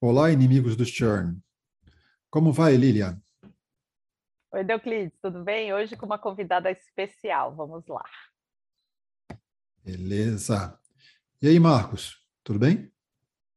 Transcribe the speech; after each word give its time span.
Olá, 0.00 0.30
inimigos 0.30 0.76
do 0.76 0.84
churn. 0.84 1.42
Como 2.30 2.52
vai, 2.52 2.76
Lilian? 2.76 3.20
Oi, 4.52 4.62
Deuclides, 4.62 5.18
tudo 5.20 5.42
bem? 5.42 5.74
Hoje 5.74 5.96
com 5.96 6.06
uma 6.06 6.20
convidada 6.20 6.70
especial, 6.70 7.56
vamos 7.56 7.84
lá. 7.88 8.04
Beleza. 9.84 10.78
E 11.42 11.48
aí, 11.48 11.58
Marcos, 11.58 12.24
tudo 12.44 12.60
bem? 12.60 12.92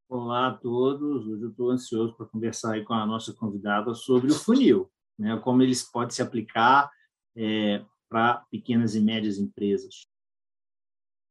Olá 0.10 0.48
a 0.48 0.58
todos. 0.58 1.28
Hoje 1.28 1.44
eu 1.44 1.52
estou 1.52 1.70
ansioso 1.70 2.18
para 2.18 2.26
conversar 2.26 2.74
aí 2.74 2.84
com 2.84 2.96
a 2.96 3.06
nossa 3.06 3.32
convidada 3.36 3.94
sobre 3.94 4.32
o 4.32 4.36
funil, 4.36 4.92
né? 5.20 5.40
como 5.44 5.62
eles 5.62 5.84
podem 5.84 6.10
se 6.10 6.24
aplicar 6.24 6.90
é, 7.36 7.86
para 8.10 8.44
pequenas 8.50 8.96
e 8.96 9.00
médias 9.00 9.38
empresas. 9.38 10.08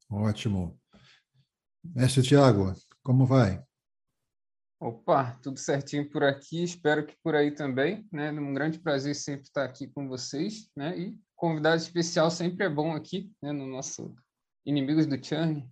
Ótimo. 0.09 0.81
Mestre 1.83 2.23
Tiago, 2.23 2.73
como 3.03 3.27
vai? 3.27 3.61
Opa, 4.83 5.39
tudo 5.43 5.59
certinho 5.59 6.09
por 6.09 6.25
aqui, 6.25 6.65
espero 6.65 7.05
que 7.05 7.15
por 7.23 7.35
aí 7.35 7.51
também, 7.51 8.09
né? 8.11 8.33
Um 8.33 8.55
grande 8.55 8.79
prazer 8.79 9.15
sempre 9.15 9.43
estar 9.43 9.63
aqui 9.63 9.87
com 9.87 10.09
vocês, 10.09 10.71
né? 10.75 10.99
E 10.99 11.19
convidado 11.37 11.77
especial 11.77 12.31
sempre 12.31 12.65
é 12.65 12.69
bom 12.71 12.97
aqui, 12.97 13.31
né? 13.43 13.53
No 13.53 13.67
nosso 13.67 14.15
Inimigos 14.65 15.05
do 15.05 15.23
Churn. 15.23 15.69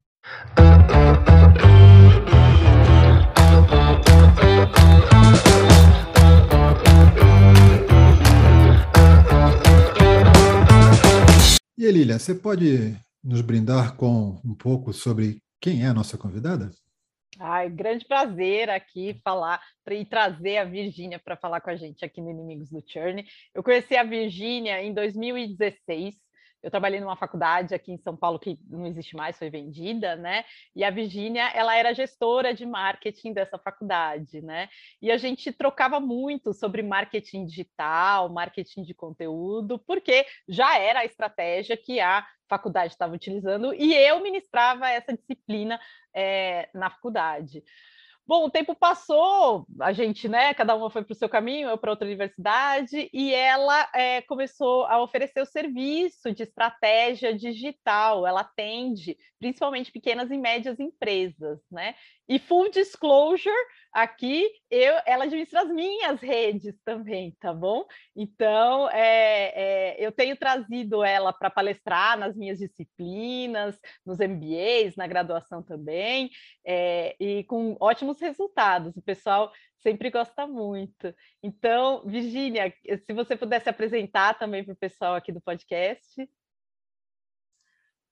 E 11.78 11.84
Elília, 11.86 12.18
você 12.18 12.34
pode 12.34 12.94
nos 13.24 13.40
brindar 13.40 13.96
com 13.96 14.38
um 14.44 14.54
pouco 14.54 14.92
sobre 14.92 15.42
quem 15.58 15.82
é 15.82 15.86
a 15.86 15.94
nossa 15.94 16.18
convidada? 16.18 16.70
Ai, 17.40 17.70
grande 17.70 18.04
prazer 18.04 18.68
aqui 18.68 19.20
falar 19.22 19.60
e 19.88 20.04
trazer 20.04 20.58
a 20.58 20.64
Virgínia 20.64 21.18
para 21.20 21.36
falar 21.36 21.60
com 21.60 21.70
a 21.70 21.76
gente 21.76 22.04
aqui 22.04 22.20
no 22.20 22.30
Inimigos 22.30 22.68
do 22.70 22.82
Churn. 22.86 23.24
Eu 23.54 23.62
conheci 23.62 23.96
a 23.96 24.02
Virgínia 24.02 24.82
em 24.82 24.92
2016. 24.92 26.16
Eu 26.62 26.70
trabalhei 26.70 27.00
numa 27.00 27.16
faculdade 27.16 27.74
aqui 27.74 27.92
em 27.92 27.98
São 27.98 28.16
Paulo 28.16 28.38
que 28.38 28.58
não 28.68 28.86
existe 28.86 29.14
mais, 29.14 29.38
foi 29.38 29.48
vendida, 29.48 30.16
né? 30.16 30.44
E 30.74 30.82
a 30.82 30.90
Virgínia, 30.90 31.50
ela 31.54 31.76
era 31.76 31.94
gestora 31.94 32.52
de 32.52 32.66
marketing 32.66 33.32
dessa 33.32 33.58
faculdade, 33.58 34.42
né? 34.42 34.68
E 35.00 35.10
a 35.10 35.16
gente 35.16 35.52
trocava 35.52 36.00
muito 36.00 36.52
sobre 36.52 36.82
marketing 36.82 37.46
digital, 37.46 38.28
marketing 38.28 38.82
de 38.82 38.94
conteúdo, 38.94 39.78
porque 39.78 40.26
já 40.48 40.78
era 40.78 41.00
a 41.00 41.04
estratégia 41.04 41.76
que 41.76 42.00
a 42.00 42.26
faculdade 42.48 42.92
estava 42.92 43.14
utilizando 43.14 43.74
e 43.74 43.94
eu 43.94 44.20
ministrava 44.20 44.88
essa 44.88 45.12
disciplina 45.12 45.78
é, 46.14 46.68
na 46.74 46.90
faculdade. 46.90 47.62
Bom, 48.28 48.44
o 48.44 48.50
tempo 48.50 48.74
passou, 48.74 49.66
a 49.80 49.90
gente, 49.90 50.28
né? 50.28 50.52
Cada 50.52 50.74
uma 50.74 50.90
foi 50.90 51.02
para 51.02 51.14
o 51.14 51.16
seu 51.16 51.30
caminho, 51.30 51.66
eu 51.66 51.78
para 51.78 51.90
outra 51.90 52.06
universidade, 52.06 53.08
e 53.10 53.32
ela 53.32 53.88
é, 53.94 54.20
começou 54.20 54.84
a 54.84 55.00
oferecer 55.02 55.40
o 55.40 55.46
serviço 55.46 56.30
de 56.34 56.42
estratégia 56.42 57.34
digital. 57.34 58.26
Ela 58.26 58.42
atende 58.42 59.16
principalmente 59.38 59.92
pequenas 59.92 60.30
e 60.30 60.36
médias 60.36 60.78
empresas, 60.80 61.60
né? 61.70 61.94
E 62.28 62.38
full 62.38 62.70
disclosure, 62.70 63.54
aqui 63.92 64.50
eu, 64.70 64.94
ela 65.06 65.24
administra 65.24 65.62
as 65.62 65.68
minhas 65.68 66.20
redes 66.20 66.74
também, 66.84 67.34
tá 67.40 67.54
bom? 67.54 67.86
Então, 68.14 68.88
é, 68.90 69.52
é, 69.54 69.96
eu 69.98 70.12
tenho 70.12 70.36
trazido 70.36 71.02
ela 71.02 71.32
para 71.32 71.50
palestrar 71.50 72.18
nas 72.18 72.36
minhas 72.36 72.58
disciplinas, 72.58 73.78
nos 74.04 74.18
MBAs, 74.18 74.96
na 74.96 75.06
graduação 75.06 75.62
também, 75.62 76.30
é, 76.66 77.16
e 77.18 77.44
com 77.44 77.76
ótimos 77.80 78.20
resultados. 78.20 78.96
O 78.96 79.02
pessoal 79.02 79.52
sempre 79.78 80.10
gosta 80.10 80.46
muito. 80.46 81.14
Então, 81.42 82.02
Virginia, 82.04 82.72
se 83.06 83.12
você 83.12 83.36
pudesse 83.36 83.68
apresentar 83.68 84.38
também 84.38 84.64
para 84.64 84.74
o 84.74 84.76
pessoal 84.76 85.14
aqui 85.14 85.32
do 85.32 85.40
podcast. 85.40 86.28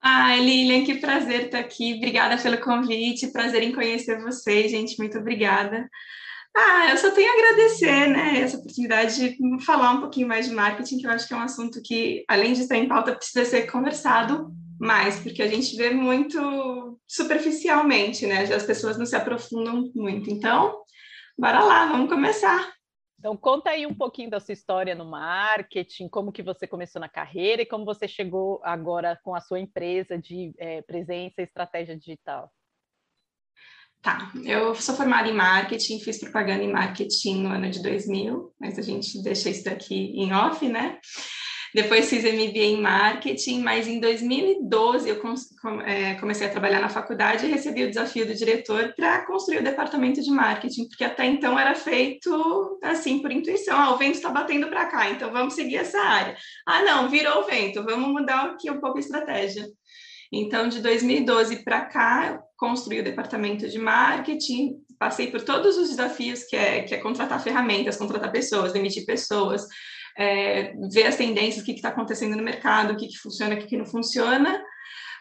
Ah, 0.08 0.36
Lilian, 0.36 0.84
que 0.84 0.94
prazer 0.94 1.46
estar 1.46 1.58
aqui. 1.58 1.94
Obrigada 1.94 2.40
pelo 2.40 2.58
convite. 2.58 3.32
Prazer 3.32 3.64
em 3.64 3.72
conhecer 3.72 4.22
vocês, 4.22 4.70
gente. 4.70 4.96
Muito 5.00 5.18
obrigada. 5.18 5.90
Ah, 6.56 6.90
eu 6.90 6.96
só 6.96 7.10
tenho 7.10 7.28
a 7.28 7.34
agradecer, 7.34 8.06
né, 8.08 8.38
essa 8.40 8.56
oportunidade 8.56 9.16
de 9.16 9.64
falar 9.64 9.90
um 9.90 10.00
pouquinho 10.00 10.28
mais 10.28 10.48
de 10.48 10.54
marketing, 10.54 10.98
que 10.98 11.08
eu 11.08 11.10
acho 11.10 11.26
que 11.26 11.34
é 11.34 11.36
um 11.36 11.42
assunto 11.42 11.82
que, 11.82 12.24
além 12.28 12.52
de 12.52 12.62
estar 12.62 12.76
em 12.76 12.86
pauta, 12.86 13.16
precisa 13.16 13.44
ser 13.44 13.68
conversado 13.68 14.48
mais, 14.78 15.18
porque 15.18 15.42
a 15.42 15.48
gente 15.48 15.76
vê 15.76 15.90
muito 15.90 17.00
superficialmente, 17.04 18.26
né? 18.26 18.44
As 18.44 18.62
pessoas 18.62 18.96
não 18.96 19.06
se 19.06 19.16
aprofundam 19.16 19.90
muito. 19.92 20.30
Então, 20.30 20.82
bora 21.36 21.64
lá, 21.64 21.86
vamos 21.86 22.08
começar. 22.08 22.75
Então, 23.26 23.36
conta 23.36 23.70
aí 23.70 23.84
um 23.84 23.92
pouquinho 23.92 24.30
da 24.30 24.38
sua 24.38 24.52
história 24.52 24.94
no 24.94 25.04
marketing, 25.04 26.08
como 26.08 26.30
que 26.30 26.44
você 26.44 26.64
começou 26.64 27.00
na 27.00 27.08
carreira 27.08 27.62
e 27.62 27.66
como 27.66 27.84
você 27.84 28.06
chegou 28.06 28.60
agora 28.62 29.18
com 29.24 29.34
a 29.34 29.40
sua 29.40 29.58
empresa 29.58 30.16
de 30.16 30.54
é, 30.56 30.80
presença 30.82 31.34
e 31.40 31.42
estratégia 31.42 31.98
digital. 31.98 32.52
Tá, 34.00 34.30
eu 34.44 34.76
sou 34.76 34.94
formada 34.94 35.28
em 35.28 35.32
marketing, 35.32 35.98
fiz 35.98 36.20
propaganda 36.20 36.62
em 36.62 36.70
marketing 36.70 37.42
no 37.42 37.48
ano 37.48 37.68
de 37.68 37.82
2000, 37.82 38.54
mas 38.60 38.78
a 38.78 38.82
gente 38.82 39.20
deixa 39.20 39.50
isso 39.50 39.64
daqui 39.64 40.12
em 40.14 40.32
off, 40.32 40.64
né? 40.68 41.00
Depois 41.76 42.08
fiz 42.08 42.24
MBA 42.24 42.58
em 42.58 42.80
marketing, 42.80 43.60
mas 43.60 43.86
em 43.86 44.00
2012 44.00 45.10
eu 45.10 45.20
é, 45.84 46.14
comecei 46.14 46.46
a 46.46 46.50
trabalhar 46.50 46.80
na 46.80 46.88
faculdade 46.88 47.44
e 47.44 47.50
recebi 47.50 47.84
o 47.84 47.88
desafio 47.90 48.26
do 48.26 48.34
diretor 48.34 48.94
para 48.96 49.26
construir 49.26 49.58
o 49.58 49.62
departamento 49.62 50.22
de 50.22 50.30
marketing, 50.30 50.88
porque 50.88 51.04
até 51.04 51.26
então 51.26 51.58
era 51.58 51.74
feito 51.74 52.78
assim 52.82 53.18
por 53.18 53.30
intuição. 53.30 53.78
Ah, 53.78 53.92
o 53.92 53.98
vento 53.98 54.14
está 54.14 54.30
batendo 54.30 54.68
para 54.68 54.86
cá, 54.86 55.10
então 55.10 55.30
vamos 55.30 55.52
seguir 55.52 55.76
essa 55.76 56.00
área. 56.00 56.34
Ah, 56.66 56.82
não, 56.82 57.10
virou 57.10 57.42
o 57.42 57.44
vento, 57.44 57.84
vamos 57.84 58.08
mudar 58.08 58.52
aqui 58.52 58.70
um 58.70 58.80
pouco 58.80 58.96
a 58.96 59.00
estratégia. 59.00 59.66
Então, 60.32 60.68
de 60.68 60.80
2012 60.80 61.62
para 61.62 61.82
cá, 61.84 62.40
construí 62.56 63.00
o 63.00 63.04
departamento 63.04 63.68
de 63.68 63.78
marketing, 63.78 64.76
passei 64.98 65.30
por 65.30 65.42
todos 65.42 65.76
os 65.76 65.90
desafios 65.90 66.42
que 66.44 66.56
é, 66.56 66.80
que 66.84 66.94
é 66.94 66.98
contratar 66.98 67.38
ferramentas, 67.42 67.98
contratar 67.98 68.32
pessoas, 68.32 68.72
demitir 68.72 69.04
pessoas, 69.04 69.66
é, 70.18 70.74
ver 70.90 71.06
as 71.06 71.16
tendências, 71.16 71.62
o 71.62 71.64
que 71.64 71.72
está 71.72 71.88
acontecendo 71.88 72.36
no 72.36 72.42
mercado, 72.42 72.92
o 72.92 72.96
que, 72.96 73.08
que 73.08 73.18
funciona, 73.18 73.54
o 73.54 73.58
que, 73.58 73.66
que 73.66 73.76
não 73.76 73.86
funciona. 73.86 74.62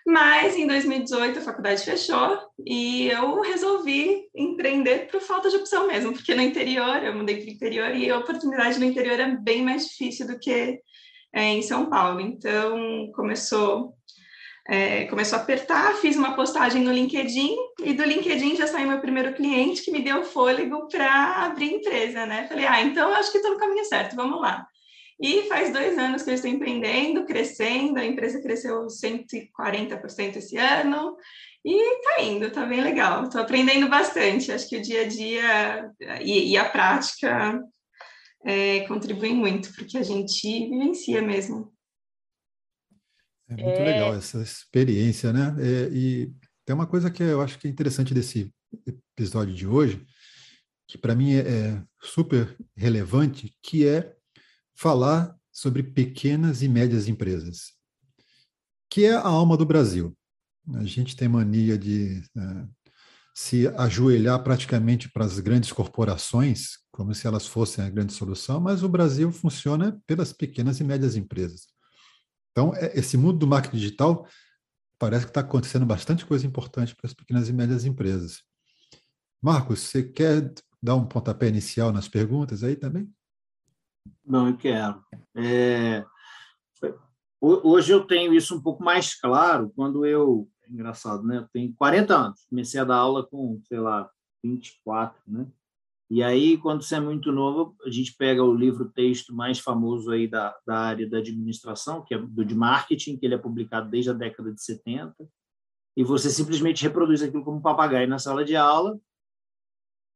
Mas 0.08 0.56
em 0.56 0.68
2018 0.68 1.40
a 1.40 1.42
faculdade 1.42 1.84
fechou 1.84 2.38
e 2.64 3.08
eu 3.08 3.42
resolvi 3.42 4.22
empreender 4.36 5.08
por 5.08 5.20
falta 5.20 5.50
de 5.50 5.56
opção 5.56 5.88
mesmo, 5.88 6.14
porque 6.14 6.36
no 6.36 6.44
interior, 6.44 7.04
eu 7.04 7.16
mudei 7.16 7.38
para 7.38 7.48
o 7.48 7.54
interior 7.54 7.96
e 7.96 8.10
a 8.12 8.20
oportunidade 8.20 8.80
no 8.80 8.86
interior 8.86 9.20
é 9.20 9.36
bem 9.36 9.64
mais 9.64 9.88
difícil 9.88 10.28
do 10.28 10.38
que 10.38 10.80
é, 11.34 11.44
em 11.44 11.62
São 11.64 11.90
Paulo. 11.90 12.22
Então 12.22 13.12
começou 13.16 13.96
é, 14.68 15.06
começou 15.06 15.38
a 15.38 15.42
apertar, 15.42 15.94
fiz 15.96 16.16
uma 16.16 16.36
postagem 16.36 16.82
no 16.82 16.92
LinkedIn 16.92 17.56
e 17.84 17.94
do 17.94 18.04
LinkedIn 18.04 18.56
já 18.56 18.66
saiu 18.66 18.88
meu 18.88 19.00
primeiro 19.00 19.34
cliente 19.34 19.84
que 19.84 19.92
me 19.92 20.02
deu 20.02 20.24
fôlego 20.24 20.88
para 20.88 21.46
abrir 21.46 21.76
empresa, 21.76 22.26
né? 22.26 22.48
Falei, 22.48 22.66
ah, 22.66 22.82
então 22.82 23.14
acho 23.14 23.32
que 23.32 23.38
estou 23.38 23.54
no 23.54 23.60
caminho 23.60 23.86
certo, 23.86 24.16
vamos 24.16 24.42
lá. 24.42 24.68
E 25.22 25.44
faz 25.44 25.72
dois 25.72 25.98
anos 25.98 26.24
que 26.24 26.30
eu 26.30 26.34
estou 26.34 26.52
empreendendo, 26.52 27.26
crescendo, 27.26 27.98
a 27.98 28.06
empresa 28.06 28.42
cresceu 28.42 28.86
140% 28.88 30.36
esse 30.36 30.58
ano, 30.58 31.16
e 31.64 31.96
está 32.00 32.22
indo, 32.22 32.46
está 32.48 32.66
bem 32.66 32.82
legal. 32.82 33.24
Estou 33.24 33.42
aprendendo 33.42 33.90
bastante, 33.90 34.52
acho 34.52 34.68
que 34.68 34.78
o 34.78 34.82
dia 34.82 35.02
a 35.02 35.08
dia 35.08 35.92
e, 36.22 36.52
e 36.52 36.58
a 36.58 36.70
prática 36.70 37.64
é, 38.46 38.82
contribuem 38.88 39.34
muito, 39.34 39.74
porque 39.74 39.98
a 39.98 40.04
gente 40.04 40.70
vivencia 40.70 41.22
mesmo. 41.22 41.74
É 43.48 43.54
muito 43.54 43.80
é... 43.80 43.86
legal 43.86 44.14
essa 44.14 44.42
experiência, 44.42 45.32
né? 45.32 45.56
É, 45.60 45.90
e 45.92 46.32
tem 46.66 46.76
uma 46.76 46.88
coisa 46.88 47.10
que 47.10 47.24
eu 47.24 47.42
acho 47.42 47.58
que 47.58 47.68
é 47.68 47.72
interessante 47.72 48.14
desse 48.14 48.54
episódio 48.86 49.54
de 49.54 49.66
hoje, 49.66 50.06
que 50.88 50.98
para 50.98 51.16
mim 51.16 51.34
é, 51.34 51.40
é 51.40 51.84
super 52.02 52.56
relevante, 52.76 53.56
que 53.62 53.88
é 53.88 54.15
falar 54.76 55.36
sobre 55.52 55.82
pequenas 55.82 56.62
e 56.62 56.68
médias 56.68 57.08
empresas, 57.08 57.74
que 58.90 59.06
é 59.06 59.14
a 59.14 59.22
alma 59.22 59.56
do 59.56 59.66
Brasil. 59.66 60.16
A 60.76 60.84
gente 60.84 61.16
tem 61.16 61.28
mania 61.28 61.78
de 61.78 62.22
uh, 62.36 62.70
se 63.34 63.68
ajoelhar 63.70 64.44
praticamente 64.44 65.10
para 65.10 65.26
as 65.26 65.40
grandes 65.40 65.72
corporações, 65.72 66.78
como 66.92 67.14
se 67.14 67.28
elas 67.28 67.48
fossem 67.48 67.84
a 67.84 67.90
grande 67.90 68.14
solução, 68.14 68.60
mas 68.60 68.84
o 68.84 68.90
Brasil 68.90 69.32
funciona 69.32 70.02
pelas 70.06 70.34
pequenas 70.34 70.80
e 70.80 70.84
médias 70.84 71.16
empresas. 71.16 71.68
Então, 72.52 72.74
é, 72.76 72.98
esse 72.98 73.18
mundo 73.18 73.38
do 73.40 73.48
marketing 73.48 73.78
digital 73.78 74.28
parece 74.98 75.26
que 75.26 75.32
está 75.32 75.42
acontecendo 75.42 75.86
bastante 75.86 76.26
coisa 76.26 76.48
importante 76.48 76.96
para 76.96 77.08
as 77.08 77.14
pequenas 77.14 77.50
e 77.50 77.54
médias 77.54 77.86
empresas. 77.86 78.42
Marcos, 79.42 79.80
você 79.82 80.04
quer 80.04 80.54
dar 80.82 80.96
um 80.96 81.06
pontapé 81.06 81.48
inicial 81.48 81.92
nas 81.92 82.08
perguntas 82.08 82.64
aí 82.64 82.76
também? 82.76 83.10
Não, 84.26 84.48
eu 84.48 84.58
quero. 84.58 85.04
É, 85.36 86.06
hoje 87.42 87.92
eu 87.92 88.06
tenho 88.06 88.34
isso 88.34 88.56
um 88.56 88.62
pouco 88.62 88.84
mais 88.84 89.16
claro 89.20 89.72
quando 89.76 90.06
eu. 90.06 90.50
É 90.64 90.72
engraçado, 90.72 91.24
né? 91.24 91.38
Eu 91.38 91.48
tenho 91.54 91.74
40 91.76 92.16
anos, 92.16 92.46
comecei 92.50 92.80
a 92.80 92.84
dar 92.84 92.96
aula 92.96 93.26
com, 93.26 93.62
sei 93.68 93.80
lá, 93.80 94.10
24, 94.44 95.22
né? 95.28 95.48
E 96.10 96.22
aí, 96.22 96.58
quando 96.58 96.84
você 96.84 96.96
é 96.96 97.00
muito 97.00 97.32
novo, 97.32 97.76
a 97.84 97.90
gente 97.90 98.16
pega 98.16 98.44
o 98.44 98.54
livro-texto 98.54 99.34
mais 99.34 99.60
famoso 99.60 100.12
aí 100.12 100.28
da, 100.28 100.56
da 100.66 100.78
área 100.78 101.10
da 101.10 101.18
administração, 101.18 102.04
que 102.04 102.14
é 102.14 102.18
do 102.18 102.46
de 102.46 102.56
marketing, 102.56 103.18
que 103.18 103.26
ele 103.26 103.34
é 103.34 103.40
publicado 103.40 103.90
desde 103.90 104.12
a 104.12 104.14
década 104.14 104.54
de 104.54 104.62
70, 104.64 105.16
e 105.98 106.04
você 106.04 106.30
simplesmente 106.30 106.84
reproduz 106.84 107.24
aquilo 107.24 107.44
como 107.44 107.62
papagaio 107.62 108.08
na 108.08 108.20
sala 108.20 108.46
de 108.46 108.56
aula, 108.56 109.00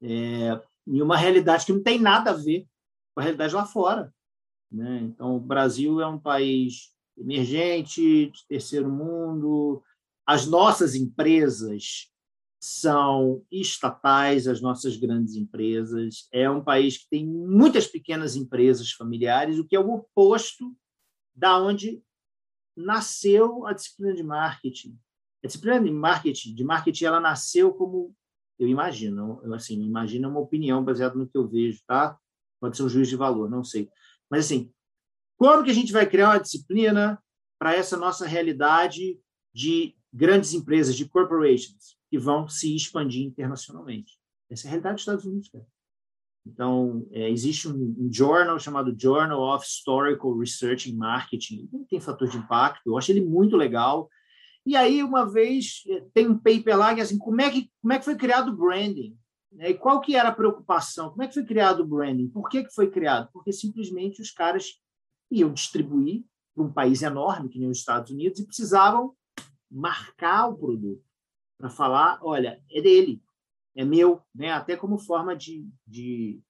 é, 0.02 0.62
em 0.88 1.02
uma 1.02 1.18
realidade 1.18 1.66
que 1.66 1.74
não 1.74 1.82
tem 1.82 2.00
nada 2.00 2.32
a 2.32 2.36
ver 2.36 2.68
com 3.14 3.22
a 3.22 3.24
realidade 3.24 3.54
lá 3.54 3.66
fora. 3.66 4.14
Né? 4.72 5.00
Então, 5.04 5.36
o 5.36 5.40
Brasil 5.40 6.00
é 6.00 6.08
um 6.08 6.20
país 6.20 6.94
emergente, 7.18 8.32
terceiro 8.48 8.90
mundo, 8.90 9.84
as 10.26 10.46
nossas 10.46 10.96
empresas 10.96 12.12
são 12.62 13.44
estatais, 13.52 14.48
as 14.48 14.62
nossas 14.62 14.98
grandes 14.98 15.36
empresas. 15.36 16.28
É 16.32 16.50
um 16.50 16.64
país 16.64 16.98
que 16.98 17.10
tem 17.10 17.26
muitas 17.26 17.88
pequenas 17.88 18.36
empresas 18.36 18.92
familiares, 18.92 19.58
o 19.58 19.66
que 19.66 19.76
é 19.76 19.80
o 19.80 19.92
oposto 19.92 20.76
da 21.34 21.58
onde 21.58 22.04
nasceu 22.76 23.66
a 23.66 23.74
disciplina 23.74 24.14
de 24.14 24.24
marketing. 24.24 24.98
A 25.44 25.48
disciplina 25.48 25.82
de 25.82 25.92
marketing, 25.92 26.54
de 26.54 26.64
marketing, 26.64 27.06
ela 27.06 27.20
nasceu 27.20 27.74
como 27.74 28.16
eu 28.60 28.68
imagino, 28.68 29.40
eu 29.44 29.54
assim, 29.54 29.82
imagino 29.82 30.30
uma 30.30 30.42
opinião 30.42 30.84
baseada 30.84 31.16
no 31.16 31.28
que 31.28 31.38
eu 31.38 31.48
vejo, 31.48 31.82
tá? 31.88 32.20
Pode 32.60 32.78
ser 32.78 32.84
um 32.84 32.90
juiz 32.90 33.08
de 33.08 33.16
valor, 33.16 33.50
não 33.50 33.64
sei. 33.64 33.90
Mas 34.30 34.46
assim, 34.46 34.72
como 35.38 35.64
que 35.64 35.72
a 35.72 35.74
gente 35.74 35.94
vai 35.94 36.06
criar 36.06 36.32
uma 36.32 36.40
disciplina 36.40 37.22
para 37.58 37.74
essa 37.74 37.98
nossa 37.98 38.26
realidade 38.26 39.20
de 39.54 39.96
grandes 40.12 40.54
empresas, 40.54 40.96
de 40.96 41.08
corporations, 41.08 41.98
que 42.10 42.18
vão 42.18 42.48
se 42.48 42.76
expandir 42.76 43.26
internacionalmente? 43.26 44.20
Essa 44.50 44.66
é 44.66 44.68
a 44.68 44.72
realidade 44.72 44.96
dos 44.96 45.02
Estados 45.04 45.26
Unidos, 45.26 45.50
cara. 45.50 45.66
Então, 46.46 47.08
é, 47.12 47.30
existe 47.30 47.68
um, 47.68 47.96
um, 47.98 48.10
journal 48.12 48.60
chamado 48.60 48.96
Journal 48.98 49.40
of 49.40 49.66
Historical 49.66 50.38
Research 50.38 50.90
in 50.90 50.96
Marketing. 50.96 51.70
Ele 51.72 51.86
tem 51.86 52.00
fator 52.00 52.28
de 52.28 52.38
impacto, 52.38 52.88
eu 52.88 52.98
acho 52.98 53.12
ele 53.12 53.22
muito 53.22 53.56
legal. 53.56 54.10
E 54.66 54.76
aí, 54.76 55.04
uma 55.04 55.26
vez, 55.26 55.84
é, 55.88 56.04
tem 56.14 56.28
um 56.28 56.38
paper 56.38 56.78
lá 56.78 56.94
que 56.94 57.02
é 57.02 57.04
assim, 57.04 57.18
como 57.18 57.40
é 57.42 57.50
que, 57.50 57.70
como 57.82 57.94
é 57.94 58.00
que 58.00 58.06
foi 58.06 58.16
criado 58.16 58.50
o 58.52 58.58
branding? 58.58 59.16
E 59.52 59.74
qual 59.74 60.00
que 60.00 60.16
era 60.16 60.30
a 60.30 60.36
preocupação? 60.36 61.10
Como 61.10 61.24
é 61.24 61.28
que 61.28 61.34
foi 61.34 61.46
criado 61.46 61.82
o 61.82 61.88
branding? 61.88 62.30
Por 62.30 62.48
que, 62.50 62.64
que 62.64 62.74
foi 62.74 62.90
criado? 62.90 63.30
Porque 63.34 63.52
simplesmente 63.52 64.22
os 64.22 64.32
caras 64.32 64.80
iam 65.32 65.52
distribuir 65.52 66.24
para 66.56 66.64
um 66.64 66.72
país 66.72 67.02
enorme, 67.02 67.50
que 67.50 67.60
nem 67.60 67.70
os 67.70 67.80
Estados 67.80 68.12
Unidos, 68.12 68.40
e 68.40 68.46
precisavam 68.46 69.16
marcar 69.70 70.48
o 70.48 70.58
produto 70.58 71.04
para 71.58 71.70
falar, 71.70 72.20
olha, 72.22 72.64
é 72.72 72.82
dele, 72.82 73.22
é 73.76 73.84
meu, 73.84 74.22
né? 74.34 74.52
até 74.52 74.76
como 74.78 74.98
forma 74.98 75.36
de, 75.36 75.68
de 75.86 76.42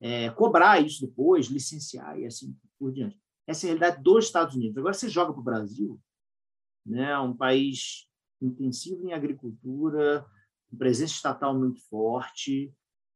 é, 0.00 0.30
cobrar 0.30 0.80
isso 0.80 1.06
depois, 1.06 1.46
licenciar 1.46 2.18
e 2.18 2.26
assim 2.26 2.56
por 2.78 2.92
diante. 2.92 3.20
Essa 3.46 3.66
é 3.66 3.70
a 3.70 3.72
realidade 3.74 4.02
dos 4.02 4.24
Estados 4.24 4.56
Unidos. 4.56 4.78
Agora 4.78 4.94
você 4.94 5.08
joga 5.08 5.32
para 5.32 5.40
o 5.40 5.44
Brasil, 5.44 6.00
né? 6.84 7.18
um 7.18 7.36
país 7.36 8.08
intensivo 8.40 9.06
em 9.06 9.12
agricultura, 9.12 10.26
presença 10.76 11.14
estatal 11.14 11.58
muito 11.58 11.80
forte, 11.88 12.72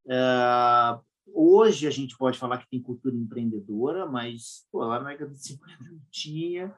é, 0.08 0.98
Hoje 1.32 1.86
a 1.86 1.90
gente 1.90 2.16
pode 2.16 2.38
falar 2.38 2.58
que 2.58 2.68
tem 2.68 2.82
cultura 2.82 3.14
empreendedora, 3.14 4.06
mas 4.06 4.66
pô, 4.70 4.84
lá 4.84 5.00
na 5.00 5.10
década 5.10 5.32
de 5.32 5.42
50 5.42 5.84
não 5.84 6.00
tinha. 6.10 6.74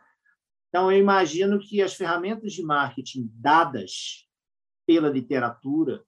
Então, 0.68 0.90
eu 0.90 0.98
imagino 0.98 1.58
que 1.58 1.82
as 1.82 1.94
ferramentas 1.94 2.52
de 2.52 2.62
marketing 2.62 3.30
dadas 3.34 4.28
pela 4.86 5.08
literatura, 5.08 6.04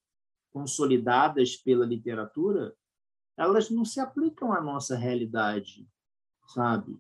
consolidadas 0.50 1.56
pela 1.56 1.84
literatura, 1.84 2.74
elas 3.36 3.70
não 3.70 3.84
se 3.84 4.00
aplicam 4.00 4.52
à 4.52 4.60
nossa 4.60 4.96
realidade, 4.96 5.86
sabe? 6.48 6.96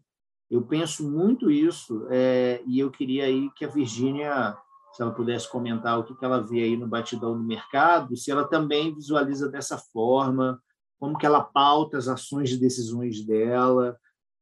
Eu 0.50 0.66
penso 0.66 1.08
muito 1.08 1.50
isso 1.50 2.06
é, 2.10 2.62
e 2.66 2.78
eu 2.78 2.90
queria 2.90 3.24
aí 3.24 3.50
que 3.52 3.64
a 3.64 3.68
Virgínia, 3.68 4.56
se 4.94 5.02
ela 5.02 5.12
pudesse 5.12 5.50
comentar 5.50 5.98
o 5.98 6.04
que, 6.04 6.24
ela 6.24 6.40
vê 6.40 6.62
aí 6.62 6.76
no 6.76 6.86
batidão 6.86 7.36
do 7.36 7.42
mercado, 7.42 8.16
se 8.16 8.30
ela 8.30 8.46
também 8.46 8.94
visualiza 8.94 9.48
dessa 9.48 9.76
forma, 9.76 10.62
como 11.00 11.18
que 11.18 11.26
ela 11.26 11.42
pauta 11.42 11.98
as 11.98 12.06
ações 12.06 12.52
e 12.52 12.60
decisões 12.60 13.20
dela, 13.26 13.98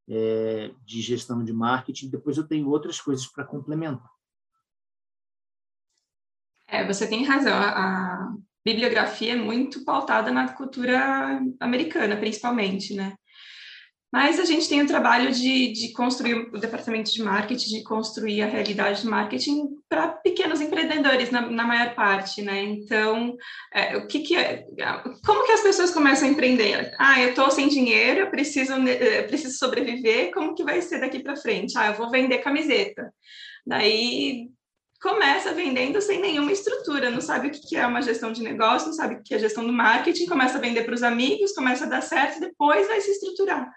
é, 0.07 0.71
de 0.85 1.01
gestão 1.01 1.43
de 1.43 1.55
marketing. 1.55 2.11
Depois 2.11 2.37
eu 2.37 2.47
tenho 2.47 2.69
outras 2.69 3.01
coisas 3.01 3.27
para 3.27 3.47
complementar. 3.47 4.11
É, 6.69 6.87
você 6.87 7.09
tem 7.09 7.25
razão. 7.25 7.55
A 7.55 8.35
bibliografia 8.63 9.33
é 9.33 9.37
muito 9.37 9.85
pautada 9.87 10.31
na 10.31 10.53
cultura 10.53 11.41
americana, 11.61 12.17
principalmente, 12.17 12.95
né? 12.95 13.15
Mas 14.13 14.39
a 14.39 14.45
gente 14.45 14.69
tem 14.69 14.83
o 14.83 14.87
trabalho 14.87 15.33
de, 15.33 15.73
de 15.73 15.91
construir 15.93 16.35
o 16.35 16.59
departamento 16.59 17.11
de 17.11 17.23
marketing, 17.23 17.79
de 17.79 17.83
construir 17.83 18.43
a 18.43 18.47
realidade 18.47 19.03
do 19.03 19.11
marketing 19.11 19.71
para 19.89 20.09
pequenos 20.09 20.61
empreendedores, 20.61 21.31
na, 21.31 21.41
na, 21.49 21.65
maior 21.65 21.95
parte, 21.95 22.43
né? 22.43 22.63
Então, 22.63 23.35
é, 23.73 23.97
o 23.97 24.07
que, 24.07 24.21
que 24.21 24.37
é, 24.37 24.67
como 25.25 25.47
que 25.47 25.53
as 25.53 25.63
pessoas 25.63 25.91
começam 25.91 26.29
a 26.29 26.31
empreender? 26.31 26.95
Ah, 26.99 27.23
eu 27.23 27.31
estou 27.31 27.51
sem 27.51 27.69
dinheiro, 27.69 28.21
eu 28.21 28.31
preciso, 28.31 28.75
eu 28.75 29.27
preciso 29.27 29.57
sobreviver, 29.57 30.31
como 30.33 30.55
que 30.55 30.63
vai 30.63 30.83
ser 30.83 31.01
daqui 31.01 31.21
para 31.21 31.35
frente? 31.35 31.79
Ah, 31.79 31.87
eu 31.87 31.95
vou 31.95 32.11
vender 32.11 32.39
camiseta. 32.39 33.11
Daí 33.67 34.51
começa 35.03 35.53
vendendo 35.53 36.01
sem 36.01 36.21
nenhuma 36.21 36.53
estrutura, 36.53 37.11
não 37.11 37.21
sabe 37.21 37.49
o 37.49 37.51
que 37.51 37.77
é 37.77 37.85
uma 37.85 38.01
gestão 38.01 38.33
de 38.33 38.43
negócio, 38.43 38.87
não 38.87 38.95
sabe 38.95 39.17
o 39.17 39.23
que 39.23 39.35
é 39.35 39.39
gestão 39.39 39.67
do 39.67 39.73
marketing, 39.73 40.27
começa 40.27 40.59
a 40.59 40.61
vender 40.61 40.85
para 40.85 40.95
os 40.95 41.03
amigos, 41.03 41.53
começa 41.53 41.85
a 41.85 41.89
dar 41.89 42.03
certo, 42.03 42.39
depois 42.39 42.87
vai 42.87 43.01
se 43.01 43.11
estruturar. 43.11 43.69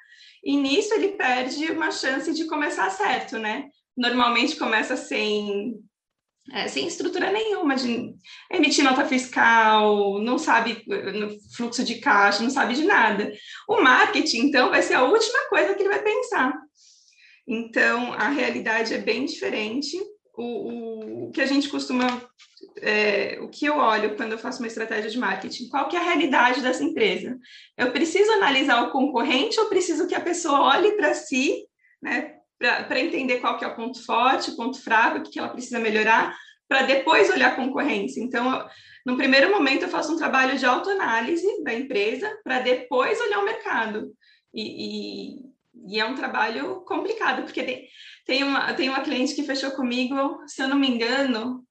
E 0.44 0.56
nisso 0.56 0.94
ele 0.94 1.14
perde 1.14 1.72
uma 1.72 1.90
chance 1.90 2.32
de 2.32 2.46
começar 2.46 2.92
certo, 2.92 3.40
né? 3.40 3.66
Normalmente 3.98 4.56
começa 4.56 4.96
sem, 4.96 5.74
é, 6.52 6.68
sem 6.68 6.86
estrutura 6.86 7.32
nenhuma, 7.32 7.76
de 7.76 8.14
emitir 8.52 8.84
nota 8.84 9.04
fiscal, 9.06 10.22
não 10.22 10.38
sabe 10.38 10.86
fluxo 11.58 11.84
de 11.84 11.96
caixa, 11.96 12.44
não 12.44 12.52
sabe 12.52 12.76
de 12.76 12.84
nada. 12.84 13.34
O 13.68 13.82
marketing, 13.82 14.42
então, 14.42 14.70
vai 14.70 14.84
ser 14.84 14.94
a 14.94 15.04
última 15.04 15.50
coisa 15.50 15.74
que 15.74 15.82
ele 15.82 15.90
vai 15.90 16.04
pensar. 16.04 16.54
Então, 17.48 18.14
a 18.14 18.30
realidade 18.30 18.94
é 18.94 19.00
bem 19.00 19.26
diferente. 19.26 19.98
O, 20.38 20.44
o, 20.44 21.05
o 21.28 21.32
que 21.32 21.42
a 21.42 21.46
gente 21.46 21.70
costuma 21.70 22.08
é, 22.82 23.38
o 23.42 23.50
que 23.50 23.66
eu 23.66 23.78
olho 23.78 24.16
quando 24.16 24.34
eu 24.34 24.38
faço 24.38 24.60
uma 24.60 24.68
estratégia 24.68 25.10
de 25.10 25.18
marketing? 25.18 25.70
Qual 25.70 25.88
que 25.88 25.96
é 25.96 26.00
a 26.00 26.04
realidade 26.04 26.62
dessa 26.62 26.84
empresa? 26.84 27.38
Eu 27.78 27.92
preciso 27.92 28.32
analisar 28.34 28.84
o 28.84 28.92
concorrente 28.92 29.60
ou 29.60 29.68
preciso 29.68 30.08
que 30.08 30.16
a 30.16 30.22
pessoa 30.22 30.76
olhe 30.76 30.92
para 30.94 31.14
si, 31.14 31.66
né, 32.02 32.36
para 32.60 33.00
entender 33.00 33.40
qual 33.40 33.58
que 33.58 33.66
é 33.66 33.68
o 33.68 33.76
ponto 33.76 34.04
forte, 34.06 34.52
o 34.52 34.56
ponto 34.56 34.82
fraco, 34.82 35.20
o 35.20 35.24
que, 35.24 35.32
que 35.32 35.40
ela 35.40 35.50
precisa 35.50 35.80
melhorar, 35.80 36.36
para 36.68 36.84
depois 36.84 37.30
olhar 37.30 37.54
a 37.54 37.56
concorrência. 37.56 38.22
Então, 38.22 38.68
no 39.06 39.18
primeiro 39.18 39.52
momento, 39.52 39.84
eu 39.84 39.90
faço 39.90 40.14
um 40.14 40.18
trabalho 40.18 40.58
de 40.58 40.66
autoanálise 40.66 41.64
da 41.64 41.74
empresa 41.74 42.30
para 42.44 42.60
depois 42.60 43.20
olhar 43.22 43.40
o 43.40 43.46
mercado. 43.46 44.12
E, 44.54 44.64
e, 44.64 45.96
e, 45.96 46.00
é 46.00 46.06
um 46.06 46.16
trabalho 46.16 46.82
complicado, 46.82 47.44
porque 47.44 47.62
tem, 47.62 47.88
tem, 48.26 48.44
uma, 48.44 48.74
tem 48.74 48.90
uma 48.90 49.02
cliente 49.02 49.36
que 49.36 49.44
fechou 49.44 49.72
comigo, 49.72 50.42
se 50.48 50.62
eu 50.62 50.68
não 50.68 50.78
me 50.78 50.90
engano, 50.90 51.66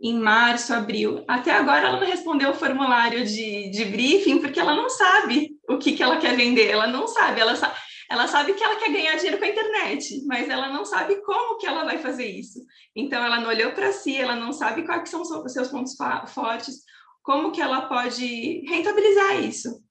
em 0.00 0.18
março, 0.18 0.72
abril. 0.72 1.24
Até 1.26 1.52
agora 1.52 1.88
ela 1.88 2.00
não 2.00 2.06
respondeu 2.06 2.50
o 2.50 2.54
formulário 2.54 3.24
de, 3.24 3.70
de 3.70 3.84
briefing 3.86 4.38
porque 4.38 4.60
ela 4.60 4.74
não 4.74 4.88
sabe 4.88 5.56
o 5.68 5.78
que, 5.78 5.92
que 5.92 6.02
ela 6.02 6.18
quer 6.18 6.36
vender, 6.36 6.68
ela 6.68 6.86
não 6.86 7.08
sabe, 7.08 7.40
ela, 7.40 7.56
sa 7.56 7.74
ela 8.08 8.28
sabe 8.28 8.54
que 8.54 8.62
ela 8.62 8.76
quer 8.76 8.92
ganhar 8.92 9.16
dinheiro 9.16 9.38
com 9.38 9.44
a 9.44 9.48
internet, 9.48 10.24
mas 10.26 10.48
ela 10.48 10.68
não 10.68 10.84
sabe 10.84 11.16
como 11.22 11.58
que 11.58 11.66
ela 11.66 11.84
vai 11.84 11.98
fazer 11.98 12.26
isso. 12.26 12.60
Então 12.94 13.24
ela 13.24 13.40
não 13.40 13.48
olhou 13.48 13.72
para 13.72 13.90
si, 13.90 14.16
ela 14.16 14.36
não 14.36 14.52
sabe 14.52 14.84
quais 14.84 15.08
são 15.08 15.22
os 15.22 15.52
seus 15.52 15.68
pontos 15.68 15.96
fortes, 16.28 16.82
como 17.22 17.50
que 17.50 17.60
ela 17.60 17.88
pode 17.88 18.64
rentabilizar 18.68 19.40
isso. 19.42 19.85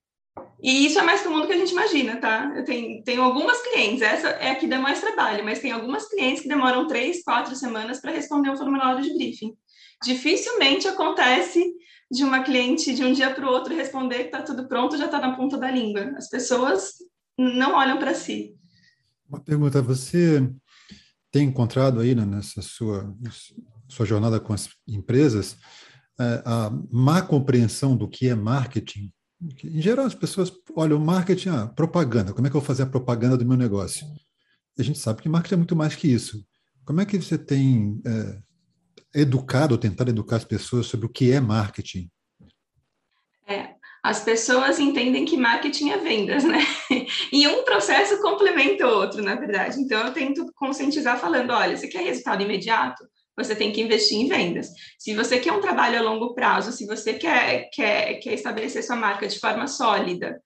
E 0.62 0.86
isso 0.86 0.98
é 1.00 1.04
mais 1.04 1.22
comum 1.22 1.42
do 1.42 1.48
que 1.48 1.54
a 1.54 1.58
gente 1.58 1.72
imagina, 1.72 2.18
tá? 2.18 2.52
Eu 2.56 2.66
tenho, 2.66 3.04
tenho 3.04 3.22
algumas 3.22 3.62
clientes, 3.62 4.02
essa 4.02 4.28
é 4.30 4.52
a 4.52 4.56
que 4.56 4.68
dá 4.68 4.80
mais 4.80 5.00
trabalho, 5.00 5.46
mas 5.46 5.60
tem 5.60 5.72
algumas 5.72 6.08
clientes 6.08 6.42
que 6.42 6.50
demoram 6.50 6.88
três, 6.88 7.24
quatro 7.24 7.56
semanas 7.56 8.02
para 8.02 8.12
responder 8.12 8.50
um 8.50 8.58
formulário 8.58 9.02
de 9.02 9.14
briefing 9.14 9.56
dificilmente 10.04 10.88
acontece 10.88 11.74
de 12.12 12.24
uma 12.24 12.44
cliente 12.44 12.94
de 12.94 13.04
um 13.04 13.14
dia 13.14 13.34
para 13.34 13.46
o 13.46 13.52
outro 13.52 13.76
responder 13.76 14.20
que 14.20 14.26
está 14.26 14.42
tudo 14.42 14.68
pronto, 14.68 14.98
já 14.98 15.06
está 15.06 15.20
na 15.20 15.36
ponta 15.36 15.58
da 15.58 15.72
língua. 15.72 16.14
As 16.16 16.30
pessoas 16.30 16.94
não 17.38 17.76
olham 17.76 17.98
para 17.98 18.14
si. 18.14 18.56
Uma 19.28 19.40
pergunta: 19.40 19.82
você 19.82 20.48
tem 21.32 21.48
encontrado 21.48 22.00
aí 22.00 22.14
né, 22.14 22.26
nessa 22.26 22.62
sua, 22.62 23.14
sua 23.88 24.06
jornada 24.06 24.40
com 24.40 24.54
as 24.54 24.70
empresas 24.88 25.58
é, 26.20 26.44
a 26.46 26.72
má 26.92 27.22
compreensão 27.22 27.98
do 27.98 28.08
que 28.08 28.30
é 28.30 28.36
marketing? 28.36 29.12
Em 29.64 29.82
geral, 29.82 30.06
as 30.06 30.16
pessoas 30.16 30.52
olham 30.76 31.00
marketing, 31.00 31.50
ah, 31.50 31.68
propaganda, 31.68 32.34
como 32.34 32.48
é 32.48 32.50
que 32.50 32.56
eu 32.56 32.62
vou 32.62 32.68
fazer 32.68 32.84
a 32.84 32.88
propaganda 32.88 33.38
do 33.38 33.46
meu 33.46 33.58
negócio? 33.58 34.06
a 34.78 34.84
gente 34.84 35.00
sabe 35.00 35.22
que 35.22 35.30
marketing 35.30 35.54
é 35.54 35.58
muito 35.58 35.76
mais 35.76 35.96
que 35.96 36.08
isso. 36.08 36.46
Como 36.86 37.02
é 37.02 37.06
que 37.06 37.18
você 37.18 37.38
tem 37.38 38.02
é, 38.06 39.22
educar 39.22 39.72
ou 39.72 39.78
tentar 39.78 40.08
educar 40.10 40.36
as 40.36 40.44
pessoas 40.44 40.86
sobre 40.86 41.06
o 41.06 41.10
que 41.10 41.32
é 41.32 41.40
marketing? 41.40 42.10
É, 43.48 43.76
as 44.04 44.20
pessoas 44.24 44.80
entendem 44.80 45.26
que 45.26 45.38
marketing 45.38 45.92
é 45.92 45.98
vendas, 45.98 46.44
né? 46.44 46.60
E 47.32 47.48
um 47.48 47.64
processo 47.64 48.22
complementa 48.22 48.86
o 48.86 48.90
outro, 48.90 49.22
na 49.22 49.36
verdade. 49.36 49.80
Então, 49.80 50.06
eu 50.06 50.14
tento 50.14 50.46
conscientizar 50.56 51.20
falando: 51.20 51.52
olha, 51.52 51.76
você 51.76 51.88
quer 51.88 52.04
resultado 52.04 52.44
imediato? 52.44 53.04
Você 53.38 53.56
tem 53.56 53.72
que 53.72 53.82
investir 53.82 54.18
em 54.18 54.28
vendas. 54.28 54.70
Se 54.98 55.14
você 55.14 55.40
quer 55.40 55.52
um 55.52 55.62
trabalho 55.62 56.00
a 56.00 56.02
longo 56.02 56.34
prazo, 56.34 56.72
se 56.72 56.86
você 56.86 57.14
quer, 57.14 57.70
quer, 57.74 58.16
quer 58.16 58.34
estabelecer 58.34 58.84
sua 58.84 58.96
marca 58.96 59.28
de 59.28 59.40
forma 59.40 59.68
sólida, 59.68 60.42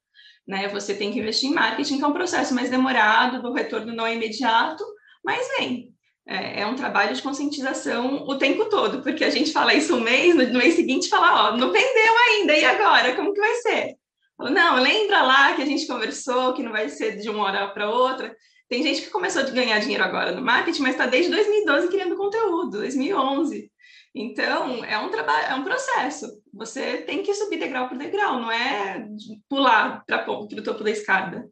né? 0.47 0.67
Você 0.69 0.95
tem 0.95 1.11
que 1.11 1.19
investir 1.19 1.49
em 1.49 1.53
marketing, 1.53 1.97
que 1.97 2.03
é 2.03 2.07
um 2.07 2.13
processo 2.13 2.55
mais 2.55 2.71
demorado, 2.71 3.41
do 3.41 3.53
retorno 3.53 3.93
não 3.93 4.07
é 4.07 4.15
imediato, 4.15 4.83
mas 5.23 5.47
vem. 5.57 5.93
É, 6.27 6.61
é, 6.61 6.65
um 6.67 6.75
trabalho 6.75 7.15
de 7.15 7.23
conscientização 7.23 8.23
o 8.27 8.37
tempo 8.37 8.65
todo, 8.65 9.01
porque 9.01 9.23
a 9.23 9.31
gente 9.31 9.51
fala 9.51 9.73
isso 9.73 9.95
um 9.95 9.99
mês, 9.99 10.35
no, 10.35 10.59
mês 10.59 10.75
seguinte 10.75 11.09
fala, 11.09 11.49
ó, 11.49 11.57
não 11.57 11.71
vendeu 11.71 12.13
ainda, 12.29 12.55
e 12.55 12.63
agora? 12.63 13.15
Como 13.15 13.33
que 13.33 13.39
vai 13.39 13.55
ser? 13.55 13.95
Não, 14.39 14.75
lembra 14.79 15.23
lá 15.23 15.53
que 15.53 15.61
a 15.61 15.65
gente 15.65 15.87
conversou 15.87 16.53
que 16.53 16.63
não 16.63 16.71
vai 16.71 16.87
ser 16.87 17.17
de 17.17 17.29
uma 17.29 17.43
hora 17.43 17.67
para 17.69 17.89
outra. 17.89 18.35
Tem 18.69 18.83
gente 18.83 19.01
que 19.01 19.09
começou 19.09 19.41
a 19.41 19.49
ganhar 19.49 19.79
dinheiro 19.79 20.03
agora 20.03 20.31
no 20.31 20.43
marketing, 20.43 20.83
mas 20.83 20.91
está 20.91 21.07
desde 21.07 21.31
2012 21.31 21.87
criando 21.89 22.15
conteúdo, 22.15 22.77
2011. 22.77 23.71
Então, 24.13 24.85
é 24.85 24.97
um 24.99 25.09
trabalho, 25.09 25.47
é 25.47 25.55
um 25.55 25.63
processo. 25.63 26.27
Você 26.53 27.01
tem 27.01 27.23
que 27.23 27.33
subir 27.33 27.57
degrau 27.57 27.89
por 27.89 27.97
degrau, 27.97 28.39
não 28.39 28.51
é 28.51 29.07
pular 29.49 30.03
para 30.05 30.29
o 30.31 30.47
topo 30.63 30.83
da 30.83 30.91
escada. 30.91 31.49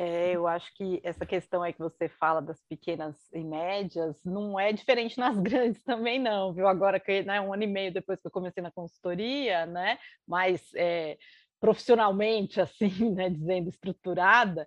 É, 0.00 0.30
eu 0.30 0.46
acho 0.46 0.72
que 0.76 1.00
essa 1.02 1.26
questão 1.26 1.60
aí 1.60 1.72
que 1.72 1.80
você 1.80 2.08
fala 2.08 2.40
das 2.40 2.62
pequenas 2.68 3.16
e 3.32 3.42
médias 3.42 4.22
não 4.24 4.58
é 4.58 4.72
diferente 4.72 5.18
nas 5.18 5.36
grandes 5.42 5.82
também, 5.82 6.20
não, 6.20 6.52
viu? 6.52 6.68
Agora 6.68 7.00
que 7.00 7.22
né, 7.24 7.40
um 7.40 7.52
ano 7.52 7.64
e 7.64 7.66
meio 7.66 7.92
depois 7.92 8.20
que 8.20 8.26
eu 8.28 8.30
comecei 8.30 8.62
na 8.62 8.70
consultoria, 8.70 9.66
né? 9.66 9.98
Mas 10.24 10.62
é, 10.76 11.18
profissionalmente, 11.60 12.60
assim, 12.62 13.10
né, 13.10 13.30
dizendo 13.30 13.68
estruturada, 13.68 14.66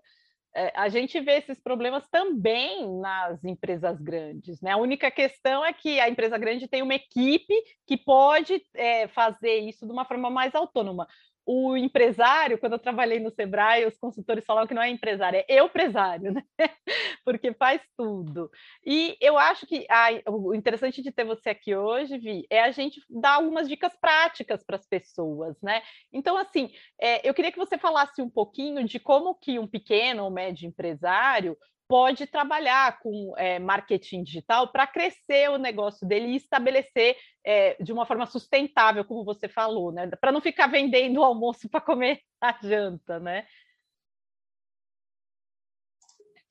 é, 0.54 0.74
a 0.76 0.90
gente 0.90 1.20
vê 1.22 1.38
esses 1.38 1.60
problemas 1.62 2.08
também 2.10 3.00
nas 3.00 3.44
empresas 3.44 4.02
grandes. 4.02 4.60
Né? 4.62 4.72
A 4.72 4.78
única 4.78 5.10
questão 5.10 5.64
é 5.66 5.72
que 5.72 6.00
a 6.00 6.10
empresa 6.10 6.38
grande 6.38 6.68
tem 6.68 6.82
uma 6.82 6.96
equipe 6.96 7.54
que 7.88 7.96
pode 7.96 8.62
é, 8.74 9.08
fazer 9.08 9.60
isso 9.60 9.86
de 9.86 9.92
uma 9.94 10.04
forma 10.04 10.30
mais 10.30 10.54
autônoma 10.54 11.08
o 11.46 11.76
empresário, 11.76 12.58
quando 12.58 12.74
eu 12.74 12.80
trabalhei 12.80 13.20
no 13.20 13.32
Sebrae, 13.32 13.86
os 13.86 13.98
consultores 13.98 14.46
falavam 14.46 14.68
que 14.68 14.74
não 14.74 14.82
é 14.82 14.90
empresário, 14.90 15.40
é 15.40 15.46
eu 15.48 15.66
empresário, 15.66 16.32
né? 16.32 16.44
Porque 17.26 17.54
faz 17.54 17.82
tudo. 17.98 18.50
E 18.86 19.18
eu 19.20 19.38
acho 19.38 19.66
que 19.66 19.86
o 20.28 20.54
interessante 20.54 21.02
de 21.02 21.12
ter 21.12 21.24
você 21.24 21.50
aqui 21.50 21.76
hoje, 21.76 22.18
Vi, 22.18 22.46
é 22.50 22.64
a 22.64 22.72
gente 22.72 23.02
dar 23.10 23.36
algumas 23.36 23.68
dicas 23.68 23.96
práticas 24.00 24.64
para 24.64 24.76
as 24.76 24.86
pessoas, 24.86 25.60
né? 25.62 25.82
Então, 26.14 26.38
assim, 26.38 26.72
é, 27.00 27.28
eu 27.28 27.34
queria 27.34 27.52
que 27.52 27.60
você 27.60 27.78
falasse 27.78 28.22
um 28.22 28.30
pouquinho 28.30 28.84
de 28.84 29.00
como 29.00 29.36
que 29.36 29.58
um 29.58 29.68
pequeno 29.68 30.24
ou 30.24 30.32
médio 30.32 30.68
empresário 30.68 31.58
pode 31.92 32.26
trabalhar 32.26 33.00
com 33.00 33.34
é, 33.36 33.60
marketing 33.60 34.24
digital 34.24 34.72
para 34.72 34.88
crescer 34.88 35.50
o 35.50 35.58
negócio 35.58 36.08
dele 36.08 36.28
e 36.28 36.36
estabelecer 36.38 37.18
é, 37.46 37.76
de 37.84 37.92
uma 37.92 38.06
forma 38.06 38.26
sustentável, 38.26 39.04
como 39.04 39.26
você 39.26 39.50
falou, 39.50 39.92
né? 39.92 40.10
Para 40.22 40.32
não 40.32 40.40
ficar 40.40 40.68
vendendo 40.68 41.20
o 41.20 41.24
almoço 41.28 41.70
para 41.70 41.82
comer 41.82 42.22
a 42.40 42.58
janta, 42.64 43.20
né? 43.20 43.46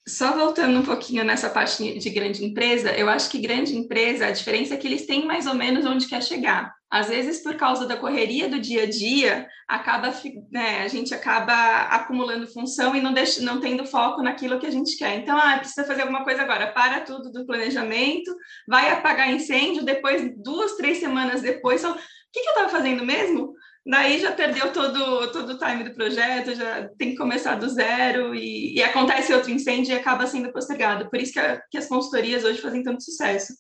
Só 0.09 0.33
voltando 0.33 0.78
um 0.78 0.83
pouquinho 0.83 1.25
nessa 1.25 1.50
parte 1.50 1.99
de 1.99 2.11
grande 2.11 2.45
empresa, 2.45 2.90
eu 2.92 3.09
acho 3.09 3.30
que 3.30 3.38
grande 3.38 3.76
empresa, 3.76 4.26
a 4.26 4.30
diferença 4.30 4.75
é 4.75 4.76
que 4.76 4.87
eles 4.87 5.07
têm 5.07 5.26
mais 5.26 5.47
ou 5.47 5.54
menos 5.54 5.85
onde 5.85 6.09
quer 6.09 6.23
chegar. 6.23 6.75
Às 6.90 7.09
vezes, 7.09 7.42
por 7.42 7.54
causa 7.54 7.87
da 7.87 7.97
correria 7.97 8.49
do 8.49 8.59
dia 8.59 8.83
a 8.83 8.87
dia, 8.87 9.47
acaba, 9.69 10.12
né, 10.50 10.83
a 10.83 10.88
gente 10.88 11.14
acaba 11.14 11.83
acumulando 11.83 12.50
função 12.52 12.97
e 12.97 13.00
não, 13.00 13.12
deixa, 13.12 13.42
não 13.42 13.61
tendo 13.61 13.87
foco 13.87 14.23
naquilo 14.23 14.59
que 14.59 14.66
a 14.66 14.73
gente 14.73 14.97
quer. 14.97 15.16
Então, 15.16 15.38
ah, 15.38 15.59
precisa 15.59 15.87
fazer 15.87 16.02
alguma 16.02 16.25
coisa 16.25 16.42
agora, 16.42 16.73
para 16.73 17.02
tudo 17.02 17.30
do 17.30 17.47
planejamento, 17.47 18.35
vai 18.66 18.90
apagar 18.90 19.30
incêndio, 19.30 19.85
depois, 19.85 20.33
duas, 20.42 20.76
três 20.76 20.99
semanas 20.99 21.42
depois, 21.42 21.85
o 21.85 21.95
que, 22.33 22.40
que 22.40 22.49
eu 22.49 22.52
estava 22.52 22.69
fazendo 22.69 23.04
mesmo? 23.04 23.54
Daí 23.90 24.20
já 24.20 24.32
perdeu 24.32 24.73
todo, 24.73 25.32
todo 25.32 25.52
o 25.52 25.59
time 25.59 25.85
do 25.85 25.94
projeto, 25.94 26.54
já 26.54 26.88
tem 26.97 27.11
que 27.11 27.16
começar 27.16 27.56
do 27.56 27.68
zero 27.68 28.35
e, 28.35 28.75
e 28.76 28.82
acontece 28.82 29.32
outro 29.32 29.50
incêndio 29.50 29.92
e 29.92 29.99
acaba 29.99 30.26
sendo 30.26 30.52
postergado. 30.52 31.11
Por 31.11 31.20
isso 31.20 31.32
que, 31.32 31.40
a, 31.40 31.61
que 31.70 31.76
as 31.76 31.88
consultorias 31.88 32.44
hoje 32.44 32.61
fazem 32.61 32.82
tanto 32.82 33.02
sucesso, 33.02 33.52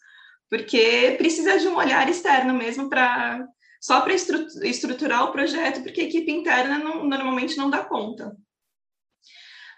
porque 0.48 1.16
precisa 1.18 1.58
de 1.58 1.68
um 1.68 1.76
olhar 1.76 2.08
externo 2.08 2.54
mesmo 2.54 2.88
para 2.88 3.44
só 3.80 4.02
para 4.02 4.12
estruturar 4.14 5.24
o 5.24 5.32
projeto, 5.32 5.82
porque 5.82 6.02
a 6.02 6.04
equipe 6.04 6.30
interna 6.30 6.78
não, 6.78 7.02
normalmente 7.04 7.56
não 7.56 7.70
dá 7.70 7.82
conta. 7.82 8.36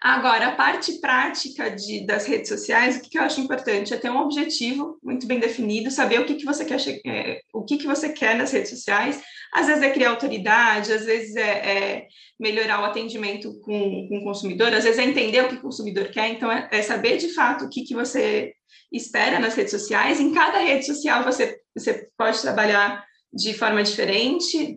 Agora, 0.02 0.49
a 0.49 0.56
parte 0.56 0.94
prática 0.94 1.71
de, 1.71 2.04
das 2.04 2.26
redes 2.26 2.49
sociais, 2.49 2.97
o 2.97 3.00
que, 3.00 3.11
que, 3.11 3.16
eu 3.16 3.23
acho 3.23 3.40
importante 3.40 3.94
é 3.94 3.97
ter 3.97 4.11
um 4.11 4.18
objetivo 4.18 4.99
muito 5.00 5.28
bem 5.28 5.38
definido, 5.38 5.92
saber 5.92 6.21
o 6.21 6.26
que, 6.26 6.35
que 6.35 6.44
você 6.44 6.64
quer 6.64 6.80
é, 7.06 7.40
o 7.54 7.64
que, 7.64 7.76
que 7.76 7.87
você 7.87 8.09
quer 8.09 8.37
nas 8.37 8.50
redes 8.50 8.71
sociais. 8.71 9.23
Às 9.54 9.66
vezes 9.66 9.82
é 9.82 9.90
criar 9.90 10.11
autoridade, 10.11 10.92
às 10.92 11.04
vezes 11.04 11.37
é, 11.37 11.50
é 11.50 12.06
melhorar 12.40 12.80
o 12.80 12.85
atendimento 12.85 13.61
com, 13.61 14.09
com, 14.09 14.18
o 14.18 14.25
consumidor, 14.25 14.73
às 14.73 14.85
vezes 14.85 14.99
é 14.99 15.04
entender 15.04 15.44
o 15.44 15.49
que 15.49 15.56
o 15.56 15.61
consumidor 15.61 16.09
quer. 16.09 16.28
Então, 16.28 16.50
é, 16.50 16.68
é 16.73 16.82
saber 16.82 17.18
de 17.18 17.28
fato 17.28 17.64
o 17.64 17.68
que, 17.68 17.82
que 17.82 17.94
você 17.94 18.54
espera 18.90 19.38
nas 19.38 19.54
redes 19.54 19.71
sociais. 19.71 20.21
Em 20.21 20.32
cada 20.32 20.59
rede 20.59 20.87
social 20.87 21.23
você, 21.23 21.61
você 21.76 22.09
pode 22.16 22.40
trabalhar 22.40 23.04
de 23.32 23.54
forma 23.54 23.82
diferente, 23.82 24.76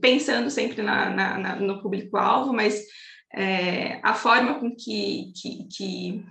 pensando 0.00 0.50
sempre 0.50 0.82
na, 0.82 1.10
na, 1.10 1.38
na 1.38 1.56
no 1.56 1.82
público-alvo, 1.82 2.52
mas 2.52 2.84
é, 3.34 4.00
a 4.02 4.14
forma 4.14 4.58
com 4.58 4.74
que, 4.74 5.32
que, 5.34 5.68
que 5.76 6.24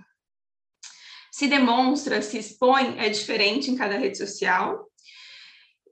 se 1.32 1.46
demonstra, 1.46 2.22
se 2.22 2.38
expõe 2.38 2.98
é 2.98 3.08
diferente 3.08 3.70
em 3.70 3.76
cada 3.76 3.98
rede 3.98 4.16
social. 4.16 4.86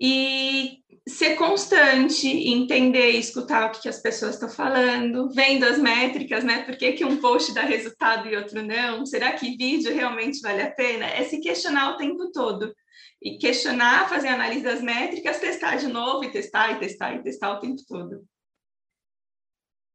E 0.01 0.83
ser 1.07 1.37
constante, 1.37 2.27
entender 2.27 3.13
e 3.13 3.19
escutar 3.19 3.69
o 3.69 3.73
que, 3.73 3.83
que 3.83 3.89
as 3.89 4.01
pessoas 4.01 4.35
estão 4.35 4.49
falando, 4.49 5.29
vendo 5.31 5.65
as 5.65 5.79
métricas, 5.79 6.43
né? 6.43 6.63
Por 6.63 6.77
que, 6.77 6.93
que 6.93 7.05
um 7.05 7.21
post 7.21 7.53
dá 7.53 7.63
resultado 7.63 8.29
e 8.29 8.37
outro 8.37 8.63
não? 8.63 9.05
Será 9.05 9.33
que 9.33 9.57
vídeo 9.57 9.95
realmente 9.95 10.41
vale 10.41 10.63
a 10.63 10.71
pena? 10.71 11.07
É 11.07 11.23
se 11.25 11.41
questionar 11.41 11.95
o 11.95 11.97
tempo 11.97 12.33
todo. 12.33 12.75
E 13.23 13.39
questionar, 13.39 14.09
fazer 14.09 14.29
análise 14.29 14.63
das 14.63 14.83
métricas, 14.83 15.41
testar 15.41 15.77
de 15.77 15.89
novo 15.89 16.25
e 16.25 16.31
testar 16.31 16.73
e 16.73 16.79
testar 16.79 17.15
e 17.15 17.23
testar 17.23 17.53
o 17.53 17.61
tempo 17.61 17.83
todo. 17.87 18.25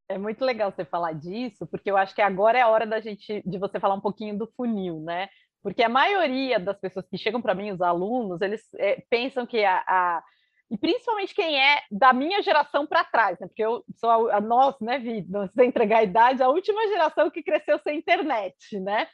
É 0.07 0.17
muito 0.17 0.43
legal 0.43 0.71
você 0.71 0.83
falar 0.83 1.13
disso, 1.13 1.67
porque 1.67 1.89
eu 1.89 1.95
acho 1.95 2.15
que 2.15 2.21
agora 2.21 2.57
é 2.57 2.61
a 2.61 2.67
hora 2.67 2.87
da 2.87 2.99
gente 2.99 3.43
de 3.45 3.57
você 3.59 3.79
falar 3.79 3.93
um 3.93 4.01
pouquinho 4.01 4.35
do 4.35 4.47
funil, 4.57 4.99
né? 5.01 5.29
Porque 5.61 5.83
a 5.83 5.89
maioria 5.89 6.59
das 6.59 6.79
pessoas 6.79 7.07
que 7.07 7.17
chegam 7.17 7.41
para 7.41 7.53
mim, 7.53 7.71
os 7.71 7.81
alunos, 7.81 8.41
eles 8.41 8.61
é, 8.75 9.03
pensam 9.09 9.45
que 9.45 9.63
a, 9.63 9.83
a, 9.87 10.23
e 10.71 10.77
principalmente 10.77 11.33
quem 11.33 11.59
é 11.59 11.81
da 11.91 12.13
minha 12.13 12.41
geração 12.41 12.85
para 12.85 13.03
trás, 13.03 13.39
né? 13.39 13.47
Porque 13.47 13.63
eu 13.63 13.83
sou 13.95 14.09
a, 14.09 14.37
a 14.37 14.41
nós, 14.41 14.79
né, 14.79 14.99
Vi, 14.99 15.25
sem 15.55 15.67
entregar 15.67 15.99
a 15.99 16.03
idade, 16.03 16.43
a 16.43 16.49
última 16.49 16.87
geração 16.87 17.29
que 17.29 17.43
cresceu 17.43 17.79
sem 17.79 17.97
internet, 17.97 18.79
né? 18.79 19.07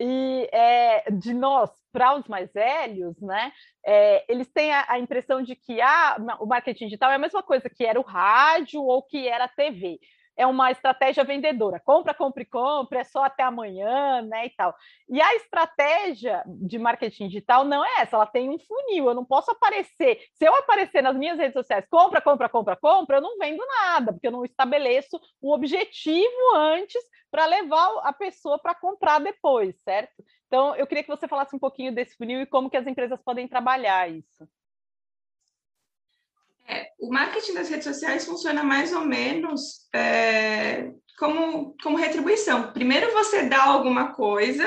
E 0.00 0.48
é, 0.52 1.10
de 1.10 1.32
nós 1.34 1.70
para 1.92 2.14
os 2.14 2.26
mais 2.26 2.52
velhos, 2.52 3.20
né? 3.20 3.52
É, 3.84 4.24
eles 4.32 4.50
têm 4.52 4.72
a, 4.72 4.86
a, 4.88 4.98
impressão 4.98 5.42
de 5.42 5.56
que 5.56 5.80
ah, 5.80 6.16
o 6.40 6.46
marketing 6.46 6.84
digital 6.86 7.10
é 7.10 7.16
a 7.16 7.18
mesma 7.18 7.42
coisa 7.42 7.68
que 7.68 7.84
era 7.84 8.00
o 8.00 8.04
rádio 8.04 8.82
ou 8.82 9.02
que 9.02 9.26
era 9.28 9.44
a 9.44 9.48
TV 9.48 9.98
é 10.36 10.46
uma 10.46 10.70
estratégia 10.70 11.24
vendedora. 11.24 11.80
Compra, 11.80 12.14
compre, 12.14 12.44
compre, 12.44 12.98
é 12.98 13.04
só 13.04 13.24
até 13.24 13.42
amanhã, 13.42 14.22
né? 14.22 14.46
E 14.46 14.50
tal. 14.50 14.74
E 15.08 15.20
a 15.20 15.34
estratégia 15.36 16.42
de 16.46 16.78
marketing 16.78 17.28
digital 17.28 17.64
não 17.64 17.84
é 17.84 18.00
essa, 18.00 18.16
ela 18.16 18.26
tem 18.26 18.48
um 18.48 18.58
funil. 18.58 19.06
Eu 19.06 19.14
não 19.14 19.24
posso 19.24 19.50
aparecer. 19.50 20.20
Se 20.34 20.44
eu 20.44 20.54
aparecer 20.56 21.02
nas 21.02 21.16
minhas 21.16 21.38
redes 21.38 21.54
sociais, 21.54 21.86
compra, 21.90 22.20
compra, 22.20 22.48
compra, 22.48 22.76
compra, 22.76 23.16
eu 23.18 23.22
não 23.22 23.38
vendo 23.38 23.64
nada, 23.66 24.12
porque 24.12 24.26
eu 24.26 24.32
não 24.32 24.44
estabeleço 24.44 25.20
o 25.40 25.52
objetivo 25.52 26.54
antes 26.54 27.02
para 27.30 27.46
levar 27.46 28.00
a 28.02 28.12
pessoa 28.12 28.58
para 28.58 28.74
comprar 28.74 29.18
depois, 29.18 29.80
certo? 29.82 30.22
Então, 30.46 30.76
eu 30.76 30.86
queria 30.86 31.02
que 31.02 31.08
você 31.08 31.26
falasse 31.26 31.56
um 31.56 31.58
pouquinho 31.58 31.94
desse 31.94 32.14
funil 32.16 32.42
e 32.42 32.46
como 32.46 32.68
que 32.68 32.76
as 32.76 32.86
empresas 32.86 33.20
podem 33.22 33.48
trabalhar 33.48 34.10
isso. 34.10 34.46
É, 36.72 36.86
o 36.98 37.12
marketing 37.12 37.52
das 37.52 37.68
redes 37.68 37.84
sociais 37.84 38.24
funciona 38.24 38.64
mais 38.64 38.94
ou 38.94 39.04
menos 39.04 39.86
é, 39.94 40.90
como, 41.18 41.76
como 41.82 41.98
retribuição. 41.98 42.72
Primeiro 42.72 43.12
você 43.12 43.42
dá 43.42 43.62
alguma 43.64 44.14
coisa, 44.14 44.64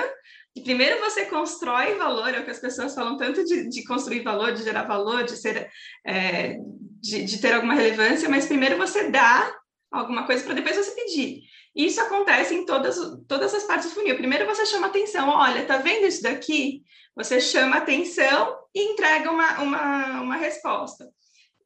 primeiro 0.63 0.99
você 0.99 1.25
constrói 1.25 1.95
valor, 1.95 2.31
é 2.31 2.39
o 2.39 2.45
que 2.45 2.51
as 2.51 2.59
pessoas 2.59 2.93
falam 2.93 3.17
tanto 3.17 3.43
de, 3.43 3.67
de 3.69 3.83
construir 3.85 4.21
valor, 4.21 4.53
de 4.53 4.63
gerar 4.63 4.83
valor, 4.83 5.23
de 5.23 5.35
ser 5.35 5.67
é, 6.05 6.57
de, 7.01 7.23
de 7.23 7.41
ter 7.41 7.53
alguma 7.53 7.73
relevância, 7.73 8.29
mas 8.29 8.45
primeiro 8.45 8.77
você 8.77 9.09
dá 9.09 9.51
alguma 9.91 10.27
coisa 10.27 10.43
para 10.43 10.53
depois 10.53 10.75
você 10.75 10.91
pedir. 10.91 11.41
Isso 11.75 11.99
acontece 11.99 12.53
em 12.53 12.65
todas, 12.65 12.97
todas 13.27 13.53
as 13.53 13.63
partes 13.63 13.89
do 13.89 13.95
funil. 13.95 14.15
Primeiro 14.15 14.45
você 14.45 14.65
chama 14.65 14.87
atenção, 14.87 15.29
olha, 15.29 15.65
tá 15.65 15.77
vendo 15.77 16.05
isso 16.05 16.21
daqui? 16.21 16.83
Você 17.15 17.41
chama 17.41 17.77
atenção 17.77 18.55
e 18.73 18.91
entrega 18.91 19.31
uma, 19.31 19.61
uma, 19.61 20.21
uma 20.21 20.35
resposta. 20.35 21.09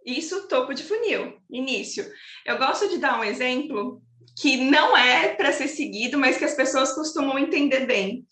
Isso 0.06 0.48
topo 0.48 0.74
de 0.74 0.84
funil, 0.84 1.38
início. 1.50 2.06
Eu 2.46 2.58
gosto 2.58 2.88
de 2.90 2.98
dar 2.98 3.20
um 3.20 3.24
exemplo 3.24 4.02
que 4.40 4.58
não 4.58 4.96
é 4.96 5.30
para 5.36 5.52
ser 5.52 5.68
seguido, 5.68 6.18
mas 6.18 6.38
que 6.38 6.46
as 6.46 6.54
pessoas 6.54 6.94
costumam 6.94 7.38
entender 7.38 7.86
bem. 7.86 8.26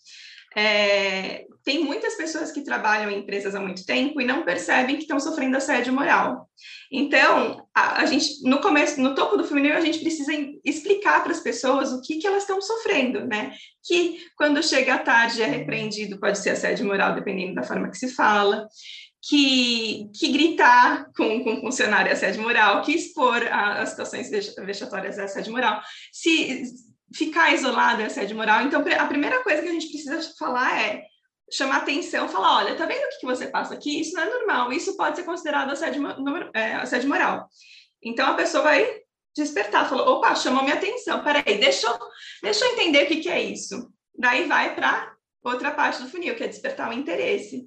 É, 0.56 1.44
tem 1.64 1.84
muitas 1.84 2.14
pessoas 2.14 2.50
que 2.50 2.62
trabalham 2.62 3.10
em 3.10 3.18
empresas 3.18 3.54
há 3.54 3.60
muito 3.60 3.84
tempo 3.84 4.20
e 4.20 4.24
não 4.24 4.42
percebem 4.42 4.96
que 4.96 5.02
estão 5.02 5.20
sofrendo 5.20 5.58
assédio 5.58 5.92
moral. 5.92 6.48
Então, 6.90 7.68
a, 7.74 8.00
a 8.00 8.06
gente, 8.06 8.42
no 8.42 8.60
começo, 8.60 8.98
no 9.00 9.14
topo 9.14 9.36
do 9.36 9.44
funil, 9.44 9.74
a 9.74 9.80
gente 9.80 9.98
precisa 9.98 10.32
explicar 10.64 11.22
para 11.22 11.32
as 11.32 11.40
pessoas 11.40 11.92
o 11.92 12.00
que, 12.00 12.16
que 12.16 12.26
elas 12.26 12.44
estão 12.44 12.60
sofrendo, 12.62 13.26
né? 13.26 13.52
Que 13.84 14.18
quando 14.34 14.62
chega 14.62 14.94
à 14.94 14.98
tarde 14.98 15.42
é 15.42 15.46
repreendido, 15.46 16.18
pode 16.18 16.38
ser 16.38 16.50
assédio 16.50 16.86
moral, 16.86 17.14
dependendo 17.14 17.54
da 17.54 17.62
forma 17.62 17.90
que 17.90 17.98
se 17.98 18.14
fala 18.14 18.66
que, 19.22 20.10
que 20.14 20.32
gritar 20.32 21.10
com, 21.16 21.42
com 21.42 21.60
funcionário 21.60 22.10
é 22.10 22.12
assédio 22.12 22.42
moral, 22.42 22.82
que 22.82 22.92
expor 22.92 23.42
as 23.50 23.90
situações 23.90 24.30
vexatórias 24.30 25.18
é 25.18 25.24
assédio 25.24 25.52
moral, 25.52 25.80
se 26.12 26.64
ficar 27.14 27.52
isolado 27.52 28.02
é 28.02 28.06
assédio 28.06 28.36
moral. 28.36 28.62
Então, 28.62 28.80
a 28.80 29.06
primeira 29.06 29.42
coisa 29.42 29.62
que 29.62 29.68
a 29.68 29.72
gente 29.72 29.88
precisa 29.88 30.20
falar 30.38 30.80
é 30.80 31.02
chamar 31.50 31.78
atenção, 31.78 32.28
falar, 32.28 32.58
olha, 32.58 32.76
tá 32.76 32.84
vendo 32.84 33.04
o 33.04 33.18
que 33.18 33.26
você 33.26 33.46
passa 33.46 33.74
aqui? 33.74 34.00
Isso 34.00 34.14
não 34.14 34.22
é 34.22 34.30
normal, 34.30 34.72
isso 34.72 34.96
pode 34.96 35.16
ser 35.16 35.24
considerado 35.24 35.70
assédio, 35.70 36.02
é, 36.54 36.74
assédio 36.74 37.08
moral. 37.08 37.48
Então, 38.02 38.26
a 38.26 38.34
pessoa 38.34 38.62
vai 38.62 38.86
despertar, 39.34 39.88
falou, 39.88 40.16
opa, 40.16 40.34
chamou 40.34 40.62
minha 40.62 40.74
atenção, 40.74 41.22
peraí, 41.22 41.58
deixa 41.58 41.86
eu, 41.86 41.98
deixa 42.42 42.64
eu 42.64 42.72
entender 42.72 43.04
o 43.04 43.06
que, 43.06 43.16
que 43.16 43.28
é 43.28 43.42
isso. 43.42 43.90
Daí 44.16 44.46
vai 44.46 44.74
para 44.74 45.12
outra 45.42 45.70
parte 45.70 46.02
do 46.02 46.08
funil, 46.08 46.34
que 46.34 46.44
é 46.44 46.48
despertar 46.48 46.90
o 46.90 46.92
interesse. 46.92 47.66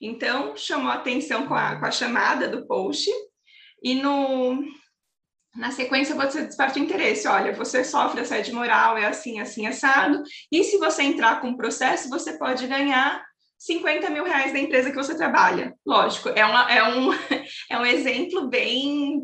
Então, 0.00 0.56
chamou 0.56 0.90
atenção 0.90 1.46
com 1.46 1.54
a, 1.54 1.76
com 1.76 1.86
a 1.86 1.90
chamada 1.90 2.48
do 2.48 2.66
post, 2.66 3.10
e 3.82 3.94
no, 3.94 4.62
na 5.56 5.70
sequência 5.70 6.14
você 6.14 6.44
desperta 6.44 6.78
o 6.78 6.82
interesse. 6.82 7.26
Olha, 7.26 7.52
você 7.52 7.84
sofre 7.84 8.20
assédio 8.20 8.54
moral, 8.54 8.96
é 8.96 9.06
assim, 9.06 9.40
assim, 9.40 9.66
assado, 9.66 10.22
e 10.52 10.62
se 10.64 10.78
você 10.78 11.02
entrar 11.02 11.40
com 11.40 11.50
o 11.50 11.56
processo, 11.56 12.08
você 12.08 12.38
pode 12.38 12.66
ganhar 12.66 13.24
50 13.58 14.08
mil 14.10 14.24
reais 14.24 14.52
da 14.52 14.58
empresa 14.58 14.90
que 14.90 14.96
você 14.96 15.16
trabalha. 15.16 15.74
Lógico, 15.84 16.28
é, 16.28 16.44
uma, 16.44 16.70
é, 16.70 16.84
um, 16.84 17.10
é 17.70 17.78
um 17.78 17.86
exemplo 17.86 18.48
bem 18.48 19.20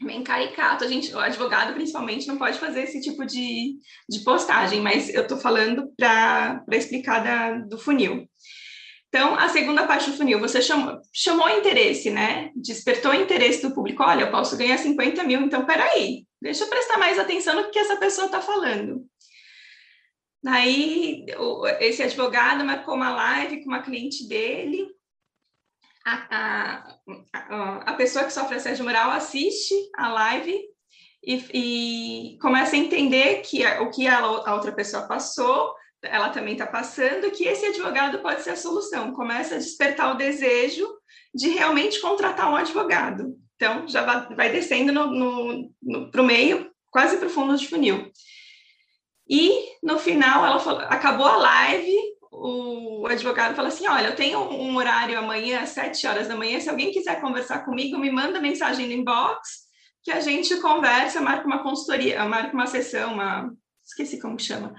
bem 0.00 0.22
caricato. 0.22 0.84
A 0.84 0.88
gente, 0.88 1.12
o 1.12 1.18
advogado, 1.18 1.74
principalmente, 1.74 2.26
não 2.28 2.38
pode 2.38 2.58
fazer 2.58 2.82
esse 2.82 3.00
tipo 3.00 3.26
de, 3.26 3.76
de 4.08 4.20
postagem, 4.20 4.80
mas 4.80 5.12
eu 5.12 5.22
estou 5.22 5.38
falando 5.38 5.92
para 5.96 6.64
explicar 6.72 7.18
da, 7.18 7.58
do 7.58 7.76
funil. 7.78 8.28
Então, 9.08 9.34
a 9.34 9.48
segunda 9.48 9.86
parte 9.86 10.10
do 10.10 10.16
funil, 10.16 10.38
você 10.38 10.60
chamou, 10.60 11.00
chamou 11.12 11.48
interesse, 11.48 12.10
né? 12.10 12.50
Despertou 12.54 13.14
interesse 13.14 13.62
do 13.62 13.74
público. 13.74 14.02
Olha, 14.02 14.24
eu 14.24 14.30
posso 14.30 14.56
ganhar 14.56 14.76
50 14.76 15.24
mil, 15.24 15.40
então 15.40 15.64
peraí, 15.64 16.26
deixa 16.40 16.64
eu 16.64 16.68
prestar 16.68 16.98
mais 16.98 17.18
atenção 17.18 17.54
no 17.54 17.70
que 17.70 17.78
essa 17.78 17.96
pessoa 17.96 18.26
está 18.26 18.42
falando. 18.42 19.06
Daí, 20.42 21.24
esse 21.80 22.02
advogado 22.02 22.64
marcou 22.64 22.94
uma 22.94 23.10
live 23.10 23.64
com 23.64 23.70
uma 23.70 23.82
cliente 23.82 24.28
dele. 24.28 24.86
A, 26.06 26.94
a, 27.34 27.90
a 27.90 27.92
pessoa 27.94 28.24
que 28.24 28.32
sofre 28.32 28.56
assédio 28.56 28.84
moral 28.84 29.10
assiste 29.10 29.74
a 29.96 30.08
live 30.08 30.58
e, 31.24 32.34
e 32.34 32.38
começa 32.40 32.76
a 32.76 32.78
entender 32.78 33.40
que 33.42 33.66
o 33.66 33.90
que 33.90 34.06
a 34.06 34.54
outra 34.54 34.72
pessoa 34.72 35.08
passou 35.08 35.74
ela 36.02 36.30
também 36.30 36.52
está 36.52 36.66
passando, 36.66 37.30
que 37.30 37.44
esse 37.44 37.66
advogado 37.66 38.20
pode 38.20 38.42
ser 38.42 38.50
a 38.50 38.56
solução. 38.56 39.12
Começa 39.12 39.54
a 39.54 39.58
despertar 39.58 40.14
o 40.14 40.16
desejo 40.16 40.86
de 41.34 41.48
realmente 41.48 42.00
contratar 42.00 42.50
um 42.50 42.56
advogado. 42.56 43.36
Então, 43.56 43.88
já 43.88 44.02
vai, 44.34 44.52
descendo 44.52 44.92
para 46.12 46.22
o 46.22 46.24
meio, 46.24 46.70
quase 46.90 47.16
para 47.16 47.26
o 47.26 47.30
fundo 47.30 47.56
de 47.56 47.66
funil. 47.66 48.10
E, 49.28 49.50
no 49.82 49.98
final, 49.98 50.46
ela 50.46 50.60
falou, 50.60 50.80
acabou 50.82 51.26
a 51.26 51.36
live, 51.36 51.96
o 52.30 53.06
advogado 53.06 53.54
falou 53.54 53.68
assim, 53.68 53.86
olha, 53.88 54.06
eu 54.06 54.16
tenho 54.16 54.38
um 54.38 54.76
horário 54.76 55.18
amanhã, 55.18 55.60
às 55.60 55.70
sete 55.70 56.06
horas 56.06 56.28
da 56.28 56.36
manhã, 56.36 56.60
se 56.60 56.70
alguém 56.70 56.92
quiser 56.92 57.20
conversar 57.20 57.64
comigo, 57.64 57.98
me 57.98 58.10
manda 58.10 58.40
mensagem 58.40 58.86
no 58.86 58.92
inbox, 58.92 59.66
que 60.02 60.12
a 60.12 60.20
gente 60.20 60.56
conversa, 60.60 61.20
marca 61.20 61.46
uma 61.46 61.62
consultoria, 61.62 62.24
marca 62.24 62.54
uma 62.54 62.66
sessão, 62.66 63.14
uma... 63.14 63.52
esqueci 63.84 64.20
como 64.20 64.38
chama, 64.38 64.72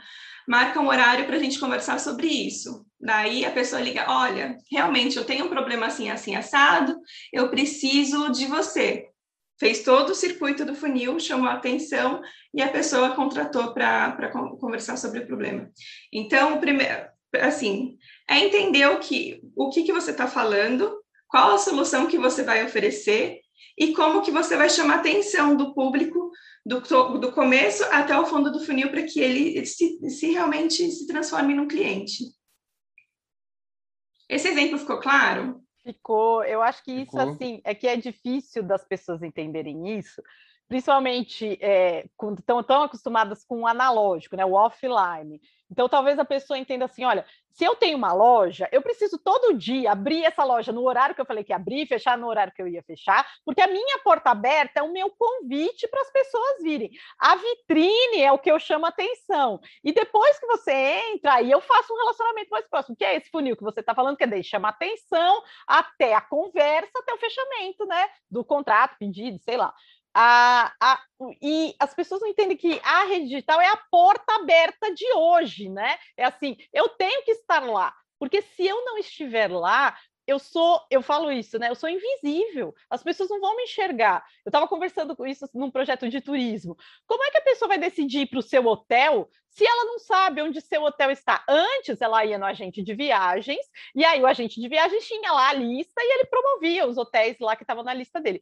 marca 0.50 0.82
um 0.82 0.88
horário 0.88 1.28
para 1.28 1.36
a 1.36 1.40
gente 1.40 1.60
conversar 1.60 2.00
sobre 2.00 2.26
isso. 2.26 2.84
Daí 3.00 3.46
a 3.46 3.52
pessoa 3.52 3.80
liga: 3.80 4.06
olha, 4.10 4.58
realmente 4.72 5.16
eu 5.16 5.24
tenho 5.24 5.46
um 5.46 5.50
problema 5.50 5.86
assim, 5.86 6.10
assim, 6.10 6.36
assado, 6.36 7.00
eu 7.32 7.50
preciso 7.50 8.32
de 8.32 8.48
você. 8.48 9.06
Fez 9.60 9.84
todo 9.84 10.10
o 10.10 10.16
circuito 10.16 10.66
do 10.66 10.74
funil, 10.74 11.20
chamou 11.20 11.48
a 11.48 11.54
atenção 11.54 12.22
e 12.54 12.64
a 12.64 12.70
pessoa 12.70 13.14
contratou 13.14 13.74
para 13.74 14.32
conversar 14.60 14.98
sobre 14.98 15.20
o 15.20 15.28
problema. 15.28 15.70
Então, 16.12 16.56
o 16.56 16.60
primeiro, 16.60 17.06
assim, 17.42 17.98
é 18.28 18.40
entender 18.40 18.88
o 18.88 19.00
que, 19.00 19.42
o 19.56 19.70
que, 19.70 19.84
que 19.84 19.92
você 19.92 20.12
está 20.12 20.28
falando, 20.28 20.98
qual 21.28 21.54
a 21.54 21.58
solução 21.58 22.08
que 22.08 22.18
você 22.18 22.42
vai 22.42 22.64
oferecer 22.64 23.42
e 23.78 23.94
como 23.94 24.22
que 24.22 24.32
você 24.32 24.56
vai 24.56 24.70
chamar 24.70 24.96
a 24.96 25.00
atenção 25.00 25.58
do 25.58 25.74
público 25.74 26.32
do, 26.66 26.80
do 27.18 27.32
começo 27.32 27.84
até 27.86 28.18
o 28.18 28.26
fundo 28.26 28.52
do 28.52 28.60
funil 28.60 28.90
para 28.90 29.04
que 29.04 29.20
ele 29.20 29.66
se, 29.66 30.10
se 30.10 30.32
realmente 30.32 30.90
se 30.92 31.08
transforme 31.08 31.54
num 31.54 31.68
cliente. 31.68 32.26
Esse 34.28 34.48
exemplo 34.48 34.78
ficou 34.78 35.00
claro? 35.00 35.62
Ficou. 35.84 36.44
Eu 36.44 36.62
acho 36.62 36.84
que 36.84 36.92
isso 36.92 37.06
ficou. 37.12 37.22
assim 37.22 37.62
é 37.64 37.74
que 37.74 37.88
é 37.88 37.96
difícil 37.96 38.62
das 38.62 38.86
pessoas 38.86 39.24
entenderem 39.24 39.98
isso, 39.98 40.22
principalmente 40.70 41.58
é, 41.60 42.06
quando 42.16 42.40
estão 42.40 42.64
tão 42.64 42.84
acostumadas 42.84 43.44
com 43.44 43.62
o 43.62 43.68
analógico, 43.68 44.38
né, 44.38 44.46
o 44.46 44.54
offline. 44.54 45.42
Então, 45.72 45.88
talvez 45.88 46.18
a 46.18 46.26
pessoa 46.26 46.58
entenda 46.58 46.86
assim: 46.86 47.04
olha, 47.04 47.26
se 47.52 47.64
eu 47.64 47.76
tenho 47.76 47.98
uma 47.98 48.14
loja, 48.14 48.70
eu 48.72 48.82
preciso 48.82 49.18
todo 49.18 49.54
dia 49.54 49.92
abrir 49.92 50.24
essa 50.24 50.44
loja 50.44 50.72
no 50.72 50.84
horário 50.84 51.14
que 51.14 51.22
eu 51.22 51.26
falei 51.26 51.44
que 51.44 51.54
abrir, 51.54 51.86
fechar 51.86 52.18
no 52.18 52.28
horário 52.28 52.54
que 52.54 52.62
eu 52.62 52.68
ia 52.68 52.82
fechar, 52.82 53.28
porque 53.44 53.62
a 53.62 53.68
minha 53.68 54.00
porta 54.00 54.32
aberta 54.32 54.80
é 54.80 54.84
o 54.84 54.92
meu 54.92 55.10
convite 55.12 55.88
para 55.88 56.02
as 56.02 56.12
pessoas 56.12 56.64
virem. 56.64 56.90
A 57.20 57.36
vitrine 57.36 58.22
é 58.22 58.32
o 58.32 58.40
que 58.40 58.50
eu 58.50 58.60
chamo 58.60 58.86
atenção. 58.86 59.60
E 59.84 59.92
depois 59.92 60.40
que 60.40 60.48
você 60.48 60.72
entra, 61.14 61.34
aí 61.34 61.52
eu 61.52 61.62
faço 61.62 61.94
um 61.94 61.98
relacionamento 61.98 62.50
mais 62.50 62.68
próximo, 62.68 62.96
que 62.96 63.04
é 63.04 63.18
esse 63.18 63.30
funil 63.30 63.58
que 63.58 63.64
você 63.64 63.82
está 63.82 63.94
falando, 63.94 64.18
que 64.18 64.24
é 64.24 64.28
daí 64.28 64.44
chama 64.44 64.70
atenção 64.70 65.44
até 65.68 66.14
a 66.14 66.22
conversa, 66.22 66.92
até 66.98 67.14
o 67.14 67.18
fechamento, 67.18 67.86
né? 67.86 68.10
Do 68.32 68.44
contrato, 68.44 68.96
pedido, 68.98 69.38
sei 69.44 69.58
lá. 69.58 69.74
A, 70.14 70.74
a, 70.82 71.02
e 71.42 71.76
as 71.80 71.94
pessoas 71.94 72.22
não 72.22 72.28
entendem 72.28 72.58
que 72.58 72.80
a 72.84 73.06
rede 73.06 73.28
digital 73.28 73.62
é 73.62 73.68
a 73.68 73.82
porta 73.92 74.36
aberta 74.36 74.94
de 74.94 75.06
hoje, 75.14 75.70
né? 75.70 75.98
É 76.18 76.26
assim, 76.26 76.58
eu 76.74 76.90
tenho 76.90 77.24
que 77.24 77.32
estar 77.32 77.64
lá, 77.66 77.94
porque 78.18 78.42
se 78.42 78.66
eu 78.66 78.84
não 78.86 78.98
estiver 78.98 79.52
lá, 79.52 79.96
eu 80.30 80.38
sou, 80.38 80.80
eu 80.92 81.02
falo 81.02 81.32
isso, 81.32 81.58
né? 81.58 81.70
Eu 81.70 81.76
sou 81.76 81.90
invisível. 81.90 82.74
As 82.88 83.02
pessoas 83.02 83.30
não 83.30 83.42
vão 83.42 83.56
me 83.56 83.64
enxergar. 83.64 84.24
Eu 84.46 84.50
estava 84.52 84.68
conversando 84.68 85.16
com 85.16 85.26
isso 85.26 85.50
num 85.56 85.72
projeto 85.72 86.08
de 86.08 86.22
turismo. 86.22 86.78
Como 87.08 87.24
é 87.24 87.32
que 87.32 87.40
a 87.40 87.42
pessoa 87.44 87.68
vai 87.68 87.80
decidir 87.80 88.28
para 88.28 88.38
o 88.38 88.44
seu 88.44 88.64
hotel 88.68 89.28
se 89.50 89.66
ela 89.66 89.86
não 89.86 89.98
sabe 89.98 90.44
onde 90.44 90.62
seu 90.62 90.84
hotel 90.84 91.10
está? 91.10 91.44
Antes 91.50 92.00
ela 92.00 92.24
ia 92.24 92.38
no 92.38 92.46
agente 92.46 92.84
de 92.84 92.94
viagens 92.94 93.66
e 93.96 94.06
aí 94.06 94.22
o 94.22 94.28
agente 94.28 94.62
de 94.62 94.70
viagens 94.70 95.08
tinha 95.08 95.32
lá 95.32 95.50
a 95.50 95.54
lista 95.54 96.00
e 96.00 96.14
ele 96.14 96.26
promovia 96.26 96.86
os 96.86 96.98
hotéis 96.98 97.38
lá 97.40 97.56
que 97.56 97.64
estavam 97.64 97.84
na 97.84 97.94
lista 97.94 98.22
dele. 98.22 98.40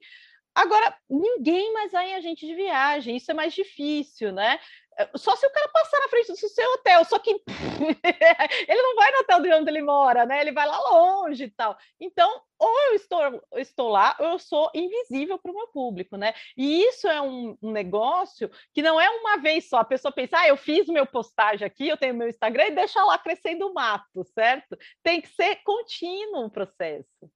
Agora, 0.58 0.98
ninguém 1.08 1.72
mais 1.72 1.92
vai 1.92 2.10
em 2.10 2.16
agente 2.16 2.48
de 2.48 2.56
viagem, 2.56 3.16
isso 3.16 3.30
é 3.30 3.34
mais 3.36 3.54
difícil, 3.54 4.32
né? 4.32 4.60
Eh, 4.98 5.08
só 5.16 5.36
se 5.36 5.46
o 5.46 5.52
cara 5.52 5.70
passar 5.70 6.00
na 6.00 6.08
frente 6.08 6.30
do 6.30 6.36
seu 6.36 6.74
hotel, 6.74 7.06
só 7.06 7.20
que 7.20 7.30
ele 8.68 8.82
não 8.82 8.96
vai 8.96 9.12
no 9.12 9.20
hotel 9.20 9.42
de 9.42 9.54
onde 9.54 9.70
ele 9.70 9.84
mora, 9.84 10.26
né? 10.26 10.42
Ele 10.42 10.52
vai 10.52 10.66
lá 10.66 10.80
longe 10.90 11.44
e 11.44 11.52
tal. 11.52 11.78
Então, 12.00 12.42
ou 12.58 12.80
eu 12.88 12.96
estou, 12.96 13.20
estou 13.58 13.90
lá, 13.90 14.16
ou 14.20 14.30
eu 14.30 14.40
sou 14.40 14.72
invisível 14.74 15.38
para 15.38 15.52
o 15.52 15.56
meu 15.56 15.68
público, 15.68 16.18
né? 16.18 16.34
E 16.58 16.82
isso 16.86 17.08
é 17.08 17.22
um, 17.22 17.56
um, 17.62 17.72
negócio 17.72 18.50
que 18.74 18.82
não 18.82 19.00
é 19.00 19.08
uma 19.12 19.38
vez 19.38 19.70
só. 19.70 19.78
A 19.78 19.86
pessoa 19.86 20.12
pensa, 20.12 20.40
ah, 20.40 20.48
eu 20.48 20.58
fiz 20.58 20.88
meu 20.88 21.06
postagem 21.06 21.68
aqui, 21.68 21.88
eu 21.88 21.98
tenho 21.98 22.16
meu 22.16 22.28
Instagram 22.30 22.66
e 22.70 22.76
deixa 22.76 23.04
lá 23.04 23.20
crescendo 23.20 23.68
o 23.68 23.74
mato, 23.76 24.24
certo? 24.34 24.76
Tem 25.04 25.22
que 25.22 25.28
ser 25.28 25.58
contínuo 25.58 26.46
o 26.46 26.50
processo. 26.50 27.30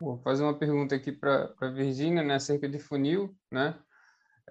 Vou 0.00 0.18
fazer 0.22 0.42
uma 0.42 0.58
pergunta 0.58 0.94
aqui 0.94 1.12
para 1.12 1.52
a 1.60 1.68
Virgínia, 1.68 2.22
né, 2.22 2.36
acerca 2.36 2.66
de 2.66 2.78
funil, 2.78 3.36
né? 3.52 3.78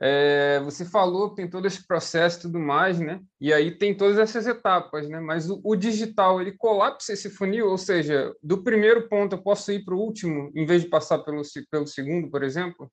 É, 0.02 0.62
você 0.62 0.86
falou 0.86 1.32
que 1.32 1.38
tem 1.38 1.50
todo 1.50 1.66
esse 1.66 1.86
processo 1.86 2.40
e 2.40 2.42
tudo 2.44 2.60
mais, 2.60 3.00
né? 3.00 3.20
E 3.42 3.52
aí 3.52 3.78
tem 3.78 3.98
todas 3.98 4.18
essas 4.18 4.48
etapas, 4.48 5.10
né? 5.10 5.20
Mas 5.20 5.50
o, 5.50 5.60
o, 5.62 5.76
digital, 5.76 6.40
ele 6.40 6.54
colapsa 6.54 7.12
esse 7.12 7.30
funil, 7.30 7.68
ou 7.68 7.78
seja, 7.78 8.34
do 8.42 8.64
primeiro 8.64 9.10
ponto 9.10 9.36
eu 9.36 9.44
posso 9.44 9.72
ir 9.74 9.84
para 9.84 9.96
o 9.96 10.00
último, 10.00 10.52
em 10.56 10.66
vez 10.66 10.84
de 10.84 10.88
passar 10.88 11.20
pelo, 11.20 11.42
pelo 11.70 11.86
segundo, 11.86 12.30
por 12.30 12.44
exemplo? 12.44 12.90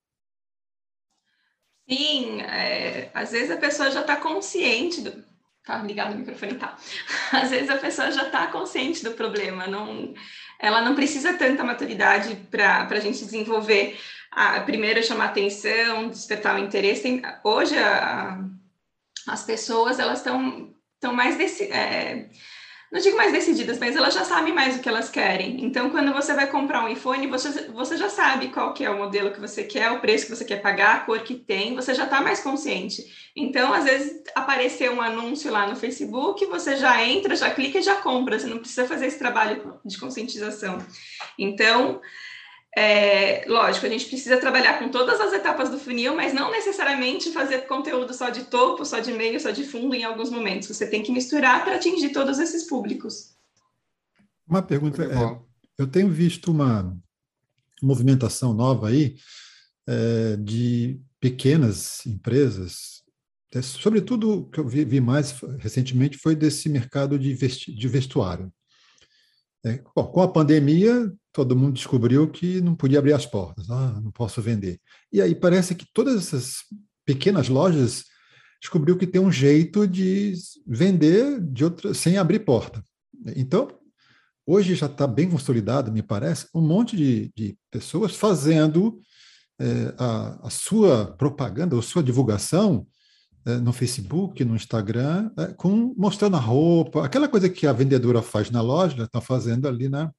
Sim, 1.88 2.40
é, 2.40 3.11
às 3.14 3.31
vezes 3.31 3.53
a 3.53 3.57
pessoa 3.57 3.90
já 3.90 4.01
está 4.01 4.16
consciente 4.16 5.03
do... 5.03 5.25
Tá 5.64 5.83
ligado 5.83 6.14
o 6.14 6.19
microfone, 6.19 6.55
tá. 6.55 6.77
Às 7.33 7.51
vezes 7.51 7.69
a 7.69 7.77
pessoa 7.77 8.12
já 8.12 8.27
está 8.27 8.47
consciente 8.47 9.03
do 9.03 9.14
problema, 9.14 9.66
não 9.66 10.14
ela 10.59 10.81
não 10.81 10.95
precisa 10.95 11.35
tanta 11.35 11.64
maturidade 11.64 12.35
para 12.51 12.87
a 12.88 13.01
gente 13.01 13.25
desenvolver 13.25 13.99
a, 14.31 14.61
primeiro 14.61 15.03
chamar 15.03 15.27
atenção, 15.27 16.09
despertar 16.09 16.57
o 16.57 16.64
interesse. 16.64 17.23
Hoje 17.42 17.77
a, 17.79 18.38
as 19.27 19.45
pessoas 19.45 19.99
elas 19.99 20.19
estão 20.19 21.12
mais 21.12 21.37
desse, 21.37 21.64
é, 21.64 22.29
não 22.90 23.01
digo 23.01 23.16
mais 23.16 23.33
decididas, 23.33 23.79
mas 23.79 23.96
elas 23.96 24.14
já 24.14 24.25
sabem 24.25 24.55
mais 24.55 24.77
o 24.77 24.81
que 24.81 24.88
elas 24.88 25.09
querem. 25.11 25.64
Então, 25.64 25.90
quando 25.90 26.12
você 26.12 26.33
vai 26.35 26.46
comprar 26.46 26.85
um 26.85 26.88
iPhone, 26.88 27.27
você, 27.27 27.68
você 27.68 27.96
já 27.96 28.09
sabe 28.09 28.49
qual 28.49 28.72
que 28.72 28.85
é 28.85 28.90
o 28.90 28.96
modelo 28.96 29.33
que 29.33 29.40
você 29.40 29.64
quer, 29.64 29.90
o 29.90 30.01
preço 30.01 30.27
que 30.27 30.37
você 30.37 30.44
quer 30.44 30.62
pagar, 30.62 30.96
a 30.96 31.01
cor 31.01 31.20
que 31.20 31.35
tem, 31.35 31.75
você 31.75 31.92
já 31.92 32.05
está 32.05 32.20
mais 32.20 32.40
consciente. 32.40 33.05
Então, 33.35 33.72
às 33.72 33.85
vezes, 33.85 34.22
apareceu 34.35 34.92
um 34.92 35.03
anúncio 35.03 35.51
lá 35.51 35.66
no 35.66 35.75
Facebook, 35.75 36.46
você 36.46 36.77
já 36.77 37.03
entra, 37.05 37.35
já 37.35 37.51
clica 37.51 37.79
e 37.79 37.83
já 37.83 37.96
compra, 37.96 38.38
você 38.38 38.46
não 38.46 38.59
precisa 38.59 38.87
fazer 38.87 39.07
esse 39.07 39.18
trabalho 39.18 39.81
de 39.85 39.99
conscientização. 39.99 40.79
Então, 41.37 42.01
é, 42.79 43.47
lógico, 43.49 43.87
a 43.87 43.89
gente 43.89 44.05
precisa 44.05 44.37
trabalhar 44.37 44.79
com 44.79 44.91
todas 44.91 45.19
as 45.19 45.33
etapas 45.33 45.71
do 45.71 45.79
funil, 45.79 46.15
mas 46.15 46.35
não 46.35 46.51
necessariamente 46.51 47.33
fazer 47.33 47.62
conteúdo 47.62 48.12
só 48.12 48.29
de 48.29 48.45
topo, 48.45 48.85
só 48.85 49.01
de 49.01 49.12
meio, 49.12 49.41
só 49.41 49.51
de 49.51 49.65
fundo 49.65 49.95
em 49.95 50.05
alguns 50.05 50.29
momentos. 50.29 50.69
Você 50.69 50.87
tem 50.87 51.03
que 51.03 51.11
misturar 51.11 51.65
para 51.65 51.77
atingir 51.77 52.11
todos 52.11 52.39
esses 52.39 52.65
públicos. 52.65 53.35
Uma 54.47 54.61
pergunta 54.61 55.05
é, 55.05 55.39
eu 55.79 55.87
tenho 55.87 56.11
visto 56.11 56.51
uma 56.51 56.95
movimentação 57.83 58.53
nova 58.53 58.89
aí 58.89 59.17
é, 59.87 60.37
de 60.37 61.01
pequenas 61.19 62.05
empresas, 62.05 63.03
é, 63.55 63.62
sobretudo 63.62 64.41
o 64.41 64.51
que 64.51 64.61
eu 64.61 64.69
vi, 64.69 64.85
vi, 64.85 65.01
mais 65.01 65.41
recentemente 65.59 66.19
foi 66.19 66.37
desse 66.37 66.69
mercado 66.69 67.19
de, 67.19 67.35
de 67.35 67.89
vestuário. 67.89 68.53
É, 69.65 69.83
bom, 69.95 70.07
com 70.07 70.21
a 70.21 70.29
pandemia, 70.29 71.11
todo 71.37 71.55
mundo 71.55 71.75
descobriu 71.75 72.27
que 72.31 72.62
não 72.62 72.75
podia 72.75 72.99
abrir 72.99 73.12
as 73.12 73.27
portas, 73.27 73.70
ah, 73.70 74.01
não 74.03 74.11
posso 74.11 74.40
vender. 74.40 74.81
E 75.12 75.20
aí 75.20 75.35
parece 75.35 75.75
que 75.75 75.85
todas 75.92 76.16
essas 76.16 76.61
pequenas 77.05 77.51
lojas 77.51 78.05
descobriu 78.59 78.96
que 78.96 79.07
tem 79.07 79.20
um 79.20 79.31
jeito 79.31 79.87
de 79.87 80.33
vender 80.66 81.38
de 81.42 81.62
outra, 81.62 81.92
sem 81.92 82.16
abrir 82.16 82.38
porta. 82.38 82.83
Então, 83.37 83.68
hoje 84.46 84.75
já 84.75 84.87
está 84.87 85.07
bem 85.07 85.29
consolidado, 85.29 85.92
me 85.92 86.03
parece, 86.03 86.49
um 86.55 86.62
monte 86.62 86.96
de, 86.96 87.31
de 87.37 87.55
pessoas 87.70 88.16
fazendo 88.16 88.99
é, 89.61 89.94
a, 89.99 90.46
a, 90.46 90.49
sua 90.49 91.14
propaganda, 91.18 91.79
a 91.79 91.83
sua 91.83 92.03
divulgação 92.03 92.87
é, 93.44 93.57
no 93.59 93.75
Facebook, 93.75 94.42
no 94.42 94.57
Instagram, 94.57 95.31
é, 95.37 95.49
com 95.49 95.94
mostrando 95.99 96.38
a 96.38 96.40
roupa, 96.40 97.05
aquela 97.05 97.29
coisa 97.29 97.51
que 97.51 97.66
a 97.66 97.75
vendedora 97.75 98.22
faz 98.22 98.51
na 98.51 98.62
loja, 98.62 99.03
está 99.03 99.20
fazendo 99.20 99.68
ali 99.68 99.87
na, 99.90 100.11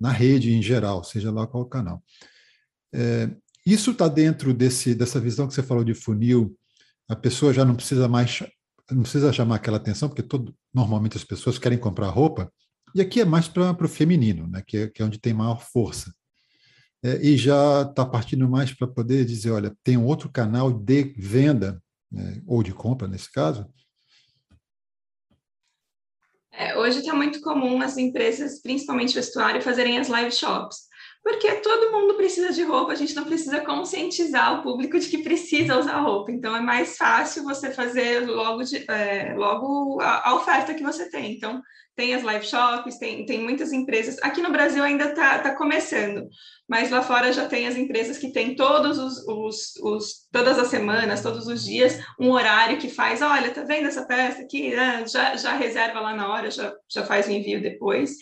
na 0.00 0.10
rede 0.10 0.52
em 0.52 0.62
geral, 0.62 1.04
seja 1.04 1.30
lá 1.30 1.46
qual 1.46 1.66
canal. 1.66 2.02
É, 2.92 3.30
isso 3.66 3.90
está 3.90 4.08
dentro 4.08 4.54
desse, 4.54 4.94
dessa 4.94 5.20
visão 5.20 5.46
que 5.46 5.54
você 5.54 5.62
falou 5.62 5.84
de 5.84 5.94
funil, 5.94 6.56
a 7.08 7.14
pessoa 7.14 7.52
já 7.52 7.64
não 7.64 7.74
precisa 7.74 8.08
mais, 8.08 8.42
não 8.90 9.02
precisa 9.02 9.32
chamar 9.32 9.56
aquela 9.56 9.76
atenção, 9.76 10.08
porque 10.08 10.22
todo, 10.22 10.54
normalmente 10.72 11.16
as 11.16 11.24
pessoas 11.24 11.58
querem 11.58 11.78
comprar 11.78 12.08
roupa, 12.08 12.50
e 12.94 13.00
aqui 13.00 13.20
é 13.20 13.24
mais 13.24 13.46
para 13.46 13.84
o 13.84 13.88
feminino, 13.88 14.48
né, 14.48 14.62
que, 14.66 14.78
é, 14.78 14.88
que 14.88 15.02
é 15.02 15.04
onde 15.04 15.18
tem 15.18 15.34
maior 15.34 15.60
força. 15.60 16.12
É, 17.02 17.24
e 17.24 17.36
já 17.36 17.82
está 17.82 18.04
partindo 18.04 18.48
mais 18.48 18.72
para 18.72 18.86
poder 18.86 19.24
dizer, 19.24 19.50
olha, 19.50 19.74
tem 19.82 19.96
um 19.96 20.06
outro 20.06 20.28
canal 20.30 20.72
de 20.72 21.14
venda, 21.16 21.82
né, 22.10 22.42
ou 22.46 22.62
de 22.62 22.72
compra 22.72 23.06
nesse 23.06 23.30
caso, 23.30 23.66
hoje 26.76 26.98
está 26.98 27.14
muito 27.14 27.40
comum 27.40 27.80
as 27.80 27.96
empresas, 27.96 28.60
principalmente 28.60 29.14
vestuário, 29.14 29.62
fazerem 29.62 29.98
as 29.98 30.08
live 30.08 30.32
shops. 30.32 30.89
Porque 31.22 31.52
todo 31.56 31.92
mundo 31.92 32.14
precisa 32.14 32.50
de 32.50 32.62
roupa, 32.62 32.92
a 32.92 32.96
gente 32.96 33.14
não 33.14 33.24
precisa 33.24 33.60
conscientizar 33.60 34.58
o 34.58 34.62
público 34.62 34.98
de 34.98 35.06
que 35.06 35.18
precisa 35.18 35.78
usar 35.78 36.00
roupa. 36.00 36.32
Então 36.32 36.56
é 36.56 36.60
mais 36.60 36.96
fácil 36.96 37.44
você 37.44 37.70
fazer 37.70 38.20
logo, 38.26 38.62
de, 38.62 38.90
é, 38.90 39.34
logo 39.36 40.00
a, 40.00 40.30
a, 40.30 40.34
oferta 40.34 40.72
que 40.72 40.82
você 40.82 41.10
tem. 41.10 41.32
Então, 41.32 41.60
tem 41.94 42.14
as 42.14 42.22
live 42.22 42.46
shops, 42.46 42.98
tem, 42.98 43.26
tem 43.26 43.38
muitas 43.42 43.70
empresas. 43.70 44.16
Aqui 44.22 44.40
no 44.40 44.50
Brasil 44.50 44.82
ainda 44.82 45.10
está 45.10 45.38
tá 45.40 45.54
começando, 45.54 46.26
mas 46.66 46.90
lá 46.90 47.02
fora 47.02 47.30
já 47.34 47.46
tem 47.46 47.66
as 47.66 47.76
empresas 47.76 48.16
que 48.16 48.32
têm 48.32 48.56
todos 48.56 48.96
os, 48.96 49.18
os, 49.28 49.76
os, 49.82 50.28
todas 50.32 50.58
as 50.58 50.68
semanas, 50.68 51.22
todos 51.22 51.46
os 51.46 51.62
dias, 51.62 51.98
um 52.18 52.30
horário 52.30 52.78
que 52.78 52.88
faz, 52.88 53.20
olha, 53.20 53.50
tá 53.50 53.62
vendo 53.62 53.88
essa 53.88 54.06
peça 54.06 54.40
aqui? 54.40 54.74
Ah, 54.74 55.04
já, 55.06 55.36
já 55.36 55.52
reserva 55.52 56.00
lá 56.00 56.14
na 56.14 56.32
hora, 56.32 56.50
já, 56.50 56.72
já 56.88 57.04
faz 57.04 57.26
o 57.26 57.30
envio 57.30 57.60
depois 57.60 58.12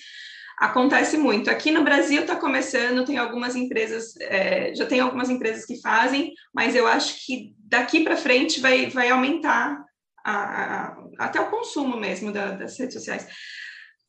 acontece 0.60 1.16
muito. 1.16 1.50
Aqui 1.50 1.70
no 1.70 1.84
Brasil 1.84 2.22
está 2.22 2.36
começando, 2.36 3.04
tem 3.04 3.16
algumas 3.16 3.54
empresas, 3.54 4.14
é, 4.20 4.74
já 4.74 4.86
tem 4.86 5.00
algumas 5.00 5.30
empresas 5.30 5.64
que 5.64 5.80
fazem, 5.80 6.32
mas 6.54 6.74
eu 6.74 6.86
acho 6.86 7.24
que 7.24 7.54
daqui 7.58 8.02
para 8.02 8.16
frente 8.16 8.60
vai, 8.60 8.86
vai 8.86 9.10
aumentar 9.10 9.78
a, 10.24 10.32
a, 10.32 10.96
até 11.18 11.40
o 11.40 11.50
consumo 11.50 11.96
mesmo 11.96 12.32
da, 12.32 12.50
das 12.52 12.78
redes 12.78 12.94
sociais. 12.94 13.26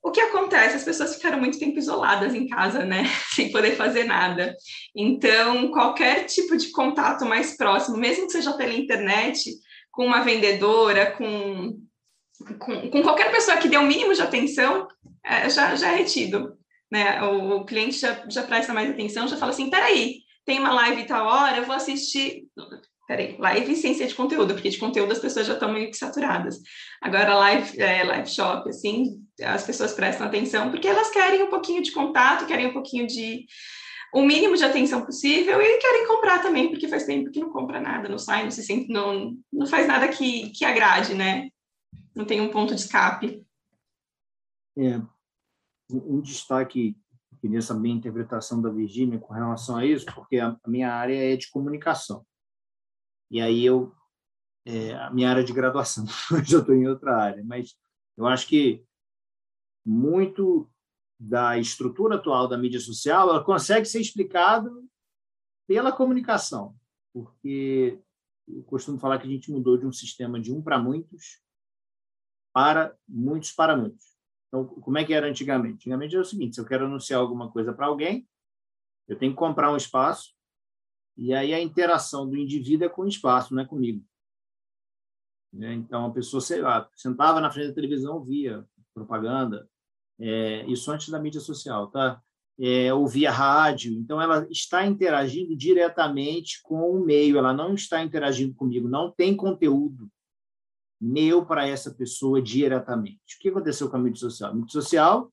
O 0.02 0.12
que 0.12 0.22
acontece? 0.22 0.78
As 0.78 0.84
pessoas 0.84 1.16
ficaram 1.16 1.40
muito 1.40 1.60
tempo 1.60 1.78
isoladas 1.78 2.34
em 2.34 2.48
casa, 2.48 2.86
né? 2.86 3.04
Sem 3.36 3.52
poder 3.52 3.76
fazer 3.76 4.06
nada. 4.06 4.56
Então, 4.96 5.70
qualquer 5.72 6.26
tipo 6.26 6.56
de 6.56 6.72
contato 6.72 7.26
mais 7.26 7.56
próximo, 7.58 7.98
mesmo 7.98 8.26
que 8.26 8.32
seja 8.32 8.54
pela 8.54 8.74
internet, 8.74 9.52
com 9.92 10.06
uma 10.06 10.22
vendedora, 10.22 11.12
com, 11.12 11.78
com, 12.60 12.90
com 12.90 13.02
qualquer 13.02 13.32
pessoa 13.32 13.58
que 13.58 13.68
dê 13.68 13.78
um 13.78 13.88
mínimo 13.88 14.14
de 14.14 14.22
atenção, 14.22 14.88
é, 15.24 15.50
já, 15.50 15.76
já 15.76 15.92
é 15.92 15.96
retido. 15.96 16.58
Né? 16.92 17.22
O, 17.24 17.58
o, 17.58 17.66
cliente 17.66 18.00
já, 18.00 18.24
já 18.30 18.44
presta 18.44 18.74
mais 18.74 18.90
atenção, 18.90 19.28
já 19.28 19.38
fala 19.38 19.52
assim: 19.52 19.70
peraí, 19.70 20.22
tem 20.46 20.60
uma 20.60 20.74
live 20.74 21.06
tal 21.06 21.28
hora, 21.28 21.58
eu 21.58 21.66
vou 21.66 21.76
assistir. 21.76 22.44
Peraí, 23.08 23.36
live 23.40 23.76
sem 23.76 23.96
ser 23.96 24.08
de 24.08 24.14
conteúdo, 24.14 24.54
porque 24.54 24.70
de 24.70 24.78
conteúdo 24.78 25.12
as 25.12 25.20
pessoas 25.20 25.48
já 25.48 25.54
estão 25.54 25.74
meio 25.74 25.90
que 25.90 25.98
saturadas. 25.98 26.60
Agora, 27.02 27.36
live, 27.36 27.82
é, 27.82 28.04
live 28.04 28.30
shop, 28.30 28.70
assim, 28.70 29.20
as 29.42 29.64
pessoas 29.64 29.94
prestam 29.94 30.28
atenção 30.28 30.70
porque 30.70 30.88
elas 30.88 31.10
querem 31.10 31.42
um 31.42 31.50
pouquinho 31.50 31.82
de 31.82 31.92
contato, 31.92 32.46
querem 32.46 32.68
um 32.68 32.74
pouquinho 32.74 33.08
de 33.08 33.46
o 34.14 34.22
mínimo 34.22 34.56
de 34.56 34.64
atenção 34.64 35.06
possível 35.06 35.62
e 35.62 35.78
querem 35.78 36.08
comprar 36.08 36.42
também, 36.42 36.70
porque 36.70 36.88
faz 36.88 37.06
tempo 37.06 37.32
que 37.32 37.40
não 37.40 37.50
compra 37.50 37.80
nada, 37.80 38.10
não 38.10 38.18
sai, 38.18 38.44
não 38.44 38.52
se 38.52 38.64
sente, 38.64 38.92
não, 38.92 39.34
não 39.52 39.68
faz 39.68 39.88
nada 39.88 40.08
que, 40.08 40.50
que 40.52 40.66
agrade, 40.66 41.14
né? 41.14 41.50
Não 42.20 42.26
tem 42.26 42.42
um 42.42 42.52
ponto 42.52 42.76
de 42.76 42.82
escape. 42.82 43.48
É, 44.78 45.00
um 45.90 46.20
destaque, 46.20 47.00
queria 47.40 47.62
saber 47.62 47.88
a 47.88 47.94
interpretação 47.94 48.62
da 48.62 48.70
Virgínia 48.70 49.18
com 49.18 49.34
relação 49.34 49.78
a 49.78 49.86
isso, 49.86 50.06
porque 50.14 50.38
a, 50.38 50.60
minha 50.68 50.94
área 50.94 51.16
é 51.16 51.38
de 51.38 51.50
comunicação. 51.50 52.28
E 53.32 53.40
aí 53.40 53.66
eu, 53.66 53.96
é, 54.66 54.96
a 54.96 55.10
minha 55.12 55.30
área 55.30 55.46
de 55.46 55.54
graduação, 55.54 56.06
já 56.46 56.60
estou 56.60 56.76
em 56.76 56.90
outra 56.90 57.16
área, 57.16 57.42
mas 57.46 57.78
eu 58.18 58.28
acho 58.28 58.50
que 58.50 58.86
muito 59.86 60.70
da 61.18 61.58
estrutura 61.58 62.16
atual 62.16 62.50
da 62.50 62.58
mídia 62.58 62.82
social 62.82 63.30
ela 63.30 63.46
consegue 63.46 63.86
ser 63.86 64.02
explicado 64.02 64.86
pela 65.66 65.94
comunicação, 65.94 66.76
porque 67.14 67.98
eu 68.46 68.62
costumo 68.64 69.00
falar 69.00 69.20
que 69.20 69.28
a 69.28 69.32
gente 69.32 69.50
mudou 69.50 69.78
de 69.78 69.86
um 69.86 69.94
sistema 69.94 70.38
de 70.38 70.52
um 70.52 70.62
para 70.62 70.78
muitos 70.78 71.48
para 72.54 72.96
muitos 73.08 73.52
para 73.52 73.76
muitos. 73.76 74.18
Então, 74.48 74.66
como 74.66 74.98
é 74.98 75.06
que 75.06 75.14
era 75.14 75.28
antigamente? 75.28 75.76
Antigamente 75.76 76.16
era 76.16 76.24
o 76.24 76.26
seguinte: 76.26 76.56
se 76.56 76.62
eu 76.62 76.66
quero 76.66 76.86
anunciar 76.86 77.20
alguma 77.20 77.52
coisa 77.52 77.72
para 77.74 77.86
alguém, 77.86 78.28
eu 79.08 79.18
tenho 79.18 79.32
que 79.32 79.38
comprar 79.38 79.72
um 79.72 79.78
espaço, 79.78 80.34
e 81.16 81.34
aí 81.34 81.54
a 81.54 81.62
interação 81.62 82.28
do 82.28 82.38
indivíduo 82.38 82.86
é 82.86 82.90
com 82.90 83.04
o 83.04 83.08
espaço, 83.08 83.54
não 83.54 83.62
é 83.62 83.66
comigo. 83.66 84.04
Né? 85.52 85.74
Então, 85.74 86.06
a 86.06 86.12
pessoa, 86.12 86.42
sei 86.42 86.62
lá, 86.62 86.88
sentava 86.96 87.40
na 87.40 87.52
frente 87.52 87.70
da 87.70 87.74
televisão, 87.74 88.24
via 88.24 88.66
propaganda, 88.94 89.68
é, 90.20 90.66
isso 90.66 90.92
antes 90.92 91.10
da 91.10 91.20
mídia 91.20 91.40
social, 91.40 91.88
tá? 91.88 92.22
É, 92.62 92.94
ouvia 92.94 93.32
rádio, 93.32 93.94
então 93.94 94.22
ela 94.22 94.46
está 94.52 94.86
interagindo 94.86 95.56
diretamente 95.56 96.62
com 96.62 96.92
o 96.92 97.06
meio, 97.06 97.38
ela 97.38 97.54
não 97.54 97.74
está 97.74 98.04
interagindo 98.04 98.54
comigo, 98.54 98.90
não 98.90 99.10
tem 99.10 99.34
conteúdo 99.34 100.12
meu 101.00 101.46
para 101.46 101.68
essa 101.68 101.94
pessoa 101.94 102.42
diretamente. 102.42 103.36
O 103.38 103.40
que 103.40 103.50
aconteceu 103.50 103.90
com 103.90 103.96
a 103.96 104.00
mídia 104.00 104.20
social? 104.20 104.52
A 104.52 104.54
mídia 104.54 104.72
social, 104.72 105.32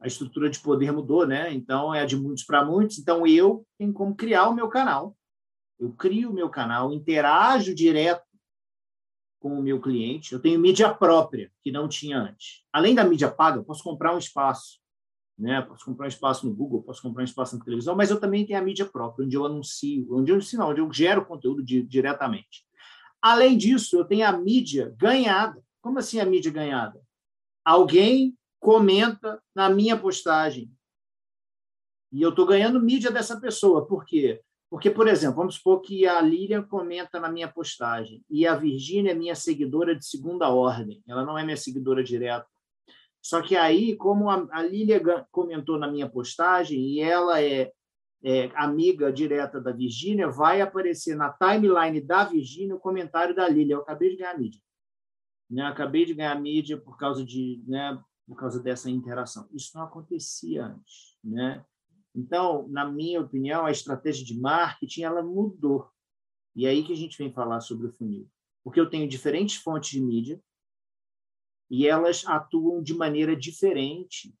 a 0.00 0.06
estrutura 0.06 0.48
de 0.48 0.58
poder 0.58 0.92
mudou, 0.92 1.26
né? 1.26 1.52
Então 1.52 1.94
é 1.94 2.06
de 2.06 2.16
muitos 2.16 2.44
para 2.44 2.64
muitos. 2.64 2.98
Então 2.98 3.26
eu 3.26 3.66
tenho 3.78 3.92
como 3.92 4.14
criar 4.14 4.48
o 4.48 4.54
meu 4.54 4.68
canal. 4.68 5.16
Eu 5.78 5.92
crio 5.92 6.30
o 6.30 6.34
meu 6.34 6.48
canal, 6.48 6.92
interajo 6.92 7.74
direto 7.74 8.24
com 9.38 9.58
o 9.58 9.62
meu 9.62 9.80
cliente. 9.80 10.32
Eu 10.32 10.40
tenho 10.40 10.60
mídia 10.60 10.92
própria 10.92 11.50
que 11.62 11.70
não 11.70 11.88
tinha 11.88 12.18
antes. 12.18 12.64
Além 12.72 12.94
da 12.94 13.04
mídia 13.04 13.30
paga, 13.30 13.58
eu 13.58 13.64
posso 13.64 13.82
comprar 13.82 14.14
um 14.14 14.18
espaço, 14.18 14.78
né? 15.38 15.60
Posso 15.62 15.84
comprar 15.84 16.06
um 16.06 16.08
espaço 16.08 16.46
no 16.46 16.54
Google, 16.54 16.82
posso 16.82 17.02
comprar 17.02 17.22
um 17.22 17.24
espaço 17.24 17.58
na 17.58 17.64
televisão, 17.64 17.94
mas 17.94 18.10
eu 18.10 18.20
também 18.20 18.46
tenho 18.46 18.58
a 18.58 18.62
mídia 18.62 18.86
própria, 18.86 19.24
onde 19.24 19.36
eu 19.36 19.44
anuncio, 19.44 20.14
onde 20.14 20.32
eu 20.32 20.38
não, 20.54 20.68
onde 20.68 20.80
eu 20.80 20.92
gero 20.92 21.24
conteúdo 21.24 21.62
de, 21.62 21.82
diretamente. 21.82 22.66
Além 23.22 23.56
disso, 23.56 23.96
eu 23.96 24.04
tenho 24.04 24.26
a 24.26 24.32
mídia 24.32 24.94
ganhada. 24.96 25.62
Como 25.80 25.98
assim 25.98 26.20
a 26.20 26.24
mídia 26.24 26.50
ganhada? 26.50 27.00
Alguém 27.64 28.36
comenta 28.58 29.42
na 29.54 29.68
minha 29.68 29.96
postagem. 29.96 30.70
E 32.12 32.22
eu 32.22 32.30
estou 32.30 32.46
ganhando 32.46 32.80
mídia 32.80 33.10
dessa 33.10 33.40
pessoa. 33.40 33.86
Por 33.86 34.04
quê? 34.04 34.40
Porque, 34.70 34.88
por 34.88 35.08
exemplo, 35.08 35.38
vamos 35.38 35.56
supor 35.56 35.80
que 35.80 36.06
a 36.06 36.20
Lilian 36.20 36.62
comenta 36.62 37.18
na 37.18 37.28
minha 37.28 37.48
postagem 37.48 38.24
e 38.30 38.46
a 38.46 38.54
Virgínia 38.54 39.10
é 39.10 39.14
minha 39.14 39.34
seguidora 39.34 39.96
de 39.96 40.06
segunda 40.06 40.48
ordem, 40.48 41.02
ela 41.08 41.24
não 41.24 41.36
é 41.36 41.42
minha 41.42 41.56
seguidora 41.56 42.04
direta. 42.04 42.46
Só 43.20 43.42
que 43.42 43.56
aí, 43.56 43.96
como 43.96 44.30
a, 44.30 44.46
a 44.52 44.62
Lilian 44.62 45.00
comentou 45.32 45.76
na 45.76 45.90
minha 45.90 46.08
postagem 46.08 46.78
e 46.80 47.00
ela 47.00 47.42
é, 47.42 47.72
é 48.22 48.50
amiga 48.54 49.12
direta 49.12 49.60
da 49.60 49.72
Virgínia, 49.72 50.28
vai 50.28 50.60
aparecer 50.60 51.16
na 51.16 51.32
timeline 51.32 52.00
da 52.00 52.24
Virgínia 52.24 52.74
o 52.74 52.80
comentário 52.80 53.34
da 53.34 53.48
Lilian. 53.48 53.76
Eu 53.76 53.82
acabei 53.82 54.10
de 54.10 54.16
ganhar 54.16 54.38
mídia. 54.38 54.60
Né? 55.48 55.62
Acabei 55.62 56.04
de 56.04 56.14
ganhar 56.14 56.38
mídia 56.40 56.78
por 56.78 56.96
causa 56.96 57.24
de, 57.24 57.62
né, 57.66 57.98
por 58.26 58.36
causa 58.36 58.62
dessa 58.62 58.90
interação. 58.90 59.48
Isso 59.52 59.70
não 59.74 59.82
acontecia 59.82 60.66
antes, 60.66 61.18
né? 61.24 61.64
Então, 62.14 62.68
na 62.68 62.84
minha 62.84 63.20
opinião, 63.20 63.64
a 63.64 63.70
estratégia 63.70 64.24
de 64.24 64.38
marketing 64.38 65.02
ela 65.02 65.22
mudou. 65.22 65.88
E 66.54 66.66
é 66.66 66.70
aí 66.70 66.84
que 66.84 66.92
a 66.92 66.96
gente 66.96 67.16
vem 67.16 67.32
falar 67.32 67.60
sobre 67.60 67.86
o 67.86 67.92
funil. 67.92 68.28
Porque 68.62 68.80
eu 68.80 68.90
tenho 68.90 69.08
diferentes 69.08 69.56
fontes 69.56 69.90
de 69.90 70.00
mídia 70.00 70.40
e 71.70 71.86
elas 71.86 72.26
atuam 72.26 72.82
de 72.82 72.94
maneira 72.94 73.36
diferente, 73.36 74.34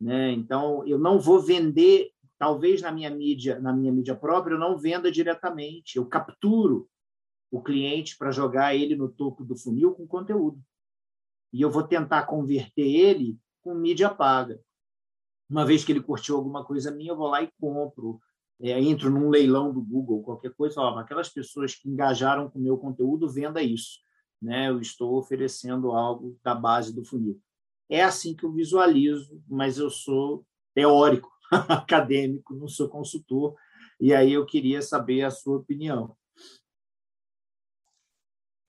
né? 0.00 0.32
Então, 0.32 0.86
eu 0.86 0.98
não 0.98 1.18
vou 1.18 1.40
vender, 1.40 2.12
talvez 2.38 2.82
na 2.82 2.92
minha 2.92 3.10
mídia, 3.10 3.58
na 3.60 3.72
minha 3.72 3.92
mídia 3.92 4.14
própria, 4.14 4.54
eu 4.54 4.58
não 4.58 4.78
venda 4.78 5.10
diretamente, 5.10 5.96
eu 5.96 6.06
capturo 6.06 6.88
o 7.50 7.62
cliente 7.62 8.16
para 8.16 8.30
jogar 8.30 8.74
ele 8.74 8.96
no 8.96 9.08
topo 9.08 9.44
do 9.44 9.56
funil 9.56 9.94
com 9.94 10.06
conteúdo. 10.06 10.60
E 11.52 11.62
eu 11.62 11.70
vou 11.70 11.84
tentar 11.84 12.24
converter 12.24 12.82
ele 12.82 13.38
com 13.62 13.74
mídia 13.74 14.10
paga 14.10 14.60
uma 15.48 15.64
vez 15.64 15.84
que 15.84 15.92
ele 15.92 16.02
curtiu 16.02 16.36
alguma 16.36 16.64
coisa 16.64 16.90
minha, 16.90 17.12
eu 17.12 17.16
vou 17.16 17.28
lá 17.28 17.42
e 17.42 17.50
compro. 17.60 18.20
É, 18.60 18.80
entro 18.80 19.10
num 19.10 19.28
leilão 19.28 19.72
do 19.72 19.82
Google, 19.82 20.22
qualquer 20.22 20.52
coisa, 20.54 20.80
ó, 20.80 20.98
aquelas 20.98 21.28
pessoas 21.28 21.74
que 21.74 21.88
engajaram 21.88 22.48
com 22.48 22.58
o 22.58 22.62
meu 22.62 22.78
conteúdo, 22.78 23.28
venda 23.28 23.62
isso. 23.62 23.98
Né? 24.40 24.68
Eu 24.68 24.80
estou 24.80 25.16
oferecendo 25.16 25.90
algo 25.92 26.38
da 26.42 26.54
base 26.54 26.94
do 26.94 27.04
funil. 27.04 27.40
É 27.88 28.02
assim 28.02 28.34
que 28.34 28.44
eu 28.44 28.52
visualizo, 28.52 29.42
mas 29.48 29.78
eu 29.78 29.90
sou 29.90 30.46
teórico, 30.72 31.30
acadêmico, 31.68 32.54
não 32.54 32.68
sou 32.68 32.88
consultor, 32.88 33.54
e 34.00 34.12
aí 34.14 34.32
eu 34.32 34.44
queria 34.44 34.82
saber 34.82 35.22
a 35.22 35.30
sua 35.30 35.58
opinião. 35.58 36.16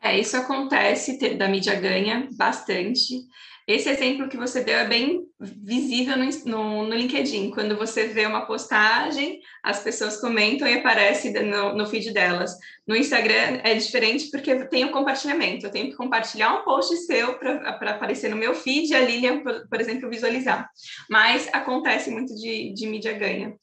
É, 0.02 0.20
isso 0.20 0.38
acontece, 0.38 1.18
da 1.36 1.48
mídia 1.48 1.80
ganha 1.80 2.30
bastante. 2.38 3.26
Esse 3.68 3.90
exemplo 3.90 4.30
que 4.30 4.38
você 4.38 4.64
deu 4.64 4.78
é 4.78 4.86
bem 4.86 5.24
visível 5.40 6.16
no, 6.16 6.26
no, 6.46 6.88
no, 6.88 6.96
LinkedIn. 6.96 7.50
Quando 7.50 7.76
você 7.76 8.08
vê 8.08 8.28
uma 8.28 8.46
postagem, 8.46 9.40
as 9.64 9.80
pessoas 9.80 10.22
comentam 10.22 10.68
e 10.68 10.76
aparece 10.76 11.32
no, 11.32 11.74
no 11.74 11.88
feed 11.88 12.14
delas. 12.14 12.56
No 12.88 12.96
Instagram 12.96 13.62
é 13.64 13.74
diferente 13.74 14.30
porque 14.30 14.66
tem 14.66 14.86
o 14.86 14.92
compartilhamento. 14.92 15.66
Eu 15.66 15.72
tenho 15.72 15.90
que 15.90 15.96
compartilhar 15.96 16.54
um 16.54 16.64
post 16.64 16.96
seu 16.98 17.40
para 17.40 17.90
aparecer 17.90 18.30
no 18.30 18.36
meu 18.36 18.54
feed 18.54 18.92
e 18.92 18.96
a 18.96 19.02
Lilian, 19.02 19.42
por, 19.42 19.68
por, 19.68 19.82
exemplo, 19.82 20.12
visualizar. 20.12 20.70
Mas 21.10 21.50
acontece 21.52 22.12
muito 22.12 22.36
de, 22.36 22.72
de 22.72 22.86
mídia 22.86 23.14
ganha. 23.14 23.56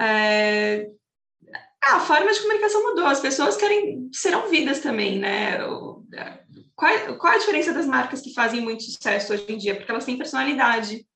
É... 0.00 0.86
Ah, 1.82 1.96
a 1.96 2.00
forma 2.00 2.32
de 2.32 2.40
comunicação 2.40 2.82
mudou. 2.82 3.06
As 3.06 3.20
pessoas 3.20 3.56
querem 3.56 4.08
ser 4.12 4.36
ouvidas 4.36 4.80
também, 4.80 5.18
né? 5.18 5.58
Qual, 6.76 7.16
qual 7.16 7.32
a 7.32 7.38
diferença 7.38 7.72
das 7.72 7.86
marcas 7.86 8.20
que 8.20 8.34
fazem 8.34 8.60
muito 8.60 8.82
sucesso 8.82 9.32
hoje 9.32 9.46
em 9.48 9.56
dia? 9.56 9.74
Porque 9.74 9.90
elas 9.90 10.04
têm 10.04 10.18
personalidade. 10.18 11.06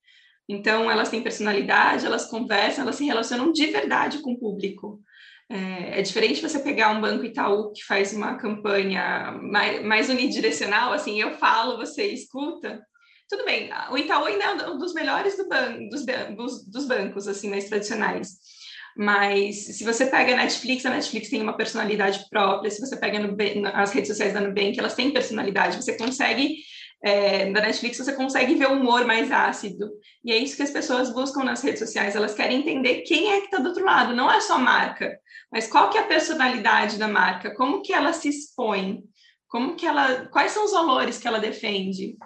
Então, 0.49 0.91
elas 0.91 1.11
têm 1.11 1.23
personalidade, 1.23 2.07
elas 2.07 2.27
conversam, 2.27 2.83
elas 2.83 2.97
se 2.97 3.05
relacionam 3.05 3.53
de 3.53 3.67
verdade 3.67 4.21
com 4.21 4.33
o 4.33 4.39
público. 4.39 5.01
É, 5.49 6.01
é 6.01 6.03
diferente 6.03 6.41
você 6.41 6.59
pegar 6.59 6.91
um 6.91 7.01
banco 7.01 7.25
Itaú 7.25 7.73
que 7.73 7.85
faz 7.85 8.13
uma 8.13 8.37
campanha 8.37 9.33
mais, 9.43 9.85
mais 9.85 10.09
unidirecional, 10.09 10.93
assim, 10.93 11.21
eu 11.21 11.37
falo, 11.39 11.77
você 11.77 12.07
escuta. 12.07 12.81
Tudo 13.29 13.45
bem, 13.45 13.71
o 13.91 13.99
Itaú 13.99 14.25
ainda 14.25 14.45
é 14.45 14.71
um 14.71 14.79
dos 14.79 14.93
melhores 14.93 15.37
do 15.37 15.49
ban 15.49 15.89
dos, 15.89 16.05
dos, 16.37 16.67
dos 16.67 16.87
bancos, 16.87 17.29
assim, 17.29 17.49
mais 17.51 17.69
tradicionais. 17.69 18.31
Mas 18.97 19.77
se 19.77 19.85
você 19.85 20.07
pega 20.07 20.33
a 20.33 20.37
Netflix, 20.37 20.85
a 20.85 20.91
Netflix 20.91 21.29
tem 21.29 21.41
uma 21.43 21.57
personalidade 21.57 22.27
própria. 22.29 22.71
Se 22.71 22.81
você 22.81 22.97
pega 22.97 23.19
as 23.75 23.93
redes 23.93 24.09
sociais 24.09 24.33
da 24.33 24.41
Nubank, 24.41 24.79
elas 24.79 24.95
têm 24.95 25.11
personalidade. 25.13 25.77
Você 25.77 25.97
consegue, 25.97 26.57
é, 27.03 27.47
na 27.47 27.61
Netflix, 27.61 27.99
você 27.99 28.13
consegue 28.13 28.55
ver 28.55 28.69
o 28.69 28.75
humor 28.75 29.07
mais 29.07 29.31
ácido. 29.31 29.91
E 30.25 30.33
é 30.33 30.39
isso 30.39 30.57
que 30.57 30.63
as 30.63 30.71
pessoas 30.71 31.13
buscam 31.13 31.45
nas 31.45 31.63
redes 31.63 31.79
sociais. 31.79 32.17
Elas 32.17 32.35
querem 32.35 32.59
entender 32.59 33.03
quem 33.03 33.33
é 33.33 33.41
que 33.41 33.47
está 33.47 33.59
do 33.59 33.69
outro 33.69 33.85
lado. 33.85 34.15
Não 34.15 34.31
é 34.31 34.41
só 34.41 34.59
marca, 34.59 35.19
mas 35.53 35.67
qual 35.67 35.91
que 35.91 35.99
é 35.99 36.03
a 36.03 36.07
personalidade 36.07 36.99
da 36.99 37.09
marca? 37.09 37.55
Como 37.55 37.83
que 37.83 37.93
ela 37.93 38.13
se 38.13 38.29
expõe? 38.29 39.03
Como 39.49 39.75
que 39.75 39.85
ela, 39.85 40.27
quais 40.27 40.53
são 40.53 40.65
os 40.65 40.73
valores 40.73 41.19
que 41.19 41.27
ela 41.27 41.41
defende? 41.41 42.17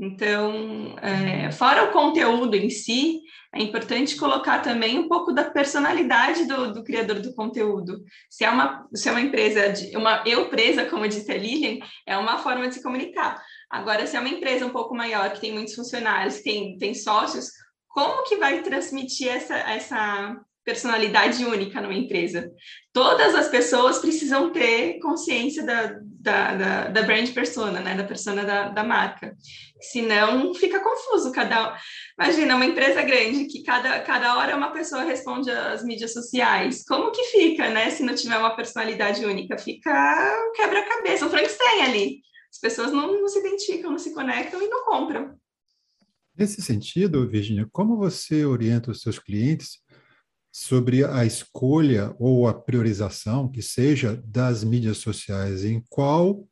Então, 0.00 0.96
é, 1.02 1.50
fora 1.50 1.84
o 1.84 1.92
conteúdo 1.92 2.54
em 2.54 2.70
si, 2.70 3.20
é 3.52 3.60
importante 3.60 4.16
colocar 4.16 4.60
também 4.60 4.96
um 4.96 5.08
pouco 5.08 5.32
da 5.32 5.50
personalidade 5.50 6.46
do, 6.46 6.72
do 6.72 6.84
criador 6.84 7.18
do 7.18 7.34
conteúdo. 7.34 8.04
Se 8.30 8.44
é 8.44 8.50
uma, 8.50 8.86
se 8.94 9.08
é 9.08 9.10
uma 9.10 9.20
empresa, 9.20 9.70
de, 9.70 9.96
uma 9.96 10.22
como 10.88 11.08
disse 11.08 11.32
a 11.32 11.36
Lilian, 11.36 11.84
é 12.06 12.16
uma 12.16 12.38
forma 12.38 12.68
de 12.68 12.74
se 12.74 12.82
comunicar. 12.82 13.42
Agora, 13.68 14.06
se 14.06 14.16
é 14.16 14.20
uma 14.20 14.28
empresa 14.28 14.66
um 14.66 14.70
pouco 14.70 14.94
maior, 14.94 15.32
que 15.32 15.40
tem 15.40 15.52
muitos 15.52 15.74
funcionários, 15.74 16.42
tem, 16.42 16.78
tem 16.78 16.94
sócios, 16.94 17.50
como 17.88 18.22
que 18.22 18.36
vai 18.36 18.62
transmitir 18.62 19.28
essa, 19.28 19.56
essa 19.56 20.36
personalidade 20.64 21.44
única 21.44 21.80
numa 21.80 21.94
empresa. 21.94 22.52
Todas 22.92 23.34
as 23.34 23.48
pessoas 23.48 23.98
precisam 23.98 24.52
ter 24.52 25.00
consciência 25.00 25.64
da, 25.64 25.98
da, 26.18 26.54
da, 26.54 26.88
da 26.88 27.02
brand 27.02 27.28
persona, 27.32 27.80
né? 27.80 27.94
da 27.94 28.04
persona 28.04 28.44
da, 28.44 28.68
da 28.68 28.82
marca. 28.82 29.36
Senão 29.80 30.52
fica 30.52 30.80
confuso. 30.80 31.30
Cada, 31.32 31.78
imagina, 32.18 32.56
uma 32.56 32.66
empresa 32.66 33.02
grande 33.02 33.46
que 33.46 33.62
cada, 33.62 34.00
cada 34.00 34.36
hora 34.36 34.56
uma 34.56 34.72
pessoa 34.72 35.04
responde 35.04 35.50
às 35.50 35.84
mídias 35.84 36.12
sociais. 36.12 36.84
Como 36.84 37.12
que 37.12 37.22
fica, 37.24 37.70
né? 37.70 37.90
Se 37.90 38.02
não 38.02 38.14
tiver 38.14 38.36
uma 38.36 38.56
personalidade 38.56 39.24
única? 39.24 39.56
Fica 39.56 40.52
quebra-cabeça, 40.56 41.26
um 41.26 41.30
Frankenstein 41.30 41.82
ali. 41.82 42.20
As 42.50 42.58
pessoas 42.58 42.90
não, 42.90 43.20
não 43.20 43.28
se 43.28 43.38
identificam, 43.38 43.90
não 43.90 43.98
se 43.98 44.12
conectam 44.12 44.60
e 44.60 44.68
não 44.68 44.84
compram. 44.84 45.38
Nesse 46.36 46.62
sentido, 46.62 47.28
Virginia, 47.28 47.68
como 47.70 47.96
você 47.96 48.44
orienta 48.44 48.90
os 48.90 49.02
seus 49.02 49.18
clientes 49.18 49.80
sobre 50.52 51.04
a 51.04 51.24
escolha 51.24 52.14
ou 52.18 52.48
a 52.48 52.54
priorização, 52.54 53.50
que 53.50 53.62
seja, 53.62 54.20
das 54.24 54.64
mídias 54.64 54.98
sociais, 54.98 55.64
em 55.64 55.82
qual 55.88 56.48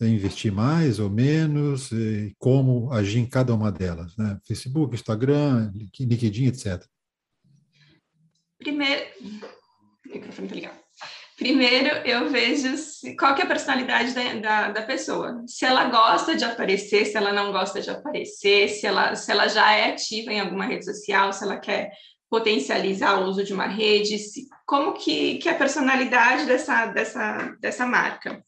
investir 0.00 0.52
mais 0.52 1.00
ou 1.00 1.10
menos, 1.10 1.90
e 1.90 2.34
como 2.38 2.92
agir 2.92 3.18
em 3.18 3.26
cada 3.26 3.54
uma 3.54 3.72
delas, 3.72 4.16
né? 4.16 4.38
Facebook, 4.46 4.94
Instagram, 4.94 5.72
LinkedIn, 5.74 6.46
etc. 6.46 6.84
Primeiro, 8.58 9.04
o 9.20 10.12
microfone 10.12 10.48
tá 10.48 10.54
ligado. 10.54 10.78
Primeiro, 11.36 11.98
eu 11.98 12.28
vejo 12.30 12.76
se, 12.76 13.14
qual 13.16 13.32
que 13.32 13.42
é 13.42 13.44
a 13.44 13.48
personalidade 13.48 14.12
da, 14.12 14.34
da, 14.34 14.72
da, 14.72 14.82
pessoa. 14.82 15.44
Se 15.46 15.64
ela 15.64 15.84
gosta 15.84 16.34
de 16.34 16.44
aparecer, 16.44 17.04
se 17.04 17.16
ela 17.16 17.32
não 17.32 17.52
gosta 17.52 17.80
de 17.80 17.88
aparecer, 17.88 18.68
se 18.68 18.84
ela, 18.84 19.14
se 19.14 19.30
ela 19.30 19.46
já 19.46 19.72
é 19.72 19.92
ativa 19.92 20.32
em 20.32 20.40
alguma 20.40 20.66
rede 20.66 20.84
social, 20.84 21.32
se 21.32 21.44
ela 21.44 21.56
quer 21.56 21.92
potencializar 22.30 23.20
o 23.20 23.26
uso 23.26 23.42
de 23.42 23.52
uma 23.52 23.66
rede, 23.66 24.16
como 24.66 24.92
que, 24.92 25.38
que 25.38 25.48
é 25.48 25.52
a 25.52 25.58
personalidade 25.58 26.44
dessa, 26.46 26.86
dessa, 26.86 27.56
dessa 27.60 27.86
marca. 27.86 28.42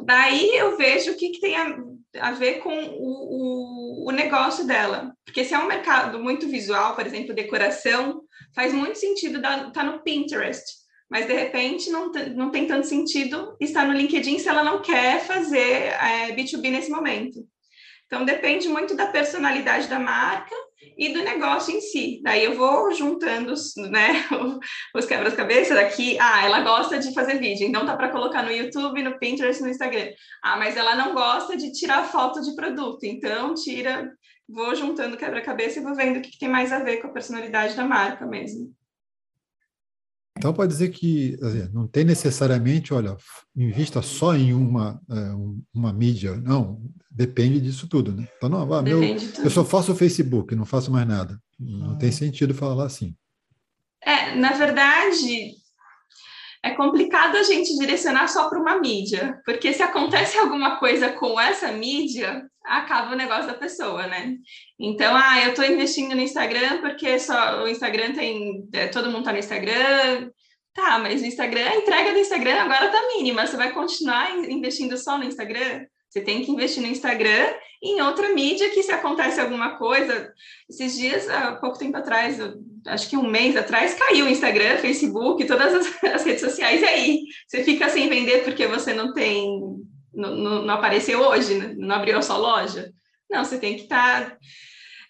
Daí 0.00 0.50
eu 0.56 0.76
vejo 0.76 1.12
o 1.12 1.16
que, 1.16 1.30
que 1.30 1.40
tem 1.40 1.56
a, 1.56 1.76
a 2.20 2.32
ver 2.32 2.60
com 2.60 2.70
o, 2.70 4.04
o, 4.04 4.08
o, 4.08 4.12
negócio 4.12 4.66
dela. 4.66 5.12
Porque 5.24 5.44
se 5.44 5.54
é 5.54 5.58
um 5.58 5.66
mercado 5.66 6.18
muito 6.18 6.48
visual, 6.48 6.94
por 6.94 7.06
exemplo, 7.06 7.34
decoração, 7.34 8.22
faz 8.54 8.72
muito 8.72 8.98
sentido 8.98 9.38
estar 9.38 9.70
tá 9.70 9.82
no 9.82 10.02
Pinterest. 10.02 10.64
Mas, 11.10 11.26
de 11.26 11.32
repente, 11.32 11.90
não, 11.90 12.12
não 12.34 12.50
tem 12.50 12.66
tanto 12.66 12.86
sentido 12.86 13.56
estar 13.60 13.86
no 13.86 13.94
LinkedIn 13.94 14.38
se 14.38 14.48
ela 14.48 14.62
não 14.62 14.82
quer 14.82 15.24
fazer 15.24 15.58
é, 15.58 16.32
B2B 16.34 16.70
nesse 16.70 16.90
momento. 16.90 17.46
Então, 18.08 18.24
depende 18.24 18.68
muito 18.68 18.96
da 18.96 19.06
personalidade 19.06 19.86
da 19.86 19.98
marca 19.98 20.56
e 20.96 21.12
do 21.12 21.22
negócio 21.22 21.76
em 21.76 21.80
si. 21.80 22.20
Daí 22.24 22.42
eu 22.42 22.54
vou 22.54 22.90
juntando 22.92 23.52
os, 23.52 23.74
né, 23.76 24.24
os 24.96 25.04
quebras-cabeças 25.04 25.76
daqui. 25.76 26.18
Ah, 26.18 26.44
ela 26.44 26.62
gosta 26.62 26.98
de 26.98 27.12
fazer 27.12 27.38
vídeo, 27.38 27.68
então 27.68 27.84
tá 27.84 27.94
para 27.94 28.08
colocar 28.08 28.42
no 28.42 28.50
YouTube, 28.50 29.02
no 29.02 29.18
Pinterest, 29.18 29.62
no 29.62 29.68
Instagram. 29.68 30.08
Ah, 30.42 30.56
mas 30.56 30.74
ela 30.76 30.96
não 30.96 31.12
gosta 31.12 31.54
de 31.54 31.70
tirar 31.72 32.04
foto 32.04 32.40
de 32.40 32.54
produto, 32.54 33.04
então 33.04 33.54
tira. 33.54 34.10
Vou 34.48 34.74
juntando 34.74 35.18
quebra-cabeça 35.18 35.78
e 35.78 35.82
vou 35.82 35.94
vendo 35.94 36.16
o 36.16 36.22
que, 36.22 36.30
que 36.30 36.38
tem 36.38 36.48
mais 36.48 36.72
a 36.72 36.78
ver 36.78 36.96
com 37.02 37.08
a 37.08 37.12
personalidade 37.12 37.76
da 37.76 37.84
marca 37.84 38.26
mesmo. 38.26 38.74
Então 40.38 40.54
pode 40.54 40.72
dizer 40.72 40.90
que 40.90 41.36
não 41.72 41.88
tem 41.88 42.04
necessariamente, 42.04 42.94
olha, 42.94 43.16
invista 43.56 44.00
só 44.00 44.36
em 44.36 44.54
uma, 44.54 45.00
é, 45.10 45.32
uma 45.74 45.92
mídia. 45.92 46.36
Não, 46.36 46.80
depende 47.10 47.60
disso 47.60 47.88
tudo, 47.88 48.12
né? 48.12 48.26
Então, 48.36 48.48
não, 48.48 48.72
ah, 48.72 48.80
meu, 48.80 49.02
eu 49.02 49.50
só 49.50 49.64
faço 49.64 49.92
o 49.92 49.96
Facebook, 49.96 50.54
não 50.54 50.64
faço 50.64 50.92
mais 50.92 51.06
nada. 51.06 51.38
Não 51.58 51.98
tem 51.98 52.12
sentido 52.12 52.54
falar 52.54 52.86
assim. 52.86 53.16
É, 54.00 54.36
na 54.36 54.52
verdade, 54.52 55.54
é 56.62 56.70
complicado 56.70 57.36
a 57.36 57.42
gente 57.42 57.76
direcionar 57.76 58.28
só 58.28 58.48
para 58.48 58.58
uma 58.58 58.78
mídia, 58.80 59.40
porque 59.44 59.72
se 59.72 59.82
acontece 59.82 60.36
alguma 60.38 60.76
coisa 60.76 61.10
com 61.12 61.40
essa 61.40 61.70
mídia, 61.72 62.44
acaba 62.64 63.12
o 63.12 63.16
negócio 63.16 63.46
da 63.46 63.54
pessoa, 63.54 64.06
né? 64.06 64.34
Então, 64.78 65.14
ah, 65.16 65.40
eu 65.42 65.50
estou 65.50 65.64
investindo 65.64 66.14
no 66.14 66.20
Instagram 66.20 66.80
porque 66.80 67.18
só 67.18 67.62
o 67.62 67.68
Instagram 67.68 68.12
tem. 68.12 68.68
É, 68.72 68.88
todo 68.88 69.06
mundo 69.06 69.20
está 69.20 69.32
no 69.32 69.38
Instagram. 69.38 70.30
Tá, 70.74 70.98
mas 70.98 71.22
o 71.22 71.26
Instagram, 71.26 71.68
a 71.68 71.76
entrega 71.76 72.12
do 72.12 72.18
Instagram 72.18 72.60
agora 72.60 72.86
está 72.86 73.08
mínima. 73.16 73.46
Você 73.46 73.56
vai 73.56 73.72
continuar 73.72 74.30
investindo 74.48 74.96
só 74.96 75.18
no 75.18 75.24
Instagram? 75.24 75.86
Você 76.08 76.20
tem 76.20 76.44
que 76.44 76.52
investir 76.52 76.82
no 76.82 76.88
Instagram 76.88 77.52
e 77.82 77.94
em 77.94 78.00
outra 78.00 78.28
mídia 78.30 78.70
que 78.70 78.82
se 78.82 78.92
acontece 78.92 79.40
alguma 79.40 79.76
coisa. 79.76 80.32
Esses 80.68 80.96
dias, 80.96 81.28
há 81.28 81.56
pouco 81.56 81.78
tempo 81.78 81.96
atrás, 81.96 82.38
acho 82.88 83.08
que 83.08 83.16
um 83.16 83.28
mês 83.28 83.56
atrás, 83.56 83.94
caiu 83.94 84.26
o 84.26 84.28
Instagram, 84.28 84.78
Facebook, 84.78 85.44
todas 85.46 85.74
as, 85.74 86.04
as, 86.14 86.24
redes 86.24 86.40
sociais, 86.40 86.82
e 86.82 86.84
aí? 86.84 87.20
Você 87.46 87.64
fica 87.64 87.88
sem 87.88 88.08
vender 88.08 88.44
porque 88.44 88.66
você 88.66 88.92
não 88.92 89.12
tem, 89.12 89.60
não, 90.12 90.34
não, 90.36 90.62
não 90.62 90.74
apareceu 90.74 91.20
hoje, 91.20 91.54
né? 91.54 91.74
não 91.76 91.96
abriu 91.96 92.18
a 92.18 92.22
sua 92.22 92.36
loja? 92.36 92.92
Não, 93.30 93.44
você 93.44 93.58
tem 93.58 93.76
que 93.76 93.82
estar. 93.82 94.30
Tá, 94.30 94.38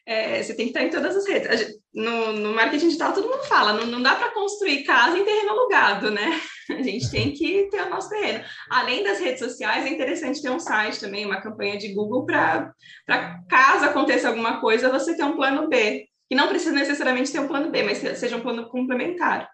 é, 0.07 0.43
você 0.43 0.55
tem 0.55 0.67
que 0.67 0.71
estar 0.71 0.81
tá 0.81 0.87
em 0.87 0.91
todas 0.91 1.17
as 1.17 1.29
redes. 1.29 1.79
No, 1.93 2.33
no 2.33 2.55
marketing 2.55 2.87
digital, 2.87 3.13
todo 3.13 3.29
mundo 3.29 3.45
fala, 3.45 3.75
não, 3.75 3.87
não 3.87 4.03
dá 4.03 4.15
para 4.15 4.33
construir 4.33 4.83
casa 4.85 5.19
em 5.19 5.25
terreno 5.25 5.51
alugado, 5.51 6.11
né? 6.11 6.41
A 6.71 6.83
gente 6.83 7.11
tem 7.11 7.33
que 7.33 7.69
ter 7.71 7.83
o 7.83 7.91
nosso 7.91 8.09
terreno. 8.09 8.45
Além 8.71 9.03
das 9.03 9.19
redes 9.19 9.39
sociais, 9.39 9.87
é 9.87 9.89
interessante 9.89 10.43
ter 10.43 10.51
um 10.51 10.59
site 10.59 11.01
também, 11.01 11.25
uma 11.25 11.41
campanha 11.41 11.79
de 11.79 11.93
Google 11.95 12.27
para 12.27 12.73
caso 13.49 13.85
aconteça 13.85 14.29
alguma 14.29 14.61
coisa, 14.61 14.91
você 14.91 15.17
ter 15.17 15.25
um 15.25 15.37
plano 15.37 15.69
B. 15.69 16.09
Que 16.29 16.37
não 16.37 16.49
precisa 16.49 16.73
necessariamente 16.73 17.33
ter 17.33 17.41
um 17.41 17.49
plano 17.49 17.71
B, 17.71 17.83
mas 17.83 17.99
seja 17.99 18.37
um 18.37 18.43
plano 18.43 18.69
complementar. 18.69 19.51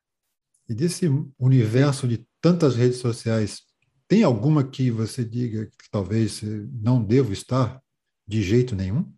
E 0.69 0.75
desse 0.75 1.07
universo 1.39 2.09
de 2.09 2.27
tantas 2.41 2.75
redes 2.75 2.99
sociais, 2.99 3.63
tem 4.09 4.23
alguma 4.23 4.69
que 4.69 4.91
você 4.91 5.25
diga 5.25 5.67
que 5.67 5.91
talvez 5.91 6.43
não 6.43 7.03
devo 7.03 7.33
estar 7.33 7.81
de 8.27 8.43
jeito 8.43 8.75
nenhum? 8.75 9.13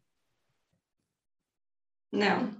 Não. 2.12 2.56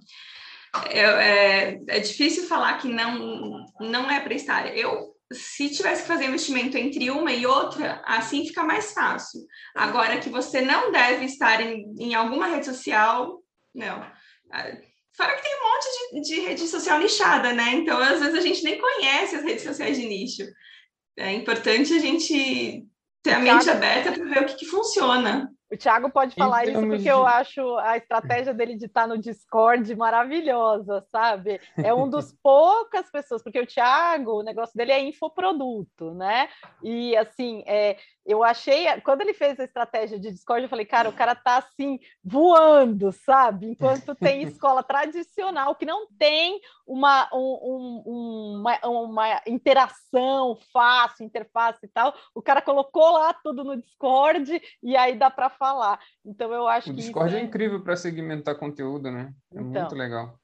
Eu, 0.90 1.11
é, 1.16 1.80
é 1.88 2.00
difícil 2.00 2.46
falar 2.46 2.78
que 2.78 2.88
não, 2.88 3.64
não 3.80 4.11
é 4.11 4.20
para 4.20 4.35
estar. 4.35 4.76
Eu 4.76 5.16
se 5.32 5.70
tivesse 5.70 6.02
que 6.02 6.09
fazer 6.09 6.26
investimento 6.26 6.76
entre 6.76 7.11
uma 7.11 7.32
e 7.32 7.46
outra, 7.46 8.00
assim 8.04 8.46
fica 8.46 8.62
mais 8.62 8.92
fácil. 8.92 9.40
Agora 9.74 10.20
que 10.20 10.28
você 10.28 10.61
não 10.61 10.92
deve 10.92 11.24
estar 11.24 11.61
em, 11.61 11.94
em 11.98 12.14
alguma 12.14 12.46
rede 12.46 12.66
social, 12.66 13.42
não. 13.74 14.06
Fora 15.16 15.35
que 15.35 15.42
tem 15.42 15.55
um 15.55 15.64
monte 15.64 16.22
de, 16.22 16.29
de 16.29 16.40
rede 16.40 16.66
social 16.66 16.98
nichada, 16.98 17.52
né? 17.52 17.72
Então, 17.72 17.98
às 17.98 18.20
vezes, 18.20 18.35
a 18.35 18.40
gente 18.40 18.62
nem 18.62 18.79
conhece 18.79 19.37
as 19.37 19.44
redes 19.44 19.64
sociais 19.64 19.96
de 19.96 20.07
nicho. 20.07 20.42
É 21.16 21.33
importante 21.33 21.94
a 21.94 21.98
gente 21.98 22.85
ter 23.22 23.33
a 23.33 23.38
mente 23.38 23.70
aberta 23.70 24.12
para 24.12 24.24
ver 24.24 24.42
o 24.42 24.46
que, 24.46 24.57
que 24.57 24.66
funciona. 24.66 25.50
O 25.70 25.76
Thiago 25.76 26.09
pode 26.11 26.35
falar 26.37 26.64
isso 26.64 26.81
porque 26.81 26.98
de... 26.98 27.09
eu 27.09 27.26
acho 27.26 27.76
a 27.79 27.96
estratégia 27.96 28.55
dele 28.55 28.76
de 28.76 28.87
estar 28.87 29.09
no 29.09 29.18
Discord 29.18 29.94
maravilhosa, 29.96 31.05
sabe? 31.11 31.61
É 31.76 31.92
um 31.92 32.09
dos 32.09 32.33
poucas 32.40 33.11
pessoas, 33.11 33.42
porque 33.42 33.61
o 33.61 33.66
Thiago, 33.66 34.38
o 34.38 34.42
negócio 34.44 34.76
dele 34.76 34.92
é 34.92 35.00
infoproduto, 35.00 36.12
né? 36.14 36.48
E 36.85 37.16
assim, 37.16 37.64
é, 37.66 37.96
eu 38.24 38.44
achei, 38.44 38.87
quando 39.02 39.22
ele 39.22 39.35
fez 39.35 39.59
a 39.59 39.64
estratégia 39.64 40.20
de 40.20 40.31
Discord, 40.31 40.62
eu 40.62 40.68
falei, 40.68 40.85
cara, 40.85 41.09
o 41.09 41.12
cara 41.12 41.35
tá 41.35 41.59
assim, 41.59 41.98
voando, 42.22 43.11
sabe? 43.12 43.70
Enquanto 43.70 44.14
tem 44.14 44.42
escola 44.46 44.85
tradicional 44.85 45.74
que 45.74 45.87
não 45.87 46.07
tem 46.16 46.61
uma, 46.87 47.29
um, 47.33 48.03
um, 48.07 48.61
uma, 48.61 48.79
uma 48.87 49.42
interação 49.46 50.57
fácil, 50.72 51.25
interface 51.25 51.81
e 51.85 51.88
tal, 51.88 52.14
o 52.35 52.40
cara 52.40 52.62
colocou 52.62 53.11
lá 53.12 53.35
tudo 53.35 53.64
no 53.64 53.81
Discord 53.81 54.61
e 54.83 54.96
aí 54.96 55.18
dá 55.18 55.31
para 55.31 55.51
falar. 55.51 55.99
Então 56.25 56.53
eu 56.53 56.68
acho 56.68 56.90
o 56.90 56.94
que. 56.94 57.01
O 57.01 57.03
Discord 57.03 57.35
é... 57.35 57.38
é... 57.40 57.42
incrível 57.42 57.83
para 57.83 57.96
segmentar 57.96 58.57
conteúdo, 58.57 59.11
né? 59.11 59.35
É 59.53 59.61
então, 59.61 59.83
muito 59.83 59.94
legal. 59.94 60.38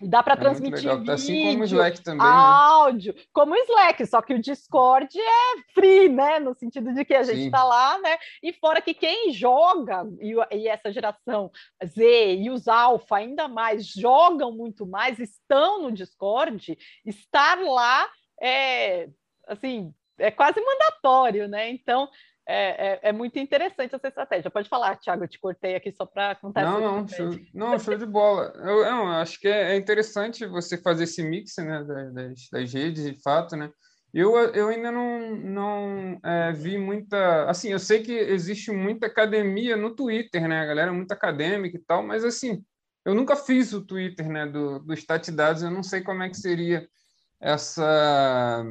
Dá 0.00 0.22
para 0.22 0.34
é 0.34 0.36
transmitir 0.36 0.94
vídeo, 0.98 1.12
assim 1.12 1.52
como 1.52 1.62
o 1.62 1.64
Slack 1.64 2.02
também, 2.02 2.26
né? 2.26 2.32
áudio, 2.32 3.14
né? 3.14 3.22
como 3.32 3.54
o 3.54 3.56
Slack, 3.56 4.06
só 4.06 4.20
que 4.20 4.34
o 4.34 4.38
Discord 4.38 5.18
é 5.18 5.72
free, 5.72 6.08
né? 6.10 6.38
No 6.38 6.54
sentido 6.54 6.92
de 6.92 7.02
que 7.02 7.14
a 7.14 7.22
gente 7.22 7.46
está 7.46 7.64
lá, 7.64 7.98
né? 7.98 8.18
E 8.42 8.52
fora 8.52 8.82
que 8.82 8.92
quem 8.92 9.32
joga, 9.32 10.06
e, 10.20 10.34
e, 10.54 10.68
essa 10.68 10.92
geração 10.92 11.50
Z 11.82 12.34
e 12.34 12.50
os 12.50 12.68
alfa 12.68 13.16
ainda 13.16 13.48
mais, 13.48 13.86
jogam 13.86 14.52
muito 14.52 14.86
mais, 14.86 15.18
estão 15.18 15.82
no 15.82 15.92
Discord, 15.92 16.76
estar 17.04 17.58
lá 17.58 18.06
é 18.40 19.08
assim, 19.46 19.94
é 20.18 20.30
quase 20.30 20.60
mandatório, 20.60 21.48
né? 21.48 21.70
Então, 21.70 22.08
é, 22.48 22.92
é, 22.92 23.00
é, 23.02 23.12
muito 23.12 23.38
interessante 23.38 23.94
essa 23.94 24.08
estratégia. 24.08 24.50
Pode 24.50 24.68
falar, 24.68 24.96
Thiago, 24.96 25.24
eu 25.24 25.28
te 25.28 25.38
cortei 25.38 25.74
aqui 25.74 25.90
só 25.90 26.06
para 26.06 26.36
contar 26.36 26.62
não, 26.62 26.80
não, 26.80 27.08
show, 27.08 27.30
não, 27.52 27.78
show 27.78 27.96
de 27.96 28.06
bola. 28.06 28.52
Eu, 28.56 28.84
eu 28.84 29.08
acho 29.08 29.40
que 29.40 29.48
é, 29.48 29.72
é, 29.72 29.76
interessante 29.76 30.46
você 30.46 30.78
fazer 30.78 31.04
esse 31.04 31.22
mix 31.22 31.56
né, 31.58 31.82
das, 31.84 32.48
das 32.50 32.72
redes, 32.72 33.04
de 33.04 33.20
fato, 33.20 33.56
né? 33.56 33.70
Eu, 34.14 34.36
eu 34.54 34.68
ainda 34.68 34.92
não, 34.92 35.36
não 35.36 36.20
é, 36.24 36.52
vi 36.52 36.78
muita. 36.78 37.50
Assim, 37.50 37.70
eu 37.70 37.78
sei 37.78 38.02
que 38.02 38.12
existe 38.12 38.70
muita 38.70 39.06
academia 39.06 39.76
no 39.76 39.94
Twitter, 39.94 40.48
né? 40.48 40.60
A 40.60 40.66
galera 40.66 40.90
é 40.90 40.94
muito 40.94 41.12
acadêmica 41.12 41.76
e 41.76 41.80
tal, 41.80 42.02
mas 42.02 42.24
assim, 42.24 42.64
eu 43.04 43.14
nunca 43.14 43.36
fiz 43.36 43.72
o 43.72 43.84
Twitter 43.84 44.28
né, 44.28 44.46
do, 44.46 44.78
do 44.78 44.94
eu 44.94 45.70
não 45.70 45.82
sei 45.82 46.00
como 46.00 46.22
é 46.22 46.28
que 46.28 46.36
seria 46.36 46.88
essa 47.40 48.64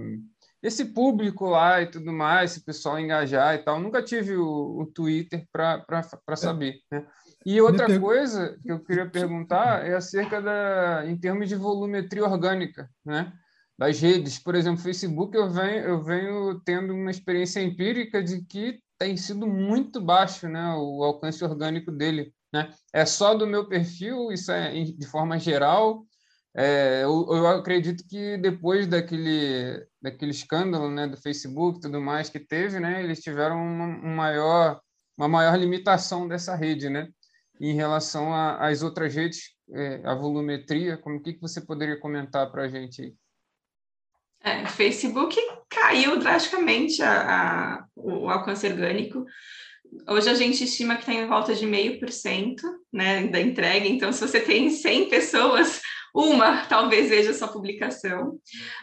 esse 0.66 0.86
público 0.86 1.46
lá 1.46 1.82
e 1.82 1.86
tudo 1.86 2.12
mais, 2.12 2.52
esse 2.52 2.66
pessoal 2.66 3.00
engajar 3.00 3.54
e 3.54 3.60
tal. 3.60 3.80
Nunca 3.80 4.02
tive 4.02 4.36
o, 4.36 4.80
o 4.80 4.86
Twitter 4.88 5.48
para 5.52 5.86
é. 6.28 6.36
saber. 6.36 6.80
Né? 6.92 7.06
E 7.46 7.62
outra 7.62 8.00
coisa 8.00 8.58
que 8.64 8.72
eu 8.72 8.84
queria 8.84 9.08
perguntar 9.08 9.86
é 9.86 9.94
acerca 9.94 10.42
da, 10.42 11.04
em 11.06 11.16
termos 11.16 11.48
de 11.48 11.56
volumetria 11.56 12.24
orgânica, 12.24 12.90
né? 13.06 13.32
Das 13.78 14.00
redes, 14.00 14.40
por 14.40 14.56
exemplo, 14.56 14.82
Facebook, 14.82 15.36
eu 15.36 15.50
venho, 15.50 15.84
eu 15.84 16.02
venho 16.02 16.60
tendo 16.62 16.94
uma 16.94 17.12
experiência 17.12 17.60
empírica 17.62 18.24
de 18.24 18.44
que 18.46 18.80
tem 18.98 19.16
sido 19.18 19.46
muito 19.46 20.02
baixo, 20.02 20.48
né? 20.48 20.74
O 20.76 21.04
alcance 21.04 21.44
orgânico 21.44 21.92
dele, 21.92 22.34
né? 22.52 22.72
É 22.92 23.06
só 23.06 23.36
do 23.36 23.46
meu 23.46 23.68
perfil, 23.68 24.32
isso 24.32 24.52
é 24.52 24.72
de 24.72 25.06
forma 25.06 25.38
geral, 25.38 26.04
é, 26.58 27.04
eu, 27.04 27.28
eu, 27.30 27.48
acredito 27.48 28.08
que 28.08 28.38
depois 28.38 28.88
daquele, 28.88 29.86
daquele 30.02 30.32
escândalo 30.32 30.90
né, 30.90 31.06
do 31.06 31.18
Facebook 31.18 31.82
tudo 31.82 32.00
mais 32.00 32.30
que 32.30 32.40
teve, 32.40 32.80
né, 32.80 33.04
eles 33.04 33.20
tiveram 33.20 33.58
uma, 33.58 33.86
um 33.86 34.16
maior, 34.16 34.80
uma 35.18 35.28
maior 35.28 35.58
limitação 35.58 36.30
dessa 36.30 36.56
rede, 36.56 36.90
né, 36.90 37.10
em 37.60 37.74
relação 37.74 38.34
às 38.34 38.82
outras 38.82 39.14
redes, 39.14 39.54
é, 39.74 40.02
a 40.06 40.16
volumetria. 40.16 40.98
Como 40.98 41.22
que, 41.22 41.34
que 41.34 41.42
você 41.42 41.60
poderia 41.60 42.00
comentar 42.00 42.50
para 42.50 42.64
a 42.64 42.68
gente 42.70 43.02
aí? 43.02 43.14
É, 44.42 44.66
Facebook 44.68 45.36
caiu 45.70 46.18
drasticamente 46.20 47.02
a, 47.02 47.80
a, 47.80 47.86
o 47.98 48.30
alcance 48.30 48.66
orgânico. 48.66 49.26
Hoje 50.08 50.30
a 50.30 50.36
gente 50.36 50.64
estima 50.64 50.96
que 50.96 51.06
tem 51.06 51.20
em 51.20 51.28
volta 51.28 51.54
de 51.54 51.66
meio 51.66 52.00
por 52.00 52.12
cento 52.12 52.64
né, 52.94 53.28
da 53.28 53.42
entrega. 53.42 53.88
Então, 53.88 54.14
se 54.14 54.22
você 54.22 54.40
tem 54.40 54.70
100 54.70 55.10
pessoas 55.10 55.82
uma 56.16 56.66
talvez 56.70 57.10
veja 57.10 57.32
essa 57.32 57.48
publicação, 57.48 58.40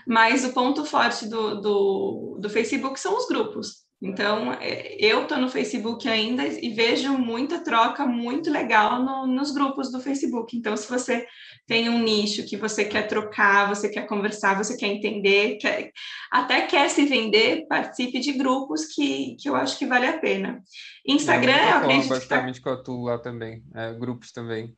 mas 0.07 0.45
o 0.45 0.53
ponto 0.53 0.85
forte 0.85 1.27
do, 1.27 1.61
do, 1.61 2.39
do 2.41 2.51
Facebook 2.51 3.01
são 3.01 3.17
os 3.17 3.27
grupos. 3.27 3.83
Então, 4.05 4.53
é, 4.55 4.97
eu 4.99 5.23
estou 5.23 5.39
no 5.39 5.49
Facebook 5.49 6.09
ainda 6.09 6.45
e 6.45 6.71
vejo 6.71 7.17
muita 7.17 7.63
troca 7.63 8.05
muito 8.05 8.51
legal 8.51 9.01
no, 9.01 9.29
nos 9.29 9.53
grupos 9.53 9.93
do 9.93 10.01
Facebook. 10.01 10.57
Então, 10.57 10.77
se 10.77 10.91
você 10.91 11.25
tem 11.69 11.89
um 11.89 12.03
nicho 12.03 12.45
que 12.45 12.57
você 12.57 12.85
quer 12.85 13.07
trocar, 13.07 13.69
você 13.69 13.89
quer 13.89 14.09
conversar, 14.09 14.59
você 14.59 14.77
quer 14.77 14.89
entender, 14.89 15.57
quer, 15.59 15.93
até 16.33 16.63
quer 16.63 16.91
se 16.91 17.05
vender, 17.05 17.65
participe 17.69 18.19
de 18.19 18.33
grupos 18.33 18.87
que, 18.87 19.37
que 19.41 19.49
eu 19.49 19.55
acho 19.55 19.79
que 19.79 19.87
vale 19.87 20.07
a 20.09 20.19
pena. 20.19 20.61
Instagram, 21.07 21.53
é, 21.53 21.71
eu 21.71 21.77
acredito 21.77 22.09
basicamente 22.09 22.57
que, 22.57 22.65
tá... 22.65 22.71
que 22.71 22.77
eu 22.77 22.81
atuo 22.81 23.05
lá 23.05 23.19
também, 23.19 23.63
é, 23.73 23.95
grupos 23.95 24.33
também. 24.33 24.77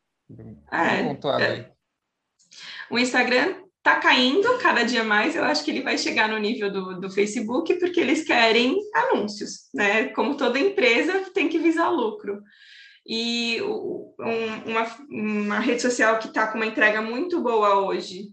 É, 0.70 1.02
pontuado 1.02 1.42
é, 1.42 1.48
aí. 1.48 1.73
O 2.90 2.98
Instagram 2.98 3.56
está 3.78 3.96
caindo 3.96 4.58
cada 4.58 4.82
dia 4.82 5.04
mais, 5.04 5.36
eu 5.36 5.44
acho 5.44 5.62
que 5.62 5.70
ele 5.70 5.82
vai 5.82 5.98
chegar 5.98 6.28
no 6.28 6.38
nível 6.38 6.70
do, 6.70 7.00
do 7.00 7.10
Facebook, 7.10 7.74
porque 7.74 8.00
eles 8.00 8.24
querem 8.24 8.78
anúncios, 8.94 9.68
né? 9.74 10.08
Como 10.08 10.36
toda 10.36 10.58
empresa 10.58 11.30
tem 11.34 11.48
que 11.48 11.58
visar 11.58 11.90
lucro. 11.90 12.42
E 13.06 13.60
um, 13.62 14.14
uma, 14.66 14.96
uma 15.10 15.58
rede 15.58 15.82
social 15.82 16.18
que 16.18 16.28
está 16.28 16.46
com 16.46 16.56
uma 16.56 16.66
entrega 16.66 17.02
muito 17.02 17.42
boa 17.42 17.80
hoje, 17.80 18.32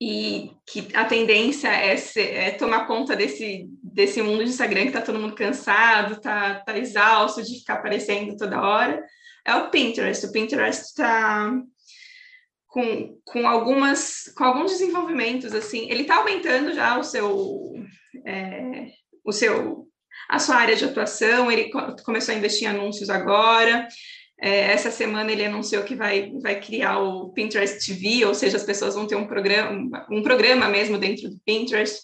e 0.00 0.52
que 0.66 0.88
a 0.94 1.04
tendência 1.04 1.68
é, 1.68 1.96
ser, 1.96 2.34
é, 2.34 2.50
tomar 2.50 2.86
conta 2.86 3.16
desse, 3.16 3.68
desse 3.82 4.20
mundo 4.22 4.44
de 4.44 4.50
Instagram 4.50 4.82
que 4.82 4.88
está 4.88 5.00
todo 5.00 5.18
mundo 5.18 5.34
cansado, 5.34 6.14
está 6.14 6.56
tá 6.56 6.76
exausto 6.76 7.42
de 7.42 7.58
ficar 7.58 7.74
aparecendo 7.74 8.36
toda 8.36 8.60
hora, 8.60 9.02
é 9.44 9.54
o 9.54 9.70
Pinterest. 9.70 10.26
O 10.26 10.32
Pinterest 10.32 10.82
está 10.82 11.50
com, 12.74 13.16
com 13.24 13.46
algumas 13.46 14.32
com 14.36 14.42
alguns 14.42 14.72
desenvolvimentos 14.72 15.54
assim 15.54 15.88
ele 15.88 16.02
está 16.02 16.16
aumentando 16.16 16.74
já 16.74 16.98
o 16.98 17.04
seu 17.04 17.72
é, 18.26 18.88
o 19.24 19.30
seu 19.30 19.86
a 20.28 20.40
sua 20.40 20.56
área 20.56 20.74
de 20.74 20.84
atuação 20.84 21.52
ele 21.52 21.70
começou 22.04 22.34
a 22.34 22.36
investir 22.36 22.66
em 22.66 22.72
anúncios 22.72 23.08
agora 23.08 23.86
é, 24.42 24.72
essa 24.72 24.90
semana 24.90 25.30
ele 25.30 25.44
anunciou 25.44 25.84
que 25.84 25.94
vai, 25.94 26.32
vai 26.42 26.60
criar 26.60 26.98
o 26.98 27.32
Pinterest 27.32 27.86
TV, 27.86 28.24
ou 28.26 28.34
seja, 28.34 28.56
as 28.56 28.64
pessoas 28.64 28.96
vão 28.96 29.06
ter 29.06 29.14
um 29.14 29.28
programa, 29.28 30.04
um 30.10 30.22
programa 30.24 30.68
mesmo 30.68 30.98
dentro 30.98 31.30
do 31.30 31.40
Pinterest. 31.46 32.00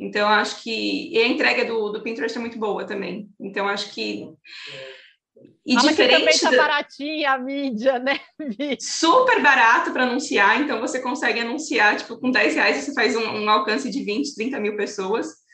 Então, 0.00 0.26
acho 0.26 0.62
que. 0.62 1.12
E 1.12 1.18
a 1.18 1.28
entrega 1.28 1.66
do, 1.66 1.90
do 1.90 2.02
Pinterest 2.02 2.36
é 2.36 2.40
muito 2.40 2.58
boa 2.58 2.84
também. 2.84 3.28
Então, 3.38 3.68
acho 3.68 3.92
que. 3.92 4.26
E 5.66 5.74
Fala 5.74 5.90
diferente. 5.90 6.14
Que 6.14 6.18
também 6.18 6.38
tá 6.38 6.50
da... 6.50 6.56
baratinha 6.56 7.32
a 7.32 7.38
mídia, 7.38 7.98
né? 7.98 8.20
Super 8.80 9.42
barato 9.42 9.92
para 9.92 10.04
anunciar, 10.04 10.60
então 10.60 10.80
você 10.80 11.00
consegue 11.00 11.40
anunciar, 11.40 11.96
tipo, 11.96 12.18
com 12.18 12.30
10 12.30 12.54
reais 12.54 12.84
você 12.84 12.92
faz 12.92 13.16
um, 13.16 13.22
um 13.22 13.50
alcance 13.50 13.90
de 13.90 14.02
20, 14.04 14.34
30 14.34 14.60
mil 14.60 14.76
pessoas. 14.76 15.44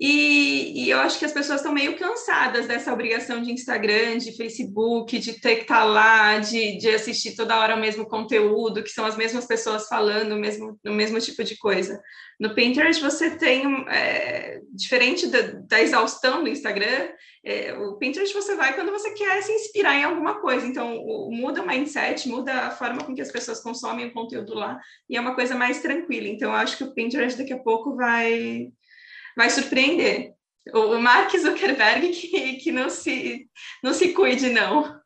E, 0.00 0.84
e, 0.84 0.90
eu 0.90 0.98
acho 1.00 1.18
que 1.18 1.24
as 1.24 1.32
pessoas 1.32 1.58
estão 1.58 1.74
meio 1.74 1.98
cansadas 1.98 2.68
dessa 2.68 2.92
obrigação 2.92 3.42
de 3.42 3.50
Instagram, 3.50 4.18
de 4.18 4.36
Facebook, 4.36 5.18
de 5.18 5.40
ter 5.40 5.56
que 5.56 5.62
estar 5.62 5.80
tá 5.80 5.84
lá, 5.84 6.38
de, 6.38 6.78
de 6.78 6.88
assistir 6.90 7.34
toda 7.34 7.58
hora 7.58 7.74
o 7.74 7.80
mesmo 7.80 8.06
conteúdo, 8.06 8.84
que 8.84 8.90
são 8.90 9.04
as 9.04 9.16
mesmas 9.16 9.44
pessoas 9.44 9.88
falando 9.88 10.32
o 10.32 10.38
mesmo, 10.38 10.78
o 10.86 10.92
mesmo 10.92 11.20
tipo 11.20 11.42
de 11.42 11.56
coisa. 11.56 12.00
No 12.38 12.54
Pinterest, 12.54 13.02
você 13.02 13.36
tem, 13.36 13.64
é, 13.88 14.60
diferente 14.72 15.26
da, 15.26 15.40
da, 15.66 15.80
exaustão 15.80 16.44
do 16.44 16.48
Instagram, 16.48 17.08
é, 17.48 17.72
o 17.78 17.94
Pinterest 17.94 18.34
você 18.34 18.54
vai 18.54 18.74
quando 18.74 18.92
você 18.92 19.10
quer 19.12 19.42
se 19.42 19.50
inspirar 19.50 19.94
em 19.94 20.04
alguma 20.04 20.38
coisa. 20.38 20.66
Então, 20.66 20.98
o, 20.98 21.30
muda 21.32 21.62
o 21.62 21.66
mindset, 21.66 22.28
muda 22.28 22.52
a 22.66 22.70
forma 22.70 23.02
com 23.02 23.14
que 23.14 23.22
as 23.22 23.32
pessoas 23.32 23.60
consomem 23.60 24.08
o 24.08 24.12
conteúdo 24.12 24.52
lá, 24.52 24.78
e 25.08 25.16
é 25.16 25.20
uma 25.20 25.34
coisa 25.34 25.54
mais 25.54 25.80
tranquila. 25.80 26.28
Então, 26.28 26.50
eu 26.50 26.56
acho 26.56 26.76
que 26.76 26.84
o 26.84 26.92
Pinterest 26.92 27.38
daqui 27.38 27.54
a 27.54 27.58
pouco 27.58 27.96
vai 27.96 28.68
vai 29.34 29.48
surpreender. 29.48 30.34
O 30.74 30.98
Mark 30.98 31.34
Zuckerberg 31.34 32.10
que, 32.12 32.54
que 32.56 32.70
não, 32.70 32.90
se, 32.90 33.48
não 33.82 33.94
se 33.94 34.12
cuide, 34.12 34.50
não. 34.50 35.00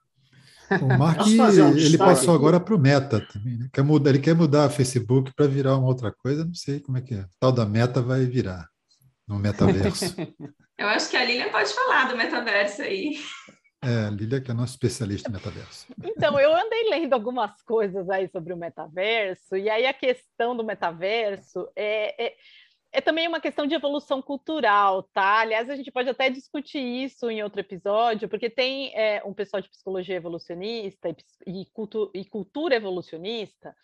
O 0.81 0.99
Mark 0.99 1.21
um 1.21 1.77
ele 1.77 1.99
passou 1.99 2.35
agora 2.35 2.59
para 2.59 2.75
o 2.75 2.79
Meta 2.79 3.21
também, 3.33 3.59
né? 3.59 3.69
quer 3.73 3.83
mudar, 3.83 4.11
ele 4.11 4.19
quer 4.19 4.35
mudar 4.35 4.65
a 4.65 4.71
Facebook 4.71 5.31
para 5.37 5.47
virar 5.47 5.77
uma 5.77 5.87
outra 5.87 6.11
coisa, 6.11 6.45
não 6.45 6.55
sei 6.55 6.81
como 6.81 6.99
é 6.99 7.03
que 7.03 7.15
é. 7.15 7.25
Tal 7.39 7.53
da 7.53 7.67
Meta 7.67 8.01
vai 8.01 8.25
virar 8.25 8.67
no 9.29 9.39
metaverso. 9.39 10.17
Eu 10.83 10.89
acho 10.89 11.09
que 11.09 11.17
a 11.17 11.25
Lilian 11.25 11.49
pode 11.49 11.73
falar 11.73 12.09
do 12.09 12.17
metaverso 12.17 12.83
aí. 12.83 13.15
É, 13.85 14.07
a 14.07 14.11
Lilia 14.11 14.41
que 14.41 14.51
é 14.51 14.55
nossa 14.55 14.73
especialista 14.73 15.31
em 15.31 15.33
metaverso. 15.33 15.87
Então, 16.05 16.39
eu 16.41 16.53
andei 16.55 16.91
lendo 16.91 17.13
algumas 17.13 17.63
coisas 17.63 18.11
aí 18.11 18.29
sobre 18.29 18.53
o 18.53 18.57
metaverso, 18.57 19.57
e 19.57 19.71
aí 19.71 19.87
a 19.87 19.93
questão 19.93 20.57
do 20.57 20.65
metaverso 20.65 21.69
é, 21.77 22.27
é 22.27 22.37
é 22.95 23.01
também 23.01 23.27
uma 23.27 23.41
questão 23.41 23.67
de 23.67 23.75
evolução 23.75 24.21
cultural, 24.21 25.03
tá? 25.15 25.41
Aliás, 25.41 25.71
a 25.71 25.75
gente 25.75 25.91
pode 25.91 26.11
até 26.11 26.29
discutir 26.29 26.79
isso 26.79 27.31
em 27.31 27.43
outro 27.43 27.59
episódio, 27.59 28.29
porque 28.29 28.51
tem 28.51 28.95
é, 28.95 29.23
um 29.25 29.33
pessoal 29.33 29.63
de 29.63 29.71
psicologia 29.71 30.17
evolucionista 30.17 31.09
e, 31.09 31.17
e, 31.47 31.67
cultu 31.73 32.11
e 32.13 32.23
cultura 32.23 32.75
evolucionista. 32.75 33.75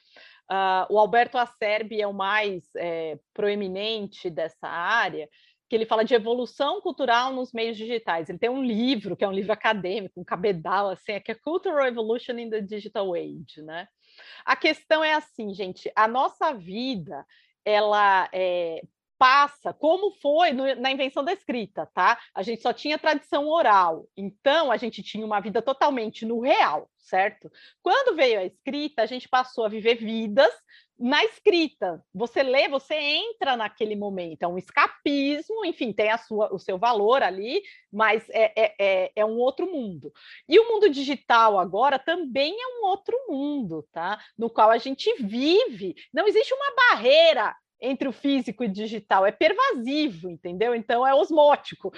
Uh, 0.50 0.92
o 0.92 0.98
Alberto 0.98 1.38
Acerbi 1.38 2.02
é 2.02 2.06
o 2.06 2.12
mais 2.12 2.64
é, 2.76 3.18
proeminente 3.32 4.28
dessa 4.28 4.68
área, 4.68 5.28
que 5.68 5.76
ele 5.76 5.86
fala 5.86 6.04
de 6.04 6.14
evolução 6.14 6.80
cultural 6.80 7.32
nos 7.32 7.52
meios 7.52 7.76
digitais. 7.76 8.28
Ele 8.28 8.38
tem 8.38 8.48
um 8.48 8.64
livro, 8.64 9.16
que 9.16 9.24
é 9.24 9.28
um 9.28 9.32
livro 9.32 9.52
acadêmico, 9.52 10.20
um 10.20 10.24
cabedal, 10.24 10.90
assim, 10.90 11.12
é 11.12 11.20
que 11.20 11.30
é 11.30 11.34
Cultural 11.34 11.86
Evolution 11.86 12.38
in 12.38 12.48
the 12.48 12.60
Digital 12.60 13.12
Age, 13.14 13.62
né? 13.62 13.86
A 14.44 14.56
questão 14.56 15.04
é 15.04 15.12
assim, 15.12 15.52
gente, 15.52 15.92
a 15.94 16.08
nossa 16.08 16.52
vida 16.52 17.24
ela 17.64 18.28
é, 18.32 18.82
passa, 19.18 19.74
como 19.74 20.12
foi 20.12 20.52
no, 20.52 20.74
na 20.76 20.90
invenção 20.90 21.24
da 21.24 21.32
escrita, 21.32 21.86
tá? 21.92 22.18
A 22.34 22.42
gente 22.42 22.62
só 22.62 22.72
tinha 22.72 22.98
tradição 22.98 23.48
oral, 23.48 24.06
então 24.16 24.70
a 24.70 24.76
gente 24.76 25.02
tinha 25.02 25.26
uma 25.26 25.40
vida 25.40 25.60
totalmente 25.60 26.24
no 26.24 26.40
real, 26.40 26.88
certo? 26.96 27.50
Quando 27.82 28.16
veio 28.16 28.38
a 28.38 28.44
escrita, 28.44 29.02
a 29.02 29.06
gente 29.06 29.28
passou 29.28 29.64
a 29.64 29.68
viver 29.68 29.96
vidas 29.96 30.52
na 30.98 31.24
escrita. 31.24 32.02
Você 32.12 32.42
lê, 32.42 32.68
você 32.68 32.94
entra 32.94 33.56
naquele 33.56 33.94
momento, 33.94 34.42
é 34.42 34.48
um 34.48 34.58
escapismo, 34.58 35.64
enfim, 35.64 35.92
tem 35.92 36.10
a 36.10 36.18
sua, 36.18 36.52
o 36.52 36.58
seu 36.58 36.78
valor 36.78 37.22
ali, 37.22 37.62
mas 37.92 38.28
é, 38.30 38.52
é, 38.56 38.74
é, 38.78 39.12
é 39.16 39.24
um 39.24 39.38
outro 39.38 39.70
mundo. 39.70 40.12
E 40.48 40.58
o 40.58 40.68
mundo 40.68 40.90
digital 40.90 41.58
agora 41.58 41.98
também 41.98 42.54
é 42.60 42.66
um 42.78 42.86
outro 42.86 43.16
mundo, 43.28 43.86
tá? 43.92 44.18
No 44.36 44.50
qual 44.50 44.70
a 44.70 44.78
gente 44.78 45.12
vive. 45.22 45.94
Não 46.12 46.26
existe 46.26 46.52
uma 46.52 46.74
barreira 46.74 47.54
entre 47.80 48.08
o 48.08 48.12
físico 48.12 48.64
e 48.64 48.68
digital, 48.68 49.26
é 49.26 49.32
pervasivo, 49.32 50.30
entendeu? 50.30 50.74
Então 50.74 51.06
é 51.06 51.14
osmótico. 51.14 51.92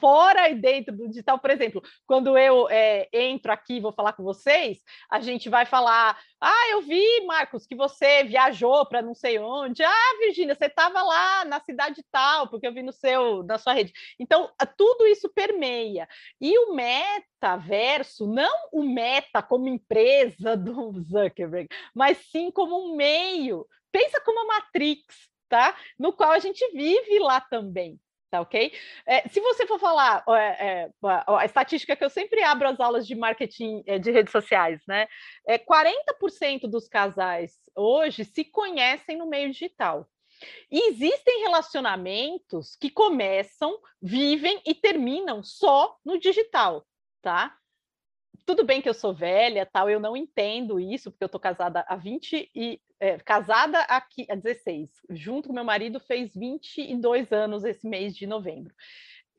Fora 0.00 0.48
e 0.48 0.54
dentro 0.54 0.96
do 0.96 1.08
digital, 1.08 1.38
por 1.38 1.50
exemplo, 1.50 1.82
quando 2.06 2.36
eu 2.36 2.68
é, 2.68 3.08
entro 3.12 3.52
aqui 3.52 3.74
e 3.74 3.80
vou 3.80 3.92
falar 3.92 4.12
com 4.12 4.22
vocês, 4.22 4.78
a 5.10 5.20
gente 5.20 5.48
vai 5.48 5.64
falar: 5.64 6.18
ah, 6.40 6.68
eu 6.70 6.82
vi, 6.82 7.26
Marcos, 7.26 7.66
que 7.66 7.74
você 7.74 8.24
viajou 8.24 8.86
para 8.86 9.02
não 9.02 9.14
sei 9.14 9.38
onde. 9.38 9.82
Ah, 9.82 10.16
Virgínia, 10.18 10.54
você 10.54 10.66
estava 10.66 11.02
lá 11.02 11.44
na 11.44 11.60
cidade 11.60 12.02
tal, 12.10 12.48
porque 12.48 12.66
eu 12.66 12.72
vi 12.72 12.82
no 12.82 12.92
seu, 12.92 13.42
na 13.42 13.58
sua 13.58 13.72
rede. 13.72 13.92
Então, 14.18 14.50
tudo 14.76 15.06
isso 15.06 15.28
permeia. 15.28 16.08
E 16.40 16.58
o 16.58 16.74
metaverso, 16.74 18.26
não 18.26 18.68
o 18.72 18.82
meta 18.82 19.42
como 19.42 19.68
empresa 19.68 20.56
do 20.56 20.92
Zuckerberg, 21.02 21.68
mas 21.94 22.18
sim 22.30 22.50
como 22.50 22.76
um 22.76 22.96
meio 22.96 23.66
pensa 23.90 24.20
como 24.20 24.40
a 24.40 24.54
Matrix, 24.54 25.04
tá? 25.48 25.76
No 25.98 26.12
qual 26.12 26.30
a 26.30 26.38
gente 26.38 26.66
vive 26.72 27.18
lá 27.18 27.40
também. 27.40 27.98
Tá 28.30 28.40
ok? 28.40 28.72
É, 29.04 29.28
se 29.28 29.40
você 29.40 29.66
for 29.66 29.80
falar 29.80 30.22
é, 30.28 30.84
é, 30.84 30.90
a 31.26 31.44
estatística 31.44 31.96
que 31.96 32.04
eu 32.04 32.10
sempre 32.10 32.40
abro 32.44 32.68
as 32.68 32.78
aulas 32.78 33.04
de 33.04 33.16
marketing 33.16 33.82
é, 33.84 33.98
de 33.98 34.12
redes 34.12 34.30
sociais, 34.30 34.80
né? 34.86 35.08
É, 35.44 35.58
40% 35.58 36.68
dos 36.70 36.86
casais 36.86 37.58
hoje 37.74 38.24
se 38.24 38.44
conhecem 38.44 39.16
no 39.16 39.26
meio 39.26 39.50
digital. 39.50 40.08
E 40.70 40.90
existem 40.90 41.42
relacionamentos 41.42 42.76
que 42.76 42.88
começam, 42.88 43.76
vivem 44.00 44.62
e 44.64 44.74
terminam 44.74 45.42
só 45.42 45.98
no 46.04 46.16
digital, 46.16 46.86
tá? 47.20 47.56
Tudo 48.46 48.64
bem 48.64 48.80
que 48.80 48.88
eu 48.88 48.94
sou 48.94 49.12
velha, 49.12 49.66
tal, 49.66 49.90
eu 49.90 49.98
não 50.00 50.16
entendo 50.16 50.78
isso, 50.78 51.10
porque 51.10 51.24
eu 51.24 51.28
tô 51.28 51.38
casada 51.38 51.84
há 51.88 51.96
20 51.96 52.50
e 52.54 52.80
é, 53.00 53.18
casada 53.18 53.80
há 53.88 54.04
16, 54.36 54.90
junto 55.10 55.48
com 55.48 55.54
meu 55.54 55.64
marido, 55.64 55.98
fez 55.98 56.34
22 56.34 57.32
anos 57.32 57.64
esse 57.64 57.88
mês 57.88 58.14
de 58.14 58.26
novembro. 58.26 58.74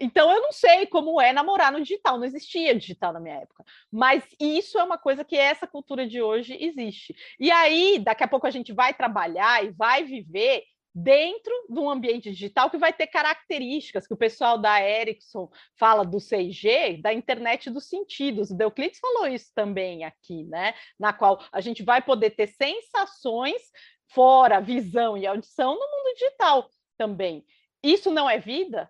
Então, 0.03 0.31
eu 0.31 0.41
não 0.41 0.51
sei 0.51 0.87
como 0.87 1.21
é 1.21 1.31
namorar 1.31 1.71
no 1.71 1.79
digital, 1.79 2.17
não 2.17 2.25
existia 2.25 2.73
digital 2.73 3.13
na 3.13 3.19
minha 3.19 3.35
época. 3.35 3.63
Mas 3.91 4.23
isso 4.39 4.79
é 4.79 4.83
uma 4.83 4.97
coisa 4.97 5.23
que 5.23 5.37
essa 5.37 5.67
cultura 5.67 6.07
de 6.07 6.19
hoje 6.19 6.57
existe. 6.59 7.15
E 7.39 7.51
aí, 7.51 7.99
daqui 7.99 8.23
a 8.23 8.27
pouco 8.27 8.47
a 8.47 8.51
gente 8.51 8.73
vai 8.73 8.95
trabalhar 8.95 9.63
e 9.63 9.69
vai 9.69 10.03
viver 10.03 10.63
dentro 10.93 11.53
de 11.69 11.79
um 11.79 11.89
ambiente 11.89 12.29
digital 12.31 12.69
que 12.69 12.77
vai 12.77 12.91
ter 12.91 13.07
características 13.07 14.05
que 14.05 14.13
o 14.13 14.17
pessoal 14.17 14.57
da 14.57 14.81
Ericsson 14.81 15.49
fala 15.77 16.03
do 16.03 16.17
6G, 16.17 17.01
da 17.01 17.13
internet 17.13 17.69
dos 17.69 17.87
sentidos. 17.87 18.51
O 18.51 18.57
Deuclides 18.57 18.99
falou 18.99 19.27
isso 19.27 19.51
também 19.55 20.03
aqui, 20.03 20.43
né? 20.43 20.73
Na 20.99 21.13
qual 21.13 21.43
a 21.51 21.61
gente 21.61 21.83
vai 21.83 22.01
poder 22.01 22.31
ter 22.31 22.47
sensações 22.47 23.61
fora 24.07 24.59
visão 24.59 25.17
e 25.17 25.25
audição 25.25 25.73
no 25.73 25.79
mundo 25.79 26.13
digital 26.15 26.69
também. 26.97 27.45
Isso 27.81 28.11
não 28.11 28.29
é 28.29 28.37
vida? 28.37 28.89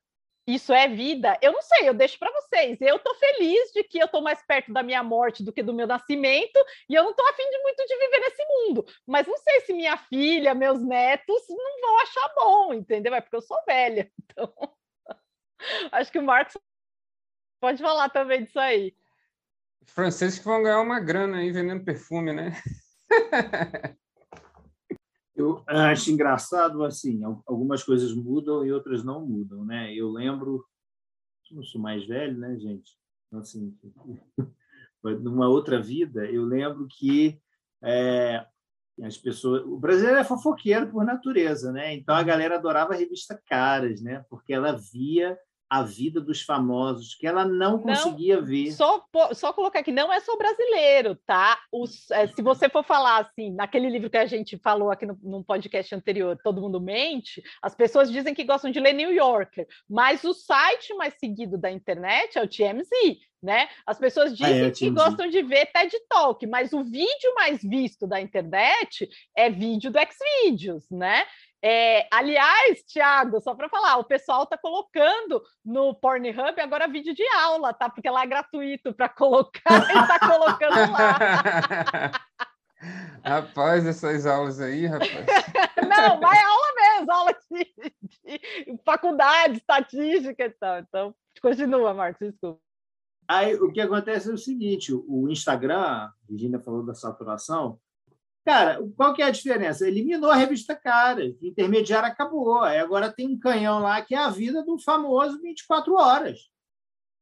Isso 0.56 0.74
é 0.74 0.88
vida? 0.88 1.38
Eu 1.42 1.52
não 1.52 1.62
sei, 1.62 1.88
eu 1.88 1.94
deixo 1.94 2.18
para 2.18 2.32
vocês. 2.32 2.80
Eu 2.82 2.98
estou 2.98 3.14
feliz 3.16 3.72
de 3.72 3.84
que 3.84 4.00
eu 4.00 4.06
estou 4.06 4.22
mais 4.22 4.42
perto 4.44 4.74
da 4.74 4.84
minha 4.84 5.04
morte 5.04 5.44
do 5.44 5.54
que 5.54 5.64
do 5.64 5.74
meu 5.74 5.88
nascimento, 5.88 6.58
e 6.90 6.96
eu 6.96 7.04
não 7.04 7.12
estou 7.12 7.28
afim 7.30 7.50
de 7.50 7.58
muito 7.60 7.86
de 7.86 7.98
viver 7.98 8.20
nesse 8.20 8.46
mundo. 8.46 8.86
Mas 9.06 9.28
não 9.28 9.38
sei 9.38 9.62
se 9.62 9.74
minha 9.74 9.98
filha, 9.98 10.54
meus 10.54 10.82
netos 10.82 11.44
não 11.50 11.82
vão 11.82 12.00
achar 12.00 12.34
bom, 12.36 12.74
entendeu? 12.74 13.14
É 13.14 13.22
porque 13.22 13.36
eu 13.36 13.42
sou 13.42 13.58
velha. 13.66 14.12
Então, 14.32 14.54
acho 15.92 16.10
que 16.10 16.20
o 16.20 16.24
Marcos 16.24 16.58
pode 17.60 17.82
falar 17.82 18.10
também 18.10 18.46
disso 18.46 18.60
aí. 18.60 18.96
Franceses 19.86 20.40
que 20.40 20.46
vão 20.46 20.64
ganhar 20.64 20.80
uma 20.80 21.02
grana 21.02 21.40
aí 21.40 21.52
vendendo 21.52 21.84
perfume, 21.84 22.32
né? 22.32 22.52
Eu 25.42 25.64
acho 25.68 26.12
engraçado, 26.12 26.84
assim, 26.84 27.24
algumas 27.24 27.84
coisas 27.84 28.14
mudam 28.14 28.66
e 28.66 28.72
outras 28.72 29.04
não 29.04 29.26
mudam, 29.26 29.66
né? 29.66 29.94
Eu 29.94 30.12
lembro, 30.12 30.64
não 31.50 31.64
sou 31.64 31.82
mais 31.82 32.06
velho, 32.06 32.38
né, 32.38 32.58
gente? 32.60 32.96
Então, 33.28 33.40
assim, 33.40 33.76
numa 35.04 35.50
outra 35.50 35.82
vida, 35.82 36.26
eu 36.26 36.46
lembro 36.46 36.88
que 36.88 37.42
é, 37.84 38.46
as 39.02 39.18
pessoas, 39.18 39.64
o 39.66 39.78
brasileiro 39.78 40.20
é 40.20 40.24
fofoqueiro 40.24 40.92
por 40.92 41.04
natureza, 41.04 41.72
né? 41.72 41.94
Então 41.96 42.14
a 42.14 42.24
galera 42.24 42.56
adorava 42.56 42.94
a 42.94 42.98
revista 42.98 43.42
Caras, 43.48 44.02
né? 44.02 44.24
Porque 44.30 44.54
ela 44.54 44.74
via 44.74 45.38
a 45.72 45.84
vida 45.84 46.20
dos 46.20 46.42
famosos, 46.42 47.16
que 47.16 47.26
ela 47.26 47.46
não, 47.46 47.78
não 47.78 47.80
conseguia 47.80 48.42
ver. 48.42 48.74
Só, 48.74 49.06
só 49.32 49.54
colocar 49.54 49.80
aqui, 49.80 49.92
não 49.94 50.12
é 50.12 50.20
só 50.20 50.36
brasileiro, 50.36 51.16
tá? 51.26 51.58
Os, 51.72 52.12
é, 52.12 52.28
se 52.28 52.42
você 52.42 52.68
for 52.68 52.84
falar 52.84 53.22
assim, 53.22 53.54
naquele 53.54 53.90
livro 53.90 54.10
que 54.10 54.18
a 54.18 54.26
gente 54.26 54.58
falou 54.58 54.92
aqui 54.92 55.06
no, 55.06 55.18
no 55.24 55.42
podcast 55.42 55.96
anterior, 55.96 56.38
Todo 56.44 56.60
Mundo 56.60 56.82
Mente, 56.82 57.42
as 57.62 57.74
pessoas 57.74 58.12
dizem 58.12 58.34
que 58.34 58.44
gostam 58.44 58.70
de 58.70 58.82
ler 58.82 58.92
New 58.92 59.14
Yorker, 59.14 59.66
mas 59.90 60.26
o 60.26 60.34
site 60.34 60.94
mais 60.96 61.14
seguido 61.18 61.58
da 61.58 61.72
internet 61.72 62.38
é 62.38 62.44
o 62.44 62.50
TMZ, 62.50 62.90
né? 63.42 63.68
As 63.86 63.98
pessoas 63.98 64.38
dizem 64.38 64.64
ah, 64.64 64.68
é, 64.68 64.72
que 64.72 64.90
gostam 64.90 65.28
de 65.28 65.42
ver 65.42 65.68
TED 65.68 65.98
Talk, 66.08 66.46
mas 66.46 66.74
o 66.74 66.84
vídeo 66.84 67.34
mais 67.36 67.62
visto 67.62 68.06
da 68.06 68.22
internet 68.22 69.10
é 69.36 69.50
vídeo 69.50 69.92
do 69.92 70.00
Xvideos, 70.00 70.90
né? 70.90 71.26
É, 71.64 72.08
aliás, 72.12 72.84
Thiago, 72.84 73.40
só 73.40 73.54
para 73.54 73.70
falar, 73.70 73.98
o 73.98 74.04
pessoal 74.04 74.44
está 74.44 74.58
colocando 74.58 75.44
no 75.64 75.94
Pornhub 75.94 76.60
agora 76.60 76.88
vídeo 76.88 77.14
de 77.14 77.28
aula, 77.38 77.72
tá? 77.72 77.88
Porque 77.88 78.10
lá 78.10 78.24
é 78.24 78.28
gratuito 78.28 78.94
para 78.94 79.08
colocar 79.08 79.62
e 79.94 80.00
está 80.00 80.20
colocando 80.20 80.92
lá. 80.92 82.12
Rapaz, 83.24 83.86
essas 83.86 84.26
aulas 84.26 84.60
aí, 84.60 84.88
rapaz. 84.88 85.12
Não, 85.88 86.20
vai 86.20 86.40
aula 86.40 86.68
mesmo, 86.76 87.12
aula 87.12 87.38
de, 87.52 87.94
de 88.66 88.84
faculdade, 88.84 89.58
estatística 89.58 90.46
e 90.46 90.50
tal. 90.50 90.80
Então, 90.80 91.16
continua, 91.40 91.94
Marcos, 91.94 92.28
desculpa. 92.28 92.71
Aí 93.32 93.56
o 93.56 93.72
que 93.72 93.80
acontece 93.80 94.30
é 94.30 94.34
o 94.34 94.38
seguinte: 94.38 94.94
o 94.94 95.30
Instagram, 95.30 96.10
Virginia 96.28 96.60
falou 96.60 96.84
da 96.84 96.94
saturação, 96.94 97.80
Cara, 98.44 98.82
qual 98.98 99.14
que 99.14 99.22
é 99.22 99.26
a 99.26 99.32
diferença? 99.32 99.88
Eliminou 99.88 100.32
a 100.32 100.36
revista 100.36 100.76
Cara, 100.76 101.24
intermediária 101.42 102.10
acabou. 102.10 102.60
Aí 102.62 102.80
agora 102.80 103.12
tem 103.12 103.28
um 103.28 103.40
canhão 103.40 103.80
lá 103.80 104.02
que 104.02 104.16
é 104.16 104.18
a 104.18 104.30
vida 104.30 104.64
do 104.64 104.80
famoso 104.80 105.40
24 105.40 105.94
horas. 105.94 106.50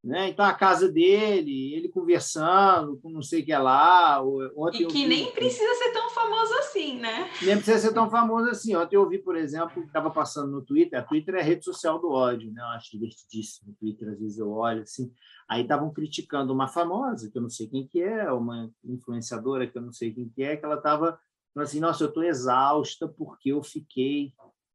Né? 0.02 0.30
Então, 0.30 0.46
a 0.46 0.54
casa 0.54 0.90
dele, 0.90 1.74
ele 1.74 1.90
conversando 1.90 2.98
com 3.02 3.10
não 3.10 3.22
sei 3.22 3.42
o 3.42 3.46
que 3.46 3.54
lá. 3.54 4.24
Ontem 4.56 4.84
e 4.84 4.88
que 4.88 5.06
nem 5.06 5.30
precisa 5.32 5.74
ser 5.76 5.92
tão 5.92 6.10
famoso 6.10 6.54
assim, 6.54 6.98
né? 6.98 7.30
Nem 7.42 7.58
precisa 7.58 7.80
ser 7.80 7.94
tão 7.94 8.10
famoso 8.10 8.50
assim. 8.50 8.74
Ontem 8.78 8.96
eu 8.96 9.10
vi, 9.10 9.18
por 9.18 9.36
exemplo, 9.36 9.82
que 9.82 9.88
estava 9.88 10.10
passando 10.10 10.52
no 10.52 10.62
Twitter. 10.62 10.98
A 10.98 11.04
Twitter 11.04 11.36
é 11.36 11.42
a 11.42 11.44
rede 11.44 11.66
social 11.66 12.00
do 12.00 12.12
ódio, 12.12 12.50
né? 12.54 12.62
Eu 12.62 12.68
acho 12.68 12.92
divertidíssimo. 12.92 13.74
O 13.74 13.76
Twitter, 13.76 14.08
às 14.08 14.20
vezes 14.20 14.40
eu 14.40 14.50
olho 14.50 14.84
assim. 14.84 15.12
Aí 15.50 15.64
estavam 15.64 15.92
criticando 15.92 16.54
uma 16.54 16.68
famosa, 16.68 17.30
que 17.30 17.38
eu 17.38 17.42
não 17.42 17.50
sei 17.50 17.68
quem 17.68 17.86
que 17.86 18.02
é, 18.02 18.32
uma 18.32 18.72
influenciadora 18.86 19.68
que 19.68 19.78
eu 19.78 19.82
não 19.82 19.92
sei 19.92 20.14
quem 20.14 20.30
que 20.30 20.44
é, 20.44 20.56
que 20.56 20.64
ela 20.64 20.76
estava 20.76 21.20
falando 21.54 21.68
assim, 21.68 21.80
nossa, 21.80 22.04
eu 22.04 22.08
estou 22.08 22.24
exausta 22.24 23.08
porque 23.08 23.52
eu 23.52 23.62
fiquei 23.62 24.32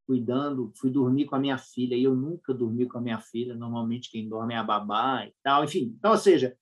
cuidando, 0.06 0.72
fui 0.76 0.90
dormir 0.90 1.26
com 1.26 1.36
a 1.36 1.38
minha 1.38 1.58
filha, 1.58 1.94
e 1.94 2.04
eu 2.04 2.14
nunca 2.14 2.52
dormi 2.52 2.86
com 2.86 2.98
a 2.98 3.00
minha 3.00 3.20
filha, 3.20 3.54
normalmente 3.54 4.10
quem 4.10 4.28
dorme 4.28 4.54
é 4.54 4.58
a 4.58 4.62
babá 4.62 5.26
e 5.26 5.34
tal, 5.42 5.64
enfim. 5.64 5.94
Então, 5.98 6.12
ou 6.12 6.18
seja, 6.18 6.56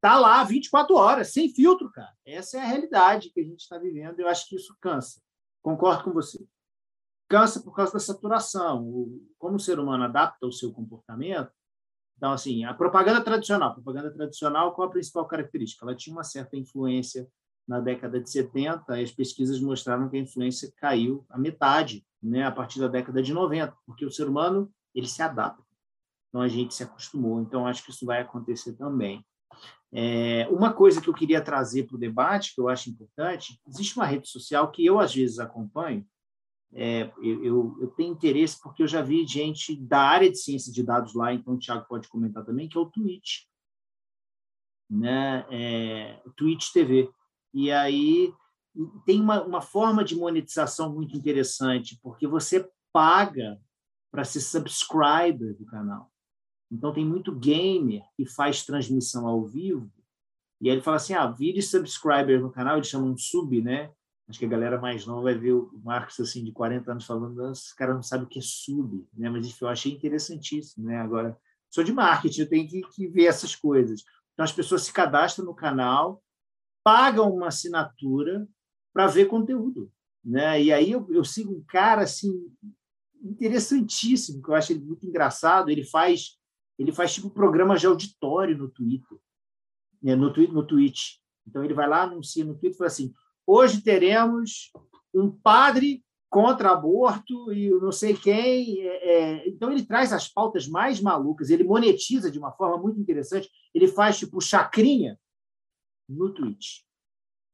tá 0.00 0.18
lá 0.18 0.42
24 0.44 0.94
horas, 0.94 1.32
sem 1.32 1.48
filtro, 1.48 1.90
cara. 1.90 2.12
Essa 2.24 2.58
é 2.58 2.60
a 2.60 2.66
realidade 2.66 3.30
que 3.30 3.40
a 3.40 3.44
gente 3.44 3.60
está 3.60 3.78
vivendo, 3.78 4.20
eu 4.20 4.28
acho 4.28 4.48
que 4.48 4.56
isso 4.56 4.76
cansa. 4.80 5.20
Concordo 5.62 6.04
com 6.04 6.12
você. 6.12 6.46
Cansa 7.28 7.62
por 7.62 7.74
causa 7.74 7.92
da 7.92 7.98
saturação. 7.98 9.08
Como 9.38 9.56
o 9.56 9.60
ser 9.60 9.78
humano 9.78 10.04
adapta 10.04 10.46
o 10.46 10.52
seu 10.52 10.72
comportamento, 10.72 11.50
então, 12.16 12.32
assim, 12.32 12.64
a 12.64 12.72
propaganda 12.72 13.22
tradicional, 13.22 13.70
a 13.70 13.74
propaganda 13.74 14.10
tradicional, 14.10 14.74
qual 14.74 14.88
a 14.88 14.90
principal 14.90 15.26
característica? 15.26 15.84
Ela 15.84 15.94
tinha 15.94 16.14
uma 16.14 16.24
certa 16.24 16.56
influência 16.56 17.28
na 17.66 17.80
década 17.80 18.20
de 18.20 18.30
70, 18.30 19.00
e 19.00 19.04
as 19.04 19.10
pesquisas 19.10 19.60
mostraram 19.60 20.08
que 20.08 20.16
a 20.16 20.20
influência 20.20 20.72
caiu 20.76 21.24
a 21.30 21.38
metade, 21.38 22.04
né, 22.22 22.44
a 22.44 22.52
partir 22.52 22.78
da 22.78 22.88
década 22.88 23.22
de 23.22 23.32
90, 23.32 23.74
porque 23.86 24.04
o 24.04 24.10
ser 24.10 24.28
humano 24.28 24.70
ele 24.94 25.06
se 25.06 25.22
adapta. 25.22 25.64
Então, 26.28 26.42
a 26.42 26.48
gente 26.48 26.74
se 26.74 26.82
acostumou. 26.82 27.40
Então, 27.40 27.66
acho 27.66 27.84
que 27.84 27.90
isso 27.90 28.04
vai 28.04 28.20
acontecer 28.20 28.74
também. 28.74 29.24
É, 29.92 30.48
uma 30.50 30.72
coisa 30.72 31.00
que 31.00 31.08
eu 31.08 31.14
queria 31.14 31.40
trazer 31.40 31.84
para 31.84 31.96
o 31.96 32.00
debate, 32.00 32.54
que 32.54 32.60
eu 32.60 32.68
acho 32.68 32.90
importante, 32.90 33.60
existe 33.68 33.96
uma 33.96 34.04
rede 34.04 34.28
social 34.28 34.70
que 34.70 34.84
eu, 34.84 34.98
às 34.98 35.14
vezes, 35.14 35.38
acompanho, 35.38 36.04
é, 36.76 37.12
eu, 37.22 37.76
eu, 37.80 37.88
tenho 37.96 38.12
interesse 38.12 38.60
porque 38.60 38.82
eu 38.82 38.88
já 38.88 39.00
vi 39.00 39.24
gente 39.24 39.76
da 39.76 40.00
área 40.00 40.28
de 40.28 40.36
ciência 40.36 40.72
de 40.72 40.82
dados 40.82 41.14
lá, 41.14 41.32
então 41.32 41.54
o 41.54 41.58
Thiago 41.58 41.86
pode 41.88 42.08
comentar 42.08 42.44
também, 42.44 42.68
que 42.68 42.76
é 42.76 42.80
o 42.80 42.90
Twitch. 42.90 43.44
Né? 44.90 45.46
É, 45.50 46.20
Twitch 46.36 46.72
TV. 46.72 47.08
E 47.54 47.70
aí 47.70 48.34
tem 49.06 49.20
uma, 49.20 49.42
uma 49.44 49.60
forma 49.60 50.04
de 50.04 50.16
monetização 50.16 50.92
muito 50.92 51.16
interessante, 51.16 51.98
porque 52.02 52.26
você 52.26 52.68
paga 52.92 53.60
para 54.10 54.24
ser 54.24 54.40
subscriber 54.40 55.56
do 55.56 55.64
canal. 55.64 56.10
Então, 56.70 56.92
tem 56.92 57.04
muito 57.04 57.32
gamer 57.32 58.02
que 58.16 58.26
faz 58.26 58.64
transmissão 58.64 59.28
ao 59.28 59.44
vivo, 59.46 59.90
e 60.60 60.68
aí 60.68 60.76
ele 60.76 60.82
fala 60.82 60.96
assim, 60.96 61.14
ah, 61.14 61.26
vire 61.26 61.60
subscriber 61.62 62.40
no 62.40 62.50
canal, 62.50 62.76
eles 62.76 62.88
chamam 62.88 63.14
de 63.14 63.22
sub, 63.22 63.60
né? 63.60 63.92
Acho 64.28 64.38
que 64.38 64.46
a 64.46 64.48
galera 64.48 64.80
mais 64.80 65.04
nova 65.04 65.22
vai 65.22 65.34
ver 65.34 65.52
o 65.52 65.70
Marcos 65.84 66.18
assim 66.18 66.42
de 66.42 66.52
40 66.52 66.90
anos 66.90 67.04
falando, 67.04 67.50
esse 67.50 67.76
cara 67.76 67.92
não 67.92 68.02
sabe 68.02 68.24
o 68.24 68.26
que 68.26 68.38
é 68.38 68.42
sub, 68.42 69.06
né? 69.12 69.28
Mas 69.28 69.60
eu 69.60 69.68
achei 69.68 69.92
interessantíssimo, 69.92 70.86
né? 70.86 70.98
Agora, 70.98 71.38
sou 71.68 71.84
de 71.84 71.92
marketing, 71.92 72.40
eu 72.40 72.48
tenho 72.48 72.66
que, 72.66 72.80
que 72.94 73.06
ver 73.06 73.26
essas 73.26 73.54
coisas. 73.54 74.02
Então 74.32 74.44
as 74.44 74.52
pessoas 74.52 74.82
se 74.82 74.92
cadastram 74.92 75.44
no 75.44 75.54
canal, 75.54 76.23
pagam 76.84 77.34
uma 77.34 77.48
assinatura 77.48 78.46
para 78.92 79.08
ver 79.08 79.26
conteúdo, 79.26 79.90
né? 80.24 80.62
E 80.62 80.72
aí 80.72 80.92
eu, 80.92 81.06
eu 81.10 81.24
sigo 81.24 81.52
um 81.52 81.64
cara 81.66 82.02
assim 82.02 82.32
interessantíssimo, 83.22 84.42
que 84.42 84.50
eu 84.50 84.54
acho 84.54 84.72
ele 84.72 84.84
muito 84.84 85.06
engraçado, 85.06 85.70
ele 85.70 85.84
faz 85.84 86.38
ele 86.78 86.92
faz 86.92 87.14
tipo 87.14 87.30
programas 87.30 87.80
de 87.80 87.86
auditório 87.86 88.56
no 88.58 88.68
Twitter, 88.68 89.18
né? 90.02 90.14
no, 90.14 90.30
no 90.30 90.66
Twitch. 90.66 91.18
Então 91.46 91.64
ele 91.64 91.72
vai 91.72 91.88
lá, 91.88 92.02
anuncia 92.02 92.44
no 92.44 92.54
Twitter 92.54 92.72
e 92.72 92.78
fala 92.78 92.88
assim: 92.88 93.12
Hoje 93.46 93.82
teremos 93.82 94.72
um 95.14 95.30
padre 95.30 96.04
contra 96.28 96.72
aborto 96.72 97.52
e 97.52 97.70
não 97.70 97.92
sei 97.92 98.16
quem. 98.16 98.80
É, 98.80 99.08
é, 99.08 99.48
então, 99.48 99.70
ele 99.70 99.84
traz 99.84 100.12
as 100.12 100.26
pautas 100.26 100.66
mais 100.66 101.00
malucas, 101.00 101.48
ele 101.48 101.62
monetiza 101.62 102.30
de 102.30 102.38
uma 102.38 102.50
forma 102.50 102.76
muito 102.76 103.00
interessante. 103.00 103.48
Ele 103.72 103.86
faz 103.86 104.18
tipo 104.18 104.40
chacrinha 104.40 105.16
no 106.08 106.32
Twitch. 106.32 106.82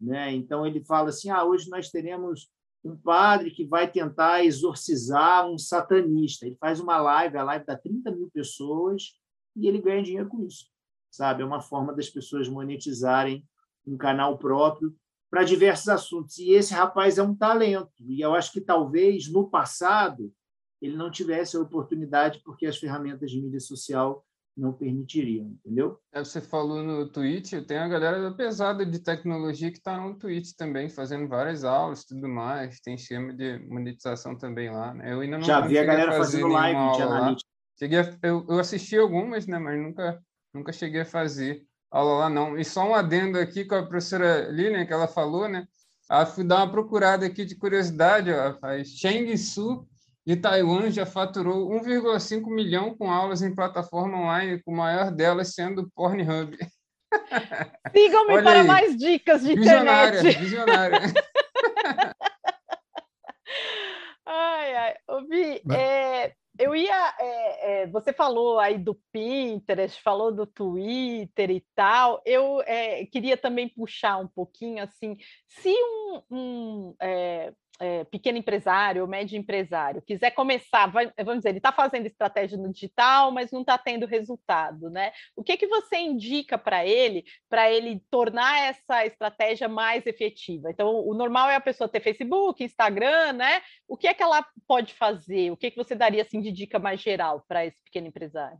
Né? 0.00 0.32
Então, 0.32 0.66
ele 0.66 0.84
fala 0.84 1.10
assim: 1.10 1.30
ah, 1.30 1.44
hoje 1.44 1.68
nós 1.68 1.90
teremos 1.90 2.50
um 2.82 2.96
padre 2.96 3.50
que 3.50 3.64
vai 3.64 3.90
tentar 3.90 4.44
exorcizar 4.44 5.46
um 5.48 5.58
satanista. 5.58 6.46
Ele 6.46 6.56
faz 6.56 6.80
uma 6.80 6.98
live, 7.00 7.36
a 7.36 7.42
live 7.42 7.66
dá 7.66 7.76
30 7.76 8.10
mil 8.12 8.30
pessoas 8.30 9.18
e 9.54 9.68
ele 9.68 9.80
ganha 9.80 10.02
dinheiro 10.02 10.28
com 10.28 10.42
isso. 10.44 10.66
Sabe? 11.10 11.42
É 11.42 11.44
uma 11.44 11.60
forma 11.60 11.94
das 11.94 12.08
pessoas 12.08 12.48
monetizarem 12.48 13.46
um 13.86 13.96
canal 13.96 14.38
próprio 14.38 14.96
para 15.28 15.44
diversos 15.44 15.88
assuntos. 15.88 16.38
E 16.38 16.52
esse 16.52 16.72
rapaz 16.72 17.18
é 17.18 17.22
um 17.22 17.34
talento. 17.34 17.92
E 18.00 18.20
eu 18.20 18.34
acho 18.34 18.52
que 18.52 18.60
talvez 18.60 19.30
no 19.30 19.48
passado 19.48 20.32
ele 20.80 20.96
não 20.96 21.10
tivesse 21.10 21.56
a 21.56 21.60
oportunidade 21.60 22.40
porque 22.42 22.66
as 22.66 22.78
ferramentas 22.78 23.30
de 23.30 23.40
mídia 23.40 23.60
social 23.60 24.24
não 24.56 24.72
permitiriam, 24.72 25.46
entendeu? 25.46 25.98
É, 26.12 26.22
você 26.22 26.40
falou 26.40 26.82
no 26.82 27.08
Twitch, 27.08 27.52
tem 27.66 27.78
a 27.78 27.88
galera 27.88 28.30
pesada 28.32 28.84
de 28.84 28.98
tecnologia 28.98 29.70
que 29.70 29.78
está 29.78 29.96
no 29.96 30.18
Twitch 30.18 30.52
também, 30.56 30.88
fazendo 30.88 31.28
várias 31.28 31.64
aulas 31.64 32.04
tudo 32.04 32.28
mais, 32.28 32.80
tem 32.80 32.94
esquema 32.94 33.32
de 33.32 33.58
monetização 33.68 34.36
também 34.36 34.70
lá. 34.70 34.92
Né? 34.94 35.12
Eu 35.12 35.20
ainda 35.20 35.38
não 35.38 35.44
Já 35.44 35.60
vi 35.60 35.78
a 35.78 35.84
galera 35.84 36.12
fazendo 36.12 36.48
live 36.48 36.96
de 36.96 37.02
analítica. 37.02 37.50
Cheguei 37.78 37.98
a, 38.00 38.18
eu, 38.22 38.46
eu 38.48 38.58
assisti 38.58 38.96
algumas, 38.96 39.46
né, 39.46 39.58
mas 39.58 39.80
nunca, 39.80 40.22
nunca 40.52 40.72
cheguei 40.72 41.00
a 41.00 41.06
fazer 41.06 41.64
aula 41.90 42.18
lá, 42.18 42.30
não. 42.30 42.58
E 42.58 42.64
só 42.64 42.88
um 42.88 42.94
adendo 42.94 43.38
aqui 43.38 43.64
com 43.64 43.74
a 43.74 43.86
professora 43.86 44.50
Lilian, 44.50 44.84
que 44.84 44.92
ela 44.92 45.08
falou, 45.08 45.48
né? 45.48 45.66
Ah, 46.08 46.26
fui 46.26 46.44
dar 46.44 46.56
uma 46.56 46.70
procurada 46.70 47.24
aqui 47.24 47.44
de 47.44 47.56
curiosidade, 47.56 48.30
ó, 48.32 48.58
a 48.62 48.84
Cheng 48.84 49.36
Su, 49.38 49.86
de 50.26 50.36
Taiwan, 50.36 50.90
já 50.90 51.06
faturou 51.06 51.70
1,5 51.70 52.46
milhão 52.50 52.94
com 52.96 53.10
aulas 53.10 53.42
em 53.42 53.54
plataforma 53.54 54.18
online, 54.18 54.62
com 54.62 54.72
o 54.72 54.76
maior 54.76 55.10
delas 55.10 55.54
sendo 55.54 55.82
o 55.82 55.90
Pornhub. 55.90 56.56
Sigam-me 57.94 58.42
para 58.42 58.60
aí. 58.60 58.66
mais 58.66 58.96
dicas 58.96 59.42
de 59.42 59.54
visionária, 59.54 60.18
internet. 60.20 60.38
Visionária. 60.38 61.00
ai, 64.26 64.76
ai. 64.76 64.94
Ouvi, 65.08 65.62
é, 65.72 66.32
eu 66.58 66.76
ia. 66.76 67.14
É, 67.18 67.82
é, 67.82 67.86
você 67.88 68.12
falou 68.12 68.58
aí 68.60 68.78
do 68.78 68.94
Pinterest, 69.12 70.00
falou 70.02 70.30
do 70.30 70.46
Twitter 70.46 71.50
e 71.50 71.66
tal. 71.74 72.22
Eu 72.24 72.62
é, 72.66 73.04
queria 73.06 73.36
também 73.36 73.68
puxar 73.68 74.18
um 74.18 74.28
pouquinho 74.28 74.84
assim, 74.84 75.16
se 75.48 75.72
um, 75.72 76.22
um 76.30 76.94
é, 77.80 78.04
pequeno 78.04 78.38
empresário 78.38 79.02
ou 79.02 79.08
médio 79.08 79.38
empresário 79.38 80.02
quiser 80.02 80.30
começar, 80.32 80.86
vai, 80.86 81.10
vamos 81.18 81.38
dizer, 81.38 81.48
ele 81.48 81.58
está 81.58 81.72
fazendo 81.72 82.06
estratégia 82.06 82.58
no 82.58 82.70
digital, 82.72 83.32
mas 83.32 83.50
não 83.50 83.62
está 83.62 83.78
tendo 83.78 84.06
resultado, 84.06 84.90
né? 84.90 85.12
O 85.34 85.42
que 85.42 85.56
que 85.56 85.66
você 85.66 85.96
indica 85.96 86.58
para 86.58 86.86
ele, 86.86 87.24
para 87.48 87.70
ele 87.70 88.02
tornar 88.10 88.60
essa 88.60 89.06
estratégia 89.06 89.68
mais 89.68 90.06
efetiva? 90.06 90.70
Então, 90.70 90.94
o 91.06 91.14
normal 91.14 91.48
é 91.48 91.56
a 91.56 91.60
pessoa 91.60 91.88
ter 91.88 92.00
Facebook, 92.00 92.62
Instagram, 92.62 93.32
né? 93.32 93.62
O 93.88 93.96
que 93.96 94.06
é 94.06 94.14
que 94.14 94.22
ela 94.22 94.46
pode 94.66 94.92
fazer? 94.94 95.50
O 95.50 95.56
que 95.56 95.70
que 95.70 95.76
você 95.76 95.94
daria 95.94 96.22
assim 96.22 96.40
de 96.40 96.52
dica 96.52 96.78
mais 96.78 97.00
geral 97.00 97.44
para 97.48 97.64
esse 97.64 97.82
pequeno 97.82 98.08
empresário? 98.08 98.58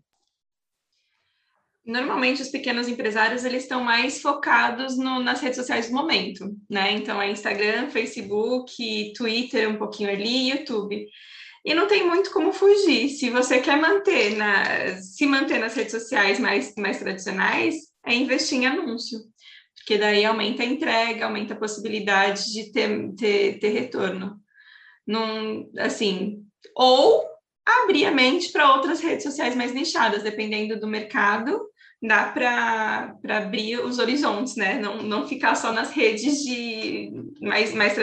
Normalmente 1.91 2.41
os 2.41 2.49
pequenos 2.49 2.89
empresários 2.89 3.45
eles 3.45 3.65
estão 3.65 3.83
mais 3.83 4.23
focados 4.23 4.97
no, 4.97 5.21
nas 5.21 5.41
redes 5.41 5.57
sociais 5.57 5.89
do 5.89 5.95
momento, 5.95 6.57
né? 6.69 6.93
Então 6.93 7.21
é 7.21 7.31
Instagram, 7.31 7.91
Facebook, 7.91 9.13
Twitter 9.17 9.69
um 9.69 9.77
pouquinho 9.77 10.11
ali, 10.11 10.51
YouTube. 10.51 11.07
E 11.65 11.75
não 11.75 11.87
tem 11.87 12.07
muito 12.07 12.31
como 12.31 12.53
fugir. 12.53 13.11
Se 13.11 13.29
você 13.29 13.61
quer 13.61 13.79
manter 13.79 14.37
na, 14.37 14.97
se 14.97 15.27
manter 15.27 15.59
nas 15.59 15.75
redes 15.75 15.93
sociais 15.93 16.39
mais, 16.39 16.75
mais 16.77 16.99
tradicionais, 16.99 17.75
é 18.07 18.15
investir 18.15 18.59
em 18.59 18.67
anúncio. 18.67 19.19
Porque 19.77 19.99
daí 19.99 20.25
aumenta 20.25 20.63
a 20.63 20.67
entrega, 20.67 21.27
aumenta 21.27 21.55
a 21.55 21.59
possibilidade 21.59 22.53
de 22.53 22.73
ter, 22.73 23.13
ter, 23.15 23.59
ter 23.59 23.69
retorno. 23.69 24.41
Num, 25.07 25.71
assim, 25.79 26.45
ou 26.75 27.25
abrir 27.65 28.07
a 28.07 28.11
mente 28.11 28.51
para 28.53 28.75
outras 28.75 29.01
redes 29.01 29.25
sociais 29.25 29.55
mais 29.55 29.73
nichadas, 29.73 30.23
dependendo 30.23 30.79
do 30.79 30.87
mercado, 30.87 31.70
dá 32.03 32.25
para 32.33 33.15
abrir 33.29 33.79
os 33.81 33.99
horizontes, 33.99 34.57
né? 34.57 34.79
Não, 34.81 35.03
não 35.03 35.29
ficar 35.29 35.55
só 35.55 35.73
nas 35.73 35.91
redes 35.91 36.43
de 36.43 37.13
mais, 37.41 37.75
mais 37.75 37.95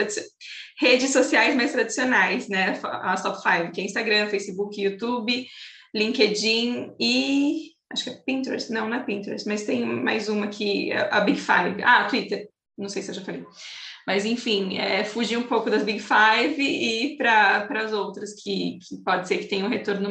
redes 0.78 1.10
sociais 1.10 1.56
mais 1.56 1.72
tradicionais, 1.72 2.48
né? 2.48 2.80
As 2.84 3.22
top 3.22 3.42
five, 3.42 3.72
que 3.72 3.80
é 3.80 3.84
Instagram, 3.84 4.28
Facebook, 4.28 4.80
YouTube, 4.80 5.46
LinkedIn 5.94 6.92
e 7.00 7.72
acho 7.92 8.04
que 8.04 8.10
é 8.10 8.14
Pinterest, 8.14 8.70
não, 8.70 8.88
não 8.88 8.96
é 8.96 9.02
Pinterest, 9.02 9.48
mas 9.48 9.64
tem 9.64 9.84
mais 9.84 10.28
uma 10.28 10.48
que 10.48 10.92
a 10.92 11.20
Big 11.20 11.40
Five. 11.40 11.82
Ah, 11.82 12.04
Twitter, 12.04 12.48
não 12.76 12.88
sei 12.88 13.02
se 13.02 13.10
eu 13.10 13.14
já 13.14 13.22
falei. 13.22 13.44
Mas, 14.06 14.24
enfim, 14.24 14.78
é 14.78 15.04
fugir 15.04 15.36
um 15.36 15.42
pouco 15.42 15.68
das 15.68 15.82
Big 15.82 16.00
Five 16.00 16.62
e 16.62 17.12
ir 17.12 17.16
para 17.16 17.68
as 17.84 17.92
outras, 17.92 18.34
que, 18.42 18.78
que 18.86 18.96
pode 19.04 19.28
ser 19.28 19.38
que 19.38 19.48
tenham 19.48 19.66
um 19.66 19.70
retorno 19.70 20.08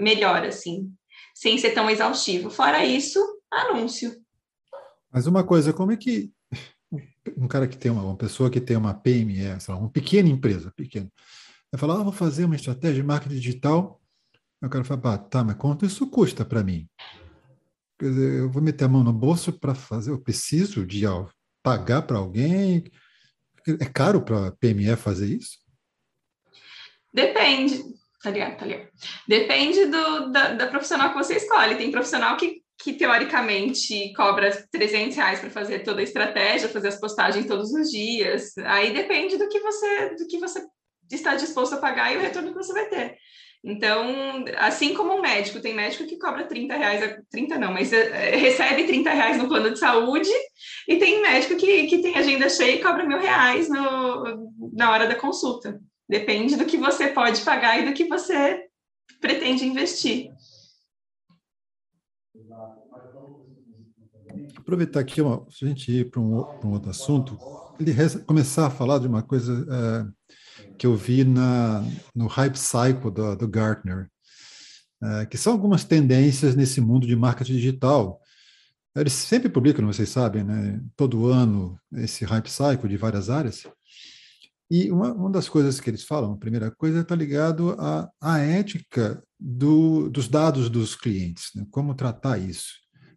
melhor, 0.00 0.44
assim, 0.44 0.92
sem 1.38 1.56
ser 1.56 1.70
tão 1.70 1.88
exaustivo. 1.88 2.50
Fora 2.50 2.84
isso, 2.84 3.20
anúncio. 3.48 4.12
Mas 5.08 5.28
uma 5.28 5.44
coisa, 5.44 5.72
como 5.72 5.92
é 5.92 5.96
que 5.96 6.32
um 7.36 7.46
cara 7.46 7.68
que 7.68 7.76
tem 7.76 7.92
uma, 7.92 8.02
uma 8.02 8.16
pessoa 8.16 8.50
que 8.50 8.60
tem 8.60 8.76
uma 8.76 8.92
PME, 8.92 9.44
lá, 9.68 9.76
uma 9.76 9.88
pequena 9.88 10.28
empresa, 10.28 10.72
pequena, 10.74 11.08
vai 11.70 11.78
falar, 11.78 12.00
ah, 12.00 12.02
vou 12.02 12.12
fazer 12.12 12.44
uma 12.44 12.56
estratégia 12.56 12.96
de 12.96 13.06
marketing 13.06 13.36
digital, 13.36 14.02
eu 14.60 14.68
quero 14.68 14.84
falar, 14.84 15.18
tá, 15.18 15.44
mas 15.44 15.54
quanto 15.54 15.86
isso 15.86 16.10
custa 16.10 16.44
para 16.44 16.64
mim? 16.64 16.88
Quer 18.00 18.10
dizer, 18.10 18.38
eu 18.40 18.50
vou 18.50 18.60
meter 18.60 18.86
a 18.86 18.88
mão 18.88 19.04
no 19.04 19.12
bolso 19.12 19.52
para 19.52 19.76
fazer, 19.76 20.10
eu 20.10 20.20
preciso 20.20 20.84
de 20.84 21.06
ó, 21.06 21.28
pagar 21.62 22.02
para 22.02 22.18
alguém, 22.18 22.82
é 23.64 23.84
caro 23.84 24.22
para 24.22 24.48
a 24.48 24.52
PME 24.52 24.96
fazer 24.96 25.28
isso? 25.36 25.56
Depende, 27.14 27.80
tá 28.22 28.30
ligado, 28.30 28.58
tá 28.58 28.66
ligado. 28.66 28.88
Depende 29.26 29.86
do, 29.86 30.30
da, 30.30 30.52
da 30.54 30.66
profissional 30.66 31.10
que 31.10 31.16
você 31.16 31.36
escolhe. 31.36 31.76
Tem 31.76 31.90
profissional 31.90 32.36
que, 32.36 32.62
que 32.78 32.92
teoricamente 32.94 34.12
cobra 34.14 34.50
300 34.70 35.16
reais 35.16 35.40
para 35.40 35.50
fazer 35.50 35.80
toda 35.80 36.00
a 36.00 36.04
estratégia, 36.04 36.68
fazer 36.68 36.88
as 36.88 37.00
postagens 37.00 37.46
todos 37.46 37.72
os 37.72 37.90
dias. 37.90 38.56
Aí 38.58 38.92
depende 38.92 39.36
do 39.36 39.48
que 39.48 39.60
você, 39.60 40.14
do 40.16 40.26
que 40.26 40.38
você 40.38 40.64
está 41.10 41.34
disposto 41.34 41.74
a 41.74 41.78
pagar 41.78 42.12
e 42.12 42.16
o 42.16 42.20
retorno 42.20 42.50
que 42.50 42.56
você 42.56 42.72
vai 42.72 42.88
ter. 42.88 43.16
Então, 43.64 44.44
assim 44.56 44.94
como 44.94 45.14
um 45.14 45.20
médico, 45.20 45.60
tem 45.60 45.74
médico 45.74 46.06
que 46.06 46.16
cobra 46.16 46.46
30 46.46 46.76
reais, 46.76 47.18
30 47.30 47.58
não, 47.58 47.72
mas 47.72 47.92
é, 47.92 48.36
recebe 48.36 48.84
30 48.84 49.10
reais 49.10 49.36
no 49.36 49.48
plano 49.48 49.72
de 49.72 49.78
saúde, 49.78 50.30
e 50.86 50.96
tem 50.96 51.20
médico 51.20 51.56
que, 51.56 51.86
que 51.88 51.98
tem 52.00 52.16
agenda 52.16 52.48
cheia 52.48 52.76
e 52.76 52.82
cobra 52.82 53.04
mil 53.04 53.18
reais 53.18 53.68
no, 53.68 54.52
na 54.72 54.92
hora 54.92 55.08
da 55.08 55.16
consulta. 55.16 55.80
Depende 56.08 56.56
do 56.56 56.64
que 56.64 56.76
você 56.76 57.08
pode 57.08 57.42
pagar 57.42 57.80
e 57.80 57.86
do 57.86 57.94
que 57.94 58.06
você 58.06 58.66
pretende 59.20 59.66
investir. 59.66 60.30
Aproveitar 64.56 65.00
aqui, 65.00 65.20
se 65.50 65.64
a 65.64 65.68
gente 65.68 65.92
ir 65.92 66.10
para 66.10 66.20
um, 66.20 66.38
um, 66.64 66.72
outro 66.72 66.90
assunto, 66.90 67.38
ele 67.78 67.92
começar 68.26 68.66
a 68.66 68.70
falar 68.70 68.98
de 68.98 69.06
uma 69.06 69.22
coisa. 69.22 69.66
É, 69.70 70.18
que 70.78 70.86
eu 70.86 70.96
vi 70.96 71.24
na, 71.24 71.82
no 72.14 72.26
Hype 72.26 72.56
Cycle 72.56 73.10
do, 73.10 73.36
do 73.36 73.48
Gartner, 73.48 74.08
é, 75.02 75.26
que 75.26 75.36
são 75.36 75.52
algumas 75.52 75.84
tendências 75.84 76.54
nesse 76.54 76.80
mundo 76.80 77.06
de 77.06 77.16
marketing 77.16 77.54
digital. 77.54 78.20
Eles 78.96 79.12
sempre 79.12 79.48
publicam, 79.48 79.86
vocês 79.86 80.08
sabem, 80.08 80.44
né, 80.44 80.80
todo 80.96 81.26
ano, 81.26 81.78
esse 81.94 82.24
Hype 82.24 82.48
Cycle 82.48 82.88
de 82.88 82.96
várias 82.96 83.28
áreas. 83.28 83.64
E 84.70 84.90
uma, 84.90 85.12
uma 85.12 85.30
das 85.30 85.48
coisas 85.48 85.80
que 85.80 85.88
eles 85.88 86.04
falam, 86.04 86.32
a 86.32 86.36
primeira 86.36 86.70
coisa, 86.70 87.00
está 87.00 87.14
ligado 87.14 87.70
à, 87.78 88.10
à 88.20 88.38
ética 88.38 89.22
do, 89.38 90.10
dos 90.10 90.28
dados 90.28 90.68
dos 90.68 90.94
clientes, 90.94 91.50
né, 91.54 91.66
como 91.70 91.94
tratar 91.94 92.38
isso. 92.38 92.74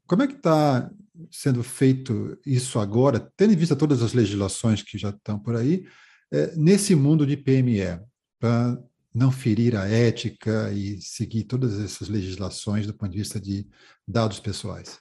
Como 0.07 0.23
é 0.23 0.27
que 0.27 0.35
está 0.35 0.89
sendo 1.29 1.63
feito 1.63 2.37
isso 2.45 2.79
agora, 2.79 3.31
tendo 3.35 3.53
em 3.53 3.57
vista 3.57 3.75
todas 3.75 4.01
as 4.01 4.13
legislações 4.13 4.81
que 4.81 4.97
já 4.97 5.09
estão 5.09 5.37
por 5.37 5.55
aí, 5.55 5.85
é, 6.31 6.55
nesse 6.55 6.95
mundo 6.95 7.25
de 7.25 7.35
PME, 7.35 7.99
para 8.39 8.81
não 9.13 9.31
ferir 9.31 9.75
a 9.75 9.85
ética 9.85 10.71
e 10.71 11.01
seguir 11.01 11.43
todas 11.43 11.79
essas 11.79 12.07
legislações 12.07 12.87
do 12.87 12.93
ponto 12.93 13.11
de 13.11 13.19
vista 13.19 13.39
de 13.39 13.67
dados 14.07 14.39
pessoais? 14.39 14.99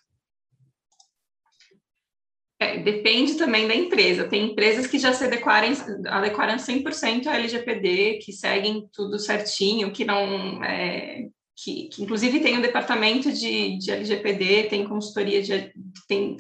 É, 2.62 2.78
depende 2.78 3.34
também 3.36 3.66
da 3.66 3.74
empresa. 3.74 4.28
Tem 4.28 4.50
empresas 4.50 4.86
que 4.86 4.98
já 4.98 5.14
se 5.14 5.24
adequarem, 5.24 5.72
adequaram 6.06 6.56
100% 6.56 7.26
a 7.26 7.34
LGPD, 7.34 8.18
que 8.22 8.32
seguem 8.32 8.86
tudo 8.92 9.18
certinho, 9.18 9.90
que 9.90 10.04
não. 10.04 10.62
É, 10.62 11.26
que, 11.56 11.88
que, 11.88 12.02
inclusive 12.02 12.40
tem 12.40 12.58
um 12.58 12.62
departamento 12.62 13.32
de, 13.32 13.78
de 13.78 13.90
LGPD, 13.90 14.64
tem 14.64 14.86
consultoria 14.86 15.42
de. 15.42 15.72
Tem, 16.06 16.36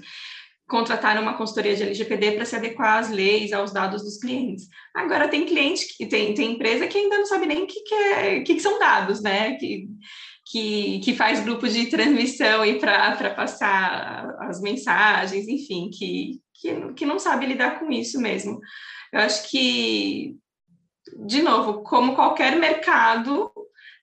contratar 0.68 1.20
uma 1.20 1.36
consultoria 1.36 1.74
de 1.74 1.82
LGPD 1.82 2.32
para 2.32 2.44
se 2.44 2.54
adequar 2.54 2.98
às 2.98 3.10
leis, 3.10 3.52
aos 3.52 3.72
dados 3.72 4.02
dos 4.04 4.18
clientes. 4.18 4.68
Agora 4.94 5.26
tem 5.26 5.44
cliente 5.44 5.96
que 5.96 6.06
tem, 6.06 6.32
tem 6.32 6.52
empresa 6.52 6.86
que 6.86 6.96
ainda 6.96 7.18
não 7.18 7.26
sabe 7.26 7.44
nem 7.44 7.64
o 7.64 7.66
que, 7.66 7.80
que, 7.80 7.94
é, 7.94 8.40
que, 8.40 8.54
que 8.54 8.60
são 8.60 8.78
dados, 8.78 9.20
né? 9.20 9.56
Que, 9.56 9.88
que, 10.50 11.00
que 11.00 11.14
faz 11.14 11.40
grupo 11.40 11.68
de 11.68 11.86
transmissão 11.86 12.64
e 12.64 12.78
para 12.78 13.34
passar 13.34 14.36
as 14.40 14.60
mensagens, 14.60 15.46
enfim, 15.46 15.90
que, 15.90 16.40
que, 16.54 16.92
que 16.94 17.06
não 17.06 17.18
sabe 17.18 17.46
lidar 17.46 17.78
com 17.78 17.90
isso 17.90 18.20
mesmo. 18.20 18.58
Eu 19.12 19.20
acho 19.20 19.48
que, 19.48 20.36
de 21.26 21.42
novo, 21.42 21.82
como 21.82 22.14
qualquer 22.14 22.56
mercado, 22.56 23.50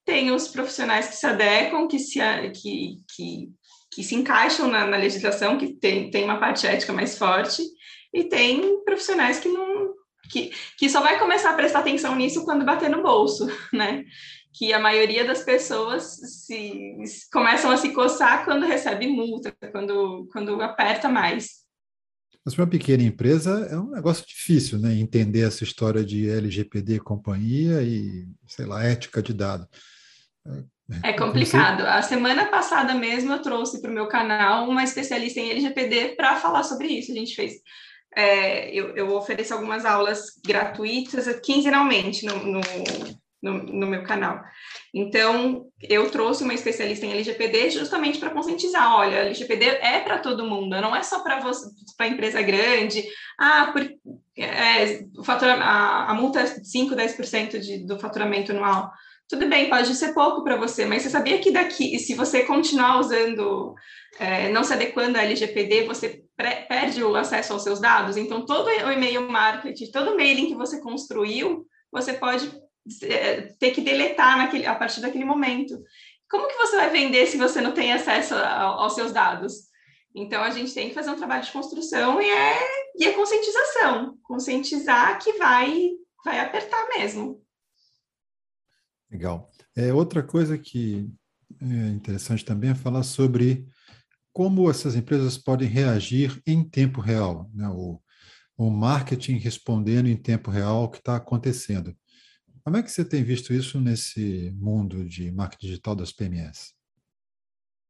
tem 0.05 0.31
os 0.31 0.47
profissionais 0.47 1.07
que 1.07 1.15
se 1.15 1.25
adequam, 1.25 1.87
que 1.87 1.99
se, 1.99 2.19
que, 2.51 2.97
que 3.13 3.49
que 3.97 4.03
se 4.03 4.13
encaixam 4.13 4.67
na, 4.67 4.85
na 4.85 4.97
legislação, 4.97 5.57
que 5.57 5.73
tem, 5.73 6.11
tem 6.11 6.23
uma 6.23 6.39
parte 6.39 6.67
ética 6.67 6.93
mais 6.93 7.17
forte, 7.17 7.63
e 8.13 8.25
tem 8.25 8.83
profissionais 8.83 9.39
que 9.39 9.49
não 9.49 9.95
que, 10.29 10.51
que 10.77 10.89
só 10.89 11.01
vai 11.01 11.17
começar 11.17 11.51
a 11.51 11.55
prestar 11.55 11.79
atenção 11.79 12.15
nisso 12.15 12.43
quando 12.43 12.65
bater 12.65 12.89
no 12.89 13.01
bolso, 13.01 13.47
né? 13.73 14.03
Que 14.57 14.73
a 14.73 14.79
maioria 14.79 15.25
das 15.25 15.43
pessoas 15.43 16.19
se, 16.45 16.95
começam 17.31 17.69
a 17.69 17.77
se 17.77 17.93
coçar 17.93 18.43
quando 18.43 18.65
recebe 18.65 19.07
multa, 19.07 19.53
quando, 19.71 20.27
quando 20.31 20.61
aperta 20.61 21.07
mais. 21.07 21.67
Mas 22.43 22.55
para 22.55 22.63
uma 22.63 22.69
pequena 22.69 23.03
empresa 23.03 23.67
é 23.69 23.77
um 23.77 23.91
negócio 23.91 24.25
difícil, 24.25 24.79
né? 24.79 24.95
Entender 24.95 25.41
essa 25.41 25.65
história 25.65 26.03
de 26.03 26.29
LGPD 26.29 26.99
companhia 27.01 27.83
e, 27.83 28.25
sei 28.47 28.65
lá, 28.65 28.83
ética 28.83 29.21
de 29.21 29.33
dado. 29.33 29.67
É 31.03 31.11
complicado. 31.11 31.81
A 31.81 32.01
semana 32.01 32.45
passada 32.45 32.93
mesmo 32.93 33.33
eu 33.33 33.41
trouxe 33.41 33.81
para 33.81 33.91
o 33.91 33.93
meu 33.93 34.07
canal 34.07 34.69
uma 34.69 34.83
especialista 34.83 35.39
em 35.39 35.49
LGPD 35.49 36.15
para 36.15 36.37
falar 36.37 36.63
sobre 36.63 36.87
isso. 36.87 37.11
A 37.11 37.15
gente 37.15 37.35
fez. 37.35 37.55
É, 38.15 38.73
eu, 38.73 38.95
eu 38.95 39.13
ofereço 39.13 39.53
algumas 39.53 39.83
aulas 39.83 40.31
gratuitas 40.45 41.27
quinzenalmente 41.41 42.25
no, 42.25 42.43
no, 42.45 42.61
no, 43.41 43.63
no, 43.63 43.87
meu 43.87 44.03
canal. 44.03 44.41
Então, 44.93 45.67
eu 45.81 46.09
trouxe 46.09 46.43
uma 46.43 46.53
especialista 46.53 47.05
em 47.05 47.11
LGPD 47.11 47.69
justamente 47.71 48.19
para 48.19 48.31
conscientizar: 48.31 48.93
olha, 48.95 49.17
LGPD 49.17 49.65
é 49.65 49.99
para 49.99 50.19
todo 50.19 50.45
mundo, 50.45 50.79
não 50.81 50.95
é 50.95 51.03
só 51.03 51.19
para 51.19 51.41
para 51.97 52.07
empresa 52.07 52.41
grande. 52.41 53.03
Ah, 53.39 53.71
por, 53.71 53.87
é, 54.37 55.03
o 55.17 55.23
fatura, 55.23 55.53
a, 55.53 56.11
a 56.11 56.13
multa 56.13 56.41
é 56.41 56.45
5, 56.47 56.95
10% 56.95 57.59
de, 57.59 57.85
do 57.85 57.99
faturamento 57.99 58.51
anual 58.51 58.91
tudo 59.29 59.45
bem, 59.47 59.69
pode 59.69 59.93
ser 59.93 60.13
pouco 60.13 60.41
para 60.41 60.55
você, 60.55 60.85
mas 60.85 61.03
você 61.03 61.09
sabia 61.09 61.37
que 61.39 61.51
daqui, 61.51 61.99
se 61.99 62.13
você 62.13 62.43
continuar 62.43 62.99
usando, 62.99 63.75
é, 64.17 64.49
não 64.49 64.63
se 64.63 64.71
adequando 64.71 65.17
à 65.17 65.23
LGPD, 65.23 65.83
você 65.83 66.23
perde 66.69 67.03
o 67.03 67.13
acesso 67.15 67.51
aos 67.51 67.63
seus 67.63 67.81
dados? 67.81 68.15
Então, 68.15 68.45
todo 68.45 68.67
o 68.67 68.91
e-mail 68.91 69.29
marketing, 69.29 69.91
todo 69.91 70.11
o 70.11 70.15
mailing 70.15 70.47
que 70.47 70.55
você 70.55 70.79
construiu, 70.79 71.65
você 71.91 72.13
pode 72.13 72.49
ter 73.59 73.71
que 73.71 73.81
deletar 73.81 74.37
naquele, 74.37 74.65
a 74.65 74.75
partir 74.75 75.01
daquele 75.01 75.25
momento. 75.25 75.81
Como 76.29 76.47
que 76.47 76.55
você 76.55 76.75
vai 76.75 76.89
vender 76.89 77.25
se 77.27 77.37
você 77.37 77.61
não 77.61 77.73
tem 77.73 77.93
acesso 77.93 78.35
aos 78.35 78.93
seus 78.95 79.11
dados? 79.11 79.67
Então, 80.13 80.41
a 80.41 80.49
gente 80.49 80.73
tem 80.73 80.89
que 80.89 80.95
fazer 80.95 81.11
um 81.11 81.15
trabalho 81.15 81.43
de 81.43 81.51
construção 81.51 82.21
e 82.21 82.29
é, 82.29 82.57
e 82.97 83.05
é 83.05 83.13
conscientização. 83.13 84.17
Conscientizar 84.23 85.19
que 85.19 85.33
vai, 85.33 85.91
vai 86.25 86.39
apertar 86.39 86.87
mesmo. 86.97 87.41
Legal. 89.11 89.49
É, 89.75 89.93
outra 89.93 90.23
coisa 90.23 90.57
que 90.57 91.09
é 91.61 91.89
interessante 91.89 92.43
também 92.43 92.71
é 92.71 92.75
falar 92.75 93.03
sobre 93.03 93.65
como 94.33 94.69
essas 94.69 94.95
empresas 94.95 95.37
podem 95.37 95.67
reagir 95.67 96.41
em 96.45 96.63
tempo 96.63 96.99
real, 96.99 97.49
né? 97.53 97.67
o, 97.69 97.99
o 98.57 98.69
marketing 98.69 99.37
respondendo 99.37 100.07
em 100.07 100.17
tempo 100.17 100.51
real 100.51 100.83
o 100.83 100.89
que 100.89 100.97
está 100.97 101.15
acontecendo. 101.15 101.95
Como 102.67 102.75
é 102.75 102.83
que 102.83 102.91
você 102.91 103.05
tem 103.05 103.23
visto 103.23 103.53
isso 103.53 103.79
nesse 103.79 104.51
mundo 104.59 105.05
de 105.05 105.31
marketing 105.31 105.67
digital 105.67 105.95
das 105.95 106.11
PMS? 106.11 106.73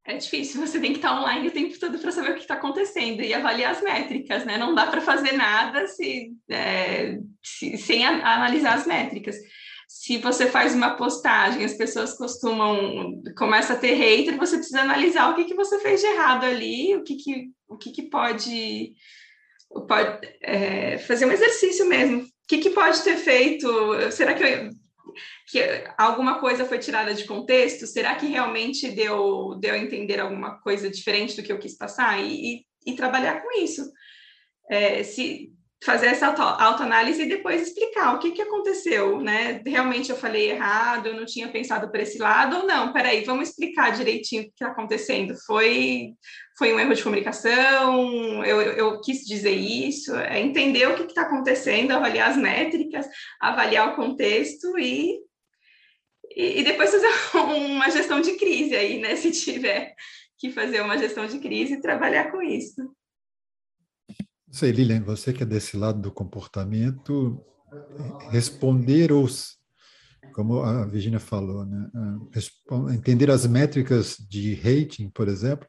É 0.06 0.16
difícil, 0.18 0.62
você 0.62 0.80
tem 0.80 0.92
que 0.92 1.00
estar 1.00 1.20
online 1.20 1.48
o 1.48 1.52
tempo 1.52 1.80
todo 1.80 1.98
para 1.98 2.12
saber 2.12 2.30
o 2.30 2.36
que 2.36 2.42
está 2.42 2.54
acontecendo 2.54 3.24
e 3.24 3.34
avaliar 3.34 3.72
as 3.72 3.82
métricas, 3.82 4.46
né? 4.46 4.56
Não 4.56 4.76
dá 4.76 4.86
para 4.86 5.02
fazer 5.02 5.32
nada 5.32 5.88
se, 5.88 6.32
é, 6.48 7.18
se, 7.44 7.76
sem 7.76 8.06
a, 8.06 8.36
analisar 8.36 8.76
as 8.76 8.86
métricas. 8.86 9.36
Se 9.88 10.20
você 10.20 10.46
faz 10.46 10.76
uma 10.76 10.96
postagem, 10.96 11.66
as 11.66 11.74
pessoas 11.74 12.16
costumam 12.16 13.20
começa 13.36 13.74
a 13.74 13.78
ter 13.78 13.96
hater, 13.96 14.38
você 14.38 14.58
precisa 14.58 14.82
analisar 14.82 15.32
o 15.32 15.36
que, 15.36 15.46
que 15.46 15.56
você 15.56 15.80
fez 15.80 16.02
de 16.02 16.06
errado 16.06 16.44
ali, 16.44 16.96
o 16.96 17.04
que, 17.04 17.16
que, 17.16 17.50
o 17.68 17.78
que, 17.78 17.90
que 17.90 18.04
pode, 18.04 18.94
pode 19.88 20.20
é, 20.40 21.00
fazer 21.00 21.26
um 21.26 21.32
exercício 21.32 21.90
mesmo 21.90 22.28
que, 22.48 22.60
que 22.60 22.70
pode 22.70 23.04
ter 23.04 23.18
feito? 23.18 23.68
Será 24.12 24.34
que, 24.34 24.44
eu, 24.44 24.70
que 25.48 25.60
alguma 25.98 26.40
coisa 26.40 26.66
foi 26.66 26.80
tirada 26.80 27.14
de 27.14 27.26
contexto? 27.26 27.86
Será 27.86 28.16
que 28.16 28.26
realmente 28.26 28.90
deu, 28.90 29.56
deu 29.60 29.74
a 29.74 29.78
entender 29.78 30.20
alguma 30.20 30.60
coisa 30.62 30.90
diferente 30.90 31.36
do 31.36 31.44
que 31.44 31.52
eu 31.52 31.60
quis 31.60 31.78
passar? 31.78 32.20
E, 32.20 32.60
e, 32.60 32.66
e 32.86 32.96
trabalhar 32.96 33.42
com 33.42 33.52
isso. 33.62 33.82
É, 34.70 35.04
se 35.04 35.52
fazer 35.84 36.08
essa 36.08 36.28
autoanálise 36.28 37.22
e 37.22 37.30
depois 37.30 37.62
explicar 37.62 38.16
o 38.16 38.20
que, 38.20 38.32
que 38.32 38.42
aconteceu, 38.42 39.22
né? 39.22 39.62
Realmente 39.66 40.10
eu 40.10 40.18
falei 40.18 40.50
errado, 40.50 41.08
eu 41.08 41.14
não 41.16 41.26
tinha 41.26 41.48
pensado 41.50 41.90
por 41.92 42.00
esse 42.00 42.18
lado, 42.18 42.58
ou 42.58 42.66
não, 42.66 42.92
peraí, 42.92 43.24
vamos 43.24 43.50
explicar 43.50 43.92
direitinho 43.92 44.42
o 44.42 44.46
que 44.46 44.52
está 44.52 44.68
acontecendo. 44.68 45.36
Foi, 45.46 46.14
foi 46.58 46.74
um 46.74 46.80
erro 46.80 46.96
de 46.96 47.04
comunicação, 47.04 48.44
eu, 48.44 48.62
eu 48.62 49.02
quis 49.02 49.20
dizer 49.20 49.54
isso, 49.54 50.16
é 50.16 50.40
entender 50.40 50.88
o 50.88 50.96
que 50.96 51.04
está 51.04 51.22
acontecendo, 51.22 51.92
avaliar 51.92 52.32
as 52.32 52.38
métricas, 52.38 53.08
avaliar 53.40 53.90
o 53.90 53.96
contexto 53.96 54.78
e, 54.80 55.20
e, 56.36 56.60
e 56.60 56.64
depois 56.64 56.90
fazer 56.90 57.08
uma 57.38 57.90
gestão 57.92 58.20
de 58.20 58.34
crise 58.34 58.76
aí, 58.76 59.00
né? 59.00 59.16
Se 59.16 59.32
tiver 59.32 59.94
que 60.40 60.52
fazer 60.52 60.82
uma 60.82 60.98
gestão 60.98 61.28
de 61.28 61.40
crise 61.40 61.82
trabalhar 61.82 62.32
com 62.32 62.42
isso 62.42 62.97
sei, 64.52 64.72
Lilian, 64.72 65.04
você 65.04 65.34
que 65.34 65.44
é 65.44 65.46
desse 65.46 65.78
lado 65.78 66.02
do 66.02 66.12
comportamento, 66.12 67.44
responder 68.30 69.12
os, 69.12 69.58
como 70.34 70.62
a 70.62 70.86
Virginia 70.86 71.20
falou, 71.20 71.66
né? 71.66 71.90
entender 72.94 73.30
as 73.30 73.46
métricas 73.46 74.18
de 74.18 74.56
rating, 74.56 75.10
por 75.10 75.28
exemplo, 75.28 75.68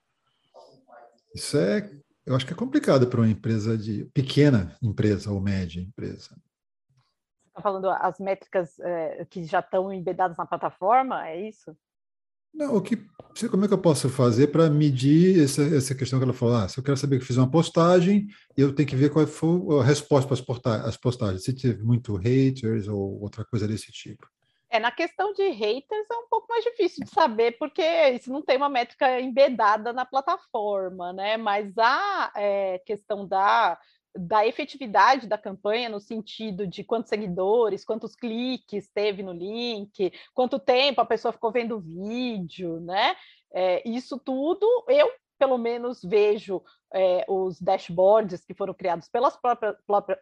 isso 1.35 1.57
é, 1.59 1.91
eu 2.25 2.35
acho 2.35 2.47
que 2.47 2.53
é 2.53 2.57
complicado 2.57 3.07
para 3.07 3.21
uma 3.21 3.29
empresa 3.29 3.77
de 3.77 4.05
pequena 4.07 4.77
empresa 4.83 5.31
ou 5.31 5.41
média 5.41 5.81
empresa. 5.81 6.37
Está 7.49 7.63
falando 7.63 7.91
as 7.91 8.19
métricas 8.19 8.79
é, 8.81 9.25
que 9.25 9.45
já 9.45 9.61
estão 9.61 9.93
embedadas 9.93 10.37
na 10.37 10.47
plataforma, 10.47 11.29
é 11.29 11.49
isso? 11.49 11.77
Não, 12.59 12.75
o 12.75 12.83
que, 12.83 12.97
como 13.49 13.65
é 13.65 13.69
que 13.69 13.75
eu 13.75 13.79
posso 13.79 14.09
fazer 14.09 14.49
para 14.49 14.69
medir 14.69 15.45
essa, 15.45 15.63
essa 15.63 15.95
questão 15.95 16.19
que 16.19 16.25
ela 16.25 16.35
falou? 16.35 16.57
Ah, 16.57 16.69
se 16.69 16.77
eu 16.77 16.83
quero 16.83 16.97
saber 16.97 17.21
que 17.21 17.25
fiz 17.25 17.37
uma 17.37 17.49
postagem, 17.49 18.27
eu 18.57 18.75
tenho 18.75 18.89
que 18.89 18.97
ver 18.97 19.11
qual 19.11 19.25
foi 19.29 19.79
a 19.79 19.85
resposta 19.85 20.35
para 20.45 20.83
as 20.83 20.97
postagens, 20.97 21.45
se 21.45 21.55
teve 21.55 21.85
muito 21.85 22.17
haters 22.17 22.89
ou 22.89 23.23
outra 23.23 23.45
coisa 23.45 23.69
desse 23.69 23.93
tipo. 23.93 24.27
É, 24.69 24.81
na 24.81 24.91
questão 24.91 25.33
de 25.35 25.49
haters 25.51 26.07
é 26.11 26.15
um 26.17 26.29
pouco 26.29 26.49
mais 26.49 26.65
difícil 26.65 27.05
de 27.05 27.11
saber, 27.11 27.57
porque 27.61 27.81
isso 28.11 28.29
não 28.33 28.43
tem 28.43 28.57
uma 28.57 28.69
métrica 28.69 29.21
embedada 29.21 29.93
na 29.93 30.05
plataforma, 30.05 31.13
né? 31.13 31.37
Mas 31.37 31.73
a 31.79 32.33
é, 32.35 32.79
questão 32.85 33.25
da 33.25 33.79
da 34.17 34.47
efetividade 34.47 35.27
da 35.27 35.39
campanha 35.39 35.89
no 35.89 36.01
sentido 36.01 36.67
de 36.67 36.83
quantos 36.83 37.09
seguidores, 37.09 37.85
quantos 37.85 38.15
cliques 38.15 38.91
teve 38.91 39.23
no 39.23 39.33
link, 39.33 40.13
quanto 40.35 40.59
tempo 40.59 41.01
a 41.01 41.07
pessoa 41.07 41.33
ficou 41.33 41.53
vendo 41.53 41.77
o 41.77 41.81
vídeo, 41.81 42.81
né? 42.81 43.17
É, 43.53 43.89
isso 43.89 44.19
tudo 44.19 44.67
eu 44.89 45.11
pelo 45.39 45.57
menos 45.57 46.03
vejo 46.03 46.63
é, 46.93 47.25
os 47.29 47.61
dashboards 47.61 48.45
que 48.45 48.55
foram 48.55 48.75
criados 48.75 49.09
pelas 49.09 49.37
próprias, 49.37 49.77
próprias, 49.87 50.19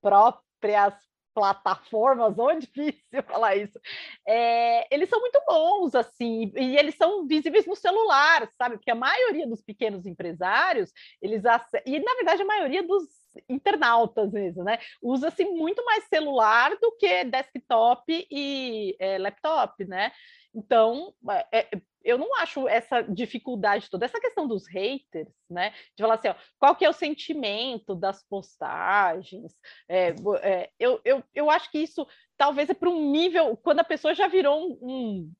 próprias 0.00 1.09
plataformas, 1.40 2.38
ou 2.38 2.50
é 2.50 2.58
difícil 2.58 3.22
falar 3.26 3.56
isso, 3.56 3.80
é, 4.26 4.94
eles 4.94 5.08
são 5.08 5.18
muito 5.20 5.40
bons, 5.46 5.94
assim, 5.94 6.52
e 6.54 6.76
eles 6.76 6.94
são 6.96 7.26
visíveis 7.26 7.66
no 7.66 7.74
celular, 7.74 8.46
sabe? 8.58 8.76
Porque 8.76 8.90
a 8.90 8.94
maioria 8.94 9.46
dos 9.46 9.62
pequenos 9.62 10.04
empresários, 10.04 10.92
eles 11.22 11.42
e 11.86 11.98
na 11.98 12.14
verdade 12.14 12.42
a 12.42 12.46
maioria 12.46 12.82
dos 12.82 13.04
internautas 13.48 14.30
mesmo, 14.32 14.62
né? 14.62 14.78
Usa-se 15.00 15.44
muito 15.44 15.82
mais 15.84 16.04
celular 16.04 16.76
do 16.76 16.92
que 16.98 17.24
desktop 17.24 18.26
e 18.30 18.96
é, 18.98 19.18
laptop, 19.18 19.84
né? 19.86 20.12
Então, 20.54 21.14
é, 21.52 21.68
eu 22.04 22.18
não 22.18 22.34
acho 22.36 22.66
essa 22.68 23.02
dificuldade 23.02 23.88
toda, 23.90 24.04
essa 24.04 24.20
questão 24.20 24.46
dos 24.46 24.66
haters, 24.66 25.28
né? 25.48 25.70
De 25.96 26.02
falar 26.02 26.14
assim, 26.14 26.28
ó, 26.28 26.34
qual 26.58 26.74
que 26.74 26.84
é 26.84 26.90
o 26.90 26.94
sentimento 26.94 27.94
das 27.94 28.22
postagens? 28.22 29.54
É, 29.88 30.14
é, 30.42 30.70
eu, 30.78 31.00
eu, 31.04 31.22
eu 31.34 31.50
acho 31.50 31.70
que 31.70 31.78
isso 31.78 32.06
talvez 32.36 32.70
é 32.70 32.74
para 32.74 32.88
um 32.88 33.10
nível, 33.10 33.56
quando 33.56 33.80
a 33.80 33.84
pessoa 33.84 34.14
já 34.14 34.26
virou 34.26 34.58
um, 34.58 34.78
um 34.82 35.32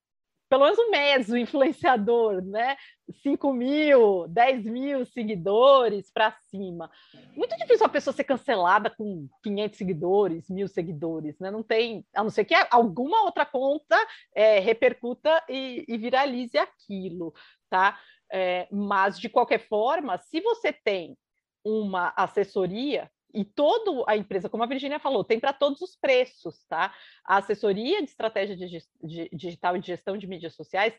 pelo 0.51 0.65
menos 0.65 0.79
um 0.81 0.91
meso 0.91 1.37
influenciador, 1.37 2.43
né? 2.43 2.77
5 3.23 3.53
mil, 3.53 4.27
10 4.29 4.65
mil 4.65 5.07
seguidores 5.07 6.11
para 6.11 6.33
cima. 6.51 6.91
Muito 7.37 7.57
difícil 7.57 7.85
uma 7.85 7.89
pessoa 7.89 8.13
ser 8.13 8.25
cancelada 8.25 8.91
com 8.91 9.29
500 9.45 9.79
seguidores, 9.79 10.51
mil 10.51 10.67
seguidores, 10.67 11.39
né? 11.39 11.53
Não 11.53 11.63
tem, 11.63 12.05
a 12.13 12.25
não 12.25 12.31
ser 12.31 12.45
que 12.45 12.55
alguma 12.69 13.23
outra 13.23 13.47
conta 13.47 13.97
é, 14.35 14.59
repercuta 14.59 15.41
e, 15.49 15.85
e, 15.87 15.97
viralize 15.97 16.59
aquilo, 16.59 17.33
tá? 17.71 18.01
É, 18.33 18.67
mas, 18.73 19.21
de 19.21 19.29
qualquer 19.29 19.61
forma, 19.69 20.19
se 20.19 20.41
você 20.41 20.73
tem 20.73 21.17
uma 21.65 22.13
assessoria 22.17 23.09
e 23.35 23.45
toda 23.45 24.05
a 24.07 24.17
empresa, 24.17 24.49
como 24.49 24.63
a 24.63 24.67
Virginia 24.67 24.99
falou, 24.99 25.25
tem 25.25 25.39
para 25.39 25.53
todos 25.53 25.81
os 25.83 25.97
preços, 25.97 26.65
tá? 26.67 26.95
A 27.25 27.39
assessoria 27.39 28.03
de 28.03 28.11
estratégia 28.11 28.57
de, 28.57 28.67
de, 29.03 29.29
digital 29.33 29.77
e 29.77 29.81
de 29.81 29.87
gestão 29.87 30.17
de 30.17 30.27
mídias 30.27 30.55
sociais 30.55 30.95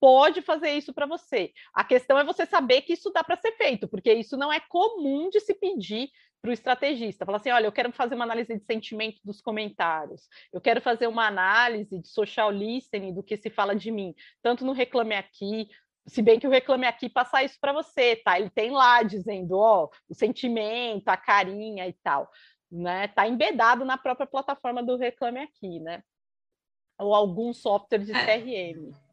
pode 0.00 0.42
fazer 0.42 0.72
isso 0.72 0.92
para 0.92 1.06
você. 1.06 1.52
A 1.72 1.82
questão 1.84 2.18
é 2.18 2.24
você 2.24 2.44
saber 2.46 2.82
que 2.82 2.92
isso 2.92 3.10
dá 3.10 3.24
para 3.24 3.36
ser 3.36 3.52
feito, 3.52 3.88
porque 3.88 4.12
isso 4.12 4.36
não 4.36 4.52
é 4.52 4.60
comum 4.60 5.30
de 5.30 5.40
se 5.40 5.54
pedir 5.54 6.10
para 6.40 6.50
o 6.50 6.52
estrategista. 6.52 7.24
Falar 7.24 7.38
assim, 7.38 7.50
olha, 7.50 7.66
eu 7.66 7.72
quero 7.72 7.90
fazer 7.92 8.14
uma 8.14 8.24
análise 8.24 8.54
de 8.56 8.64
sentimento 8.64 9.20
dos 9.24 9.40
comentários, 9.40 10.28
eu 10.52 10.60
quero 10.60 10.80
fazer 10.80 11.06
uma 11.06 11.26
análise 11.26 11.98
de 11.98 12.08
social 12.08 12.50
listening 12.50 13.14
do 13.14 13.22
que 13.22 13.36
se 13.36 13.50
fala 13.50 13.74
de 13.74 13.90
mim, 13.90 14.14
tanto 14.42 14.64
no 14.64 14.72
Reclame 14.72 15.14
Aqui, 15.14 15.68
se 16.06 16.22
bem 16.22 16.38
que 16.38 16.46
o 16.46 16.50
Reclame 16.50 16.86
Aqui 16.86 17.08
passar 17.08 17.42
isso 17.42 17.58
para 17.60 17.72
você, 17.72 18.16
tá? 18.16 18.38
Ele 18.38 18.50
tem 18.50 18.70
lá 18.70 19.02
dizendo, 19.02 19.58
ó, 19.58 19.88
o 20.08 20.14
sentimento, 20.14 21.08
a 21.08 21.16
carinha 21.16 21.86
e 21.86 21.92
tal, 21.92 22.30
né? 22.70 23.08
Tá 23.08 23.26
embedado 23.26 23.84
na 23.84 23.98
própria 23.98 24.26
plataforma 24.26 24.82
do 24.82 24.96
Reclame 24.96 25.40
Aqui, 25.40 25.80
né? 25.80 26.02
Ou 26.98 27.14
algum 27.14 27.52
software 27.52 27.98
de 27.98 28.12
CRM. 28.12 28.90
É. 28.92 29.05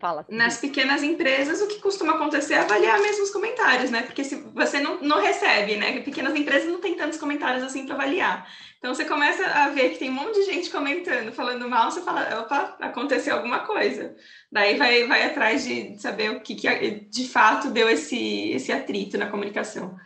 Fala. 0.00 0.24
Nas 0.30 0.56
pequenas 0.56 1.02
empresas, 1.02 1.60
o 1.60 1.66
que 1.66 1.78
costuma 1.78 2.14
acontecer 2.14 2.54
é 2.54 2.60
avaliar 2.60 2.98
mesmo 3.02 3.22
os 3.22 3.30
comentários, 3.30 3.90
né? 3.90 4.00
Porque 4.00 4.24
se 4.24 4.34
você 4.54 4.80
não, 4.80 4.98
não 5.02 5.20
recebe, 5.20 5.76
né? 5.76 6.00
Pequenas 6.00 6.34
empresas 6.34 6.70
não 6.70 6.80
tem 6.80 6.94
tantos 6.94 7.18
comentários 7.18 7.62
assim 7.62 7.84
para 7.84 7.96
avaliar. 7.96 8.50
Então 8.78 8.94
você 8.94 9.04
começa 9.04 9.44
a 9.44 9.68
ver 9.68 9.90
que 9.90 9.98
tem 9.98 10.08
um 10.08 10.14
monte 10.14 10.36
de 10.36 10.46
gente 10.46 10.70
comentando, 10.70 11.30
falando 11.32 11.68
mal, 11.68 11.90
você 11.90 12.00
fala, 12.00 12.40
opa, 12.40 12.78
aconteceu 12.80 13.36
alguma 13.36 13.58
coisa. 13.58 14.16
Daí 14.50 14.78
vai, 14.78 15.06
vai 15.06 15.22
atrás 15.22 15.64
de 15.64 16.00
saber 16.00 16.30
o 16.30 16.40
que, 16.40 16.54
que 16.54 17.06
de 17.10 17.28
fato 17.28 17.68
deu 17.68 17.86
esse, 17.90 18.52
esse 18.52 18.72
atrito 18.72 19.18
na 19.18 19.28
comunicação. 19.28 19.98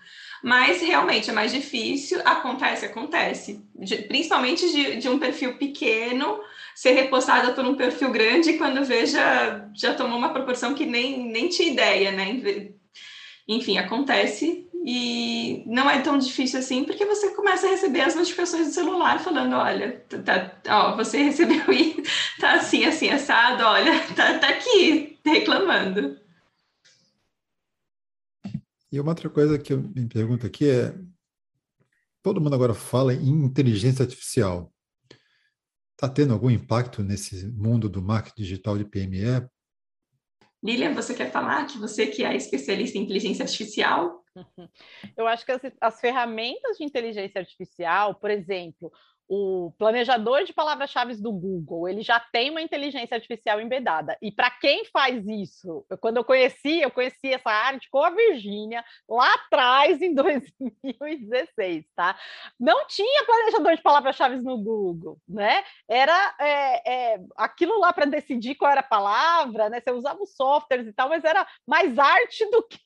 Mas 0.43 0.83
realmente 0.83 1.31
é 1.31 1.33
mais 1.33 1.53
difícil, 1.53 2.21
acontece, 2.25 2.85
acontece. 2.85 3.65
De, 3.77 3.99
principalmente 4.03 4.69
de, 4.73 4.97
de 4.97 5.09
um 5.09 5.21
perfil 5.21 5.57
pequeno 5.57 6.41
ser 6.75 6.93
repostada 6.93 7.53
por 7.53 7.65
um 7.65 7.75
perfil 7.75 8.11
grande 8.11 8.55
quando 8.55 8.85
veja 8.85 9.69
já 9.75 9.95
tomou 9.95 10.19
uma 10.19 10.33
proporção 10.33 10.75
que 10.75 10.85
nem, 10.85 11.31
nem 11.31 11.49
tinha 11.49 11.73
ideia, 11.73 12.11
né? 12.13 12.71
Enfim, 13.47 13.79
acontece 13.79 14.67
e 14.87 15.63
não 15.67 15.89
é 15.89 16.01
tão 16.03 16.19
difícil 16.19 16.59
assim, 16.59 16.85
porque 16.85 17.07
você 17.07 17.31
começa 17.35 17.67
a 17.67 17.71
receber 17.71 18.03
as 18.03 18.15
notificações 18.15 18.67
do 18.67 18.73
celular 18.75 19.19
falando, 19.19 19.55
olha, 19.55 20.05
tá, 20.09 20.51
tá 20.51 20.89
ó, 20.89 20.97
você 20.97 21.19
recebeu 21.25 21.73
isso, 21.73 22.03
tá 22.39 22.55
assim, 22.55 22.85
assim, 22.85 23.09
assado, 23.09 23.65
olha, 23.65 23.93
tá, 24.15 24.39
tá 24.39 24.49
aqui 24.49 25.19
reclamando. 25.25 26.19
E 28.93 29.01
uma 29.01 29.13
outra 29.13 29.31
coisa 29.31 29.59
que 29.59 29.73
eu 29.73 29.79
me 29.79 30.07
pergunto 30.07 30.47
aqui 30.47 30.69
é, 30.69 30.95
todo 32.23 32.41
mundo 32.41 32.55
agora 32.55 32.75
fala 32.75 33.15
em 33.15 33.45
inteligência 33.45 34.03
artificial. 34.03 34.74
Está 35.95 36.13
tendo 36.13 36.35
algum 36.35 36.51
impacto 36.51 37.03
nesse 37.03 37.47
mundo 37.47 37.89
do 37.89 38.03
marketing 38.03 38.43
digital 38.43 38.77
de 38.77 38.85
PME? 38.85 39.49
Lilian, 40.63 40.93
você 40.93 41.15
quer 41.15 41.31
falar 41.31 41.67
que 41.67 41.79
você 41.79 42.07
que 42.07 42.25
é 42.25 42.35
especialista 42.35 42.99
em 42.99 43.03
inteligência 43.03 43.45
artificial? 43.45 44.25
Eu 45.17 45.29
acho 45.29 45.47
que 45.47 45.53
as, 45.53 45.63
as 45.81 46.01
ferramentas 46.01 46.79
de 46.79 46.85
inteligência 46.85 47.41
artificial, 47.41 48.15
por 48.17 48.31
exemplo, 48.31 48.91
o 49.29 49.73
planejador 49.79 50.45
de 50.45 50.53
palavras-chave 50.53 51.15
do 51.17 51.33
Google, 51.33 51.89
ele 51.89 52.03
já 52.03 52.21
tem 52.21 52.51
uma 52.51 52.61
inteligência 52.61 53.15
artificial 53.15 53.61
embedada. 53.61 54.17
E 54.21 54.31
para 54.31 54.51
quem 54.51 54.85
faz 54.87 55.27
isso, 55.27 55.85
eu, 55.89 55.99
quando 55.99 56.19
eu 56.19 56.25
conheci, 56.25 56.81
eu 56.81 56.91
conheci 56.91 57.33
essa 57.33 57.51
arte 57.51 57.89
com 57.91 58.03
a 58.03 58.11
Virgínia 58.11 58.85
lá 59.09 59.33
atrás, 59.35 60.03
em 60.03 60.13
2016, 60.15 61.87
tá? 61.95 62.19
Não 62.61 62.87
tinha 62.87 63.25
planejador 63.25 63.77
de 63.77 63.83
palavras-chave 63.83 64.37
no 64.37 64.59
Google, 64.59 65.19
né? 65.29 65.65
Era 65.89 66.37
é, 66.39 67.15
é, 67.15 67.21
aquilo 67.37 67.79
lá 67.81 67.93
para 67.93 68.05
decidir 68.05 68.55
qual 68.57 68.71
era 68.71 68.81
a 68.81 68.85
palavra, 68.85 69.71
né? 69.71 69.81
Você 69.81 69.91
usava 69.91 70.23
os 70.23 70.35
softwares 70.35 70.87
e 70.87 70.93
tal, 70.93 71.09
mas 71.09 71.25
era 71.25 71.47
mais 71.67 71.99
arte 71.99 72.45
do 72.51 72.63
que 72.63 72.79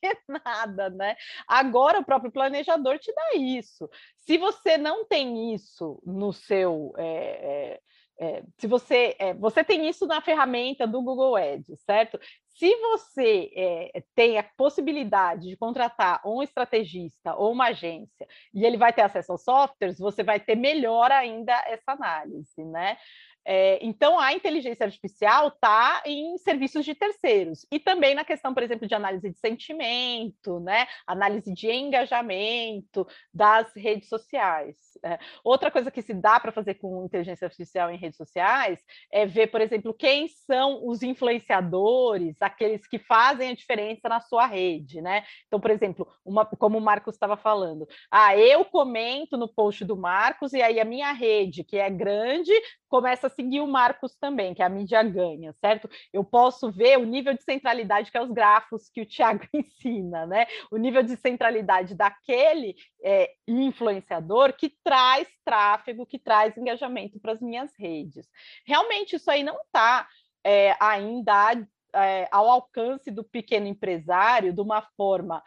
nada, 0.45 0.89
né? 0.89 1.15
Agora 1.47 1.99
o 1.99 2.05
próprio 2.05 2.31
planejador 2.31 2.97
te 2.97 3.13
dá 3.13 3.29
isso. 3.35 3.89
Se 4.19 4.37
você 4.37 4.77
não 4.77 5.05
tem 5.05 5.53
isso 5.53 5.99
no 6.05 6.28
seu. 6.33 6.93
É, 6.97 7.79
é, 8.21 8.43
se 8.57 8.67
você, 8.67 9.15
você 9.39 9.63
tem 9.63 9.87
isso 9.87 10.05
na 10.05 10.19
ferramenta 10.19 10.85
do 10.85 11.01
Google 11.01 11.37
Ads, 11.37 11.81
certo? 11.85 12.19
Se 12.49 12.75
você 12.75 13.49
é, 13.55 14.03
tem 14.13 14.37
a 14.37 14.43
possibilidade 14.43 15.47
de 15.47 15.55
contratar 15.55 16.19
um 16.25 16.43
estrategista 16.43 17.33
ou 17.35 17.53
uma 17.53 17.67
agência 17.67 18.27
e 18.53 18.65
ele 18.65 18.75
vai 18.75 18.91
ter 18.91 19.03
acesso 19.03 19.31
aos 19.31 19.43
softwares, 19.45 19.97
você 19.97 20.21
vai 20.21 20.37
ter 20.37 20.55
melhor 20.55 21.09
ainda 21.09 21.53
essa 21.67 21.93
análise, 21.93 22.61
né? 22.65 22.97
É, 23.45 23.79
então, 23.81 24.19
a 24.19 24.33
inteligência 24.33 24.85
artificial 24.85 25.47
está 25.47 26.03
em 26.05 26.37
serviços 26.37 26.85
de 26.85 26.93
terceiros 26.93 27.65
e 27.71 27.79
também 27.79 28.13
na 28.13 28.23
questão, 28.23 28.53
por 28.53 28.63
exemplo, 28.63 28.87
de 28.87 28.93
análise 28.93 29.29
de 29.29 29.39
sentimento, 29.39 30.59
né? 30.59 30.87
análise 31.07 31.53
de 31.53 31.71
engajamento 31.71 33.07
das 33.33 33.73
redes 33.75 34.07
sociais. 34.09 34.77
É, 35.03 35.17
outra 35.43 35.71
coisa 35.71 35.89
que 35.89 36.01
se 36.01 36.13
dá 36.13 36.39
para 36.39 36.51
fazer 36.51 36.75
com 36.75 37.05
inteligência 37.05 37.45
artificial 37.45 37.89
em 37.89 37.97
redes 37.97 38.17
sociais 38.17 38.79
é 39.11 39.25
ver, 39.25 39.47
por 39.47 39.61
exemplo, 39.61 39.93
quem 39.93 40.27
são 40.27 40.85
os 40.85 41.01
influenciadores, 41.01 42.35
aqueles 42.41 42.87
que 42.87 42.99
fazem 42.99 43.49
a 43.49 43.55
diferença 43.55 44.09
na 44.09 44.19
sua 44.19 44.45
rede. 44.45 45.01
Né? 45.01 45.23
Então, 45.47 45.59
por 45.59 45.71
exemplo, 45.71 46.07
uma, 46.25 46.45
como 46.45 46.77
o 46.77 46.81
Marcos 46.81 47.15
estava 47.15 47.37
falando, 47.37 47.87
ah, 48.11 48.37
eu 48.37 48.65
comento 48.65 49.37
no 49.37 49.47
post 49.47 49.85
do 49.85 49.97
Marcos 49.97 50.53
e 50.53 50.61
aí 50.61 50.79
a 50.79 50.85
minha 50.85 51.11
rede, 51.11 51.63
que 51.63 51.77
é 51.77 51.89
grande, 51.89 52.51
começa 52.87 53.27
a 53.27 53.29
seguir 53.39 53.61
o 53.61 53.67
Marcos 53.67 54.17
também, 54.17 54.53
que 54.53 54.61
a 54.61 54.67
mídia 54.67 55.01
ganha, 55.01 55.53
certo? 55.53 55.89
Eu 56.11 56.25
posso 56.25 56.69
ver 56.69 56.99
o 56.99 57.05
nível 57.05 57.33
de 57.33 57.41
centralidade 57.41 58.11
que 58.11 58.17
é 58.17 58.21
os 58.21 58.31
grafos 58.31 58.89
que 58.89 59.01
o 59.01 59.05
Tiago 59.05 59.47
ensina, 59.55 60.25
né? 60.25 60.45
O 60.69 60.75
nível 60.75 61.01
de 61.01 61.15
centralidade 61.15 61.95
daquele 61.95 62.75
é, 63.01 63.31
influenciador 63.47 64.51
que 64.51 64.75
traz 64.83 65.25
tráfego, 65.45 66.05
que 66.05 66.19
traz 66.19 66.57
engajamento 66.57 67.17
para 67.17 67.31
as 67.31 67.41
minhas 67.41 67.71
redes. 67.79 68.27
Realmente 68.65 69.15
isso 69.15 69.31
aí 69.31 69.41
não 69.41 69.55
está 69.61 70.05
é, 70.43 70.75
ainda 70.77 71.65
é, 71.95 72.27
ao 72.31 72.49
alcance 72.49 73.09
do 73.09 73.23
pequeno 73.23 73.67
empresário 73.67 74.51
de 74.51 74.59
uma 74.59 74.81
forma 74.97 75.41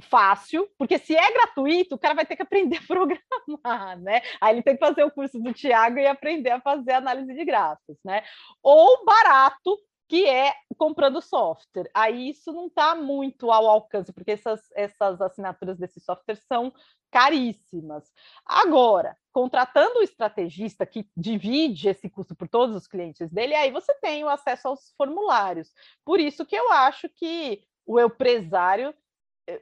fácil, 0.00 0.68
porque 0.78 0.98
se 0.98 1.16
é 1.16 1.32
gratuito, 1.32 1.94
o 1.94 1.98
cara 1.98 2.14
vai 2.14 2.26
ter 2.26 2.36
que 2.36 2.42
aprender 2.42 2.78
a 2.78 2.82
programar, 2.86 3.98
né? 4.00 4.22
Aí 4.40 4.54
ele 4.54 4.62
tem 4.62 4.74
que 4.74 4.84
fazer 4.84 5.04
o 5.04 5.10
curso 5.10 5.38
do 5.38 5.52
Tiago 5.52 5.98
e 5.98 6.06
aprender 6.06 6.50
a 6.50 6.60
fazer 6.60 6.92
análise 6.92 7.34
de 7.34 7.44
gráficos, 7.44 7.96
né? 8.04 8.22
Ou 8.62 9.04
barato, 9.04 9.78
que 10.08 10.26
é 10.26 10.54
comprando 10.76 11.20
software. 11.20 11.90
Aí 11.94 12.30
isso 12.30 12.52
não 12.52 12.66
está 12.66 12.94
muito 12.94 13.50
ao 13.50 13.68
alcance, 13.68 14.12
porque 14.12 14.32
essas, 14.32 14.60
essas 14.74 15.20
assinaturas 15.20 15.78
desses 15.78 16.04
softwares 16.04 16.44
são 16.46 16.72
caríssimas. 17.10 18.12
Agora, 18.44 19.16
contratando 19.32 19.98
o 19.98 20.02
estrategista 20.02 20.84
que 20.86 21.08
divide 21.16 21.88
esse 21.88 22.08
custo 22.08 22.36
por 22.36 22.48
todos 22.48 22.76
os 22.76 22.86
clientes 22.86 23.30
dele, 23.30 23.54
aí 23.54 23.70
você 23.70 23.94
tem 23.94 24.22
o 24.22 24.28
acesso 24.28 24.68
aos 24.68 24.92
formulários. 24.96 25.72
Por 26.04 26.20
isso 26.20 26.44
que 26.44 26.56
eu 26.56 26.70
acho 26.72 27.08
que 27.08 27.62
o 27.84 28.00
empresário 28.00 28.94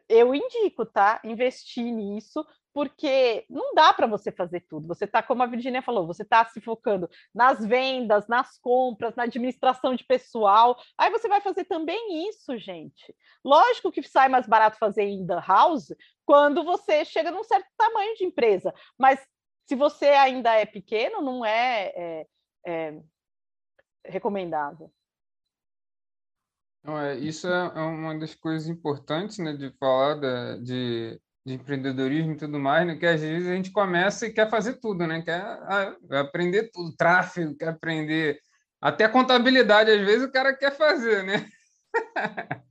eu 0.09 0.35
indico, 0.35 0.87
tá? 0.87 1.21
Investir 1.25 1.85
nisso, 1.85 2.45
porque 2.73 3.47
não 3.49 3.75
dá 3.75 3.93
para 3.93 4.07
você 4.07 4.33
fazer 4.33 4.61
tudo. 4.61 4.89
Você 4.89 5.05
está, 5.05 5.23
como 5.23 5.43
a 5.43 5.47
Virginia 5.47 5.83
falou, 5.83 6.07
você 6.07 6.23
está 6.23 6.45
se 6.47 6.61
focando 6.61 7.09
nas 7.35 7.65
vendas, 7.65 8.27
nas 8.27 8.59
compras, 8.59 9.15
na 9.15 9.25
administração 9.25 9.95
de 9.95 10.05
pessoal. 10.05 10.77
Aí 10.99 11.11
você 11.11 11.29
vai 11.29 11.41
fazer 11.41 11.65
também 11.65 12.29
isso, 12.29 12.59
gente. 12.59 13.15
Lógico 13.45 13.93
que 13.93 14.03
sai 14.03 14.29
mais 14.29 14.47
barato 14.47 14.79
fazer 14.79 15.05
em 15.05 15.27
the 15.27 15.41
house 15.47 15.95
quando 16.27 16.65
você 16.65 17.05
chega 17.05 17.31
num 17.31 17.45
certo 17.45 17.69
tamanho 17.77 18.15
de 18.17 18.25
empresa, 18.25 18.75
mas 18.99 19.25
se 19.67 19.75
você 19.75 20.07
ainda 20.09 20.55
é 20.55 20.67
pequeno, 20.67 21.21
não 21.21 21.45
é, 21.45 21.93
é, 21.97 22.27
é 22.67 23.01
recomendável. 24.07 24.91
É, 26.87 27.15
isso 27.17 27.49
é, 27.49 27.73
é 27.75 27.81
uma 27.81 28.19
das 28.19 28.35
coisas 28.35 28.69
importantes, 28.69 29.39
né, 29.39 29.55
de 29.55 29.71
falar 29.79 30.15
da, 30.15 30.57
de, 30.59 31.19
de 31.45 31.55
empreendedorismo 31.55 32.33
e 32.33 32.37
tudo 32.37 32.59
mais, 32.61 32.87
né, 32.87 32.97
que 32.97 33.07
às 33.07 33.21
vezes 33.21 33.49
a 33.49 33.55
gente 33.55 33.71
começa 33.71 34.27
e 34.27 34.33
quer 34.33 34.51
fazer 34.51 34.75
tudo, 34.75 35.07
né, 35.07 35.23
quer 35.23 35.41
ah, 35.41 35.97
aprender 36.21 36.71
tudo, 36.71 36.95
tráfego, 36.95 37.57
quer 37.57 37.69
aprender 37.69 38.39
até 38.83 39.09
contabilidade, 39.09 39.91
às 39.91 40.01
vezes 40.05 40.29
o 40.29 40.33
cara 40.33 40.55
quer 40.55 40.77
fazer, 40.77 41.25
né? 41.25 41.49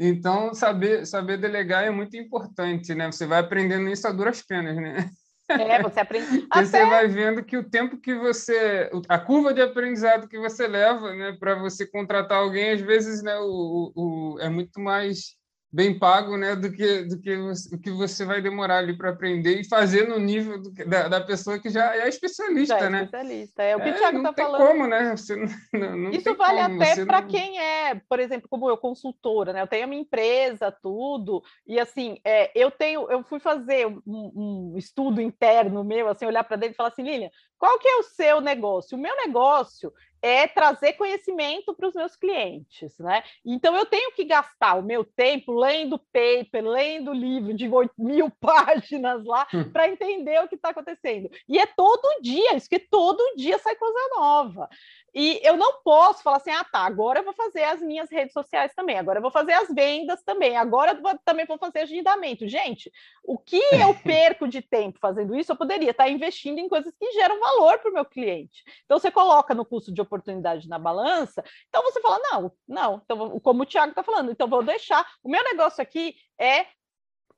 então, 0.00 0.52
saber, 0.52 1.06
saber 1.06 1.36
delegar 1.36 1.84
é 1.84 1.90
muito 1.90 2.16
importante, 2.16 2.92
né? 2.92 3.06
Você 3.06 3.24
vai 3.24 3.38
aprendendo 3.38 3.88
isso 3.88 4.08
a 4.08 4.10
duras 4.10 4.42
penas, 4.42 4.74
né? 4.74 5.08
É, 5.52 5.82
você 5.82 6.00
aprende. 6.00 6.46
Até... 6.50 6.64
Você 6.64 6.86
vai 6.86 7.08
vendo 7.08 7.42
que 7.42 7.56
o 7.56 7.68
tempo 7.68 7.96
que 7.96 8.14
você. 8.14 8.90
A 9.08 9.18
curva 9.18 9.52
de 9.52 9.60
aprendizado 9.60 10.28
que 10.28 10.38
você 10.38 10.66
leva 10.66 11.14
né, 11.14 11.36
para 11.38 11.54
você 11.56 11.86
contratar 11.86 12.38
alguém, 12.38 12.70
às 12.72 12.80
vezes, 12.80 13.22
né, 13.22 13.36
o, 13.40 13.92
o, 13.94 14.38
é 14.40 14.48
muito 14.48 14.80
mais 14.80 15.39
bem 15.72 15.96
pago 15.96 16.36
né, 16.36 16.56
do 16.56 16.72
que 16.72 17.04
do 17.04 17.20
que 17.20 17.36
você, 17.36 17.74
o 17.74 17.78
que 17.78 17.90
você 17.92 18.24
vai 18.24 18.42
demorar 18.42 18.78
ali 18.78 18.96
para 18.96 19.10
aprender 19.10 19.60
e 19.60 19.68
fazer 19.68 20.08
no 20.08 20.18
nível 20.18 20.60
do, 20.60 20.72
da, 20.72 21.06
da 21.06 21.20
pessoa 21.20 21.60
que 21.60 21.70
já 21.70 21.94
é 21.96 22.08
especialista, 22.08 22.78
já 22.78 22.86
é 22.86 22.90
né? 22.90 23.04
especialista. 23.04 23.62
É 23.62 23.76
o 23.76 23.80
que 23.80 23.88
é, 23.88 23.92
o 23.92 23.96
Thiago 23.96 24.18
está 24.18 24.32
falando. 24.32 24.66
Como, 24.66 24.86
né? 24.88 25.16
Você 25.16 25.36
não, 25.72 25.96
não 25.96 26.10
Isso 26.10 26.34
vale 26.34 26.62
como, 26.62 26.82
até 26.82 27.04
para 27.04 27.20
não... 27.20 27.28
quem 27.28 27.60
é, 27.60 27.94
por 28.08 28.18
exemplo, 28.18 28.48
como 28.48 28.68
eu, 28.68 28.76
consultora, 28.76 29.52
né? 29.52 29.62
Eu 29.62 29.68
tenho 29.68 29.84
a 29.84 29.86
minha 29.86 30.02
empresa, 30.02 30.72
tudo, 30.72 31.42
e 31.66 31.78
assim, 31.78 32.18
é, 32.24 32.50
eu 32.54 32.70
tenho, 32.70 33.08
eu 33.10 33.22
fui 33.22 33.38
fazer 33.38 33.86
um, 33.86 34.02
um 34.06 34.74
estudo 34.76 35.20
interno 35.20 35.84
meu, 35.84 36.08
assim, 36.08 36.26
olhar 36.26 36.42
para 36.42 36.56
dentro 36.56 36.74
e 36.74 36.76
falar 36.76 36.88
assim, 36.88 37.02
Lilian, 37.02 37.30
qual 37.56 37.78
que 37.78 37.86
é 37.86 37.96
o 37.96 38.02
seu 38.02 38.40
negócio? 38.40 38.96
O 38.96 39.00
meu 39.00 39.14
negócio 39.16 39.92
é 40.22 40.46
trazer 40.46 40.94
conhecimento 40.94 41.74
para 41.74 41.88
os 41.88 41.94
meus 41.94 42.16
clientes, 42.16 42.98
né? 42.98 43.22
Então 43.44 43.76
eu 43.76 43.86
tenho 43.86 44.12
que 44.12 44.24
gastar 44.24 44.74
o 44.74 44.82
meu 44.82 45.04
tempo 45.04 45.52
lendo 45.52 45.98
paper, 45.98 46.64
lendo 46.64 47.12
livro 47.12 47.54
de 47.54 47.68
8 47.68 47.92
mil 47.98 48.30
páginas 48.40 49.24
lá 49.24 49.46
hum. 49.52 49.70
para 49.70 49.88
entender 49.88 50.42
o 50.42 50.48
que 50.48 50.56
está 50.56 50.70
acontecendo. 50.70 51.30
E 51.48 51.58
é 51.58 51.66
todo 51.66 52.20
dia, 52.20 52.56
isso 52.56 52.68
que 52.68 52.78
todo 52.78 53.34
dia 53.36 53.58
sai 53.58 53.76
coisa 53.76 53.98
nova. 54.16 54.68
E 55.14 55.40
eu 55.42 55.56
não 55.56 55.82
posso 55.82 56.22
falar 56.22 56.36
assim, 56.36 56.50
ah, 56.50 56.64
tá, 56.64 56.80
agora 56.80 57.20
eu 57.20 57.24
vou 57.24 57.34
fazer 57.34 57.64
as 57.64 57.80
minhas 57.80 58.10
redes 58.10 58.32
sociais 58.32 58.72
também, 58.74 58.98
agora 58.98 59.18
eu 59.18 59.22
vou 59.22 59.30
fazer 59.30 59.52
as 59.52 59.68
vendas 59.68 60.22
também, 60.22 60.56
agora 60.56 60.92
eu 60.92 61.02
vou, 61.02 61.18
também 61.24 61.46
vou 61.46 61.58
fazer 61.58 61.80
agendamento. 61.80 62.46
Gente, 62.48 62.90
o 63.24 63.36
que 63.38 63.60
eu 63.72 63.94
perco 64.02 64.46
de 64.46 64.62
tempo 64.62 64.98
fazendo 65.00 65.34
isso, 65.34 65.52
eu 65.52 65.56
poderia 65.56 65.90
estar 65.90 66.08
investindo 66.08 66.58
em 66.58 66.68
coisas 66.68 66.94
que 66.98 67.12
geram 67.12 67.40
valor 67.40 67.78
para 67.78 67.90
o 67.90 67.94
meu 67.94 68.04
cliente. 68.04 68.62
Então, 68.84 68.98
você 68.98 69.10
coloca 69.10 69.54
no 69.54 69.64
custo 69.64 69.92
de 69.92 70.00
oportunidade 70.00 70.68
na 70.68 70.78
balança, 70.78 71.42
então 71.68 71.82
você 71.82 72.00
fala, 72.00 72.18
não, 72.30 72.52
não, 72.68 73.02
então, 73.04 73.40
como 73.40 73.62
o 73.62 73.66
Thiago 73.66 73.90
está 73.90 74.02
falando, 74.02 74.30
então 74.30 74.48
vou 74.48 74.62
deixar, 74.62 75.06
o 75.22 75.28
meu 75.28 75.42
negócio 75.44 75.82
aqui 75.82 76.14
é 76.38 76.66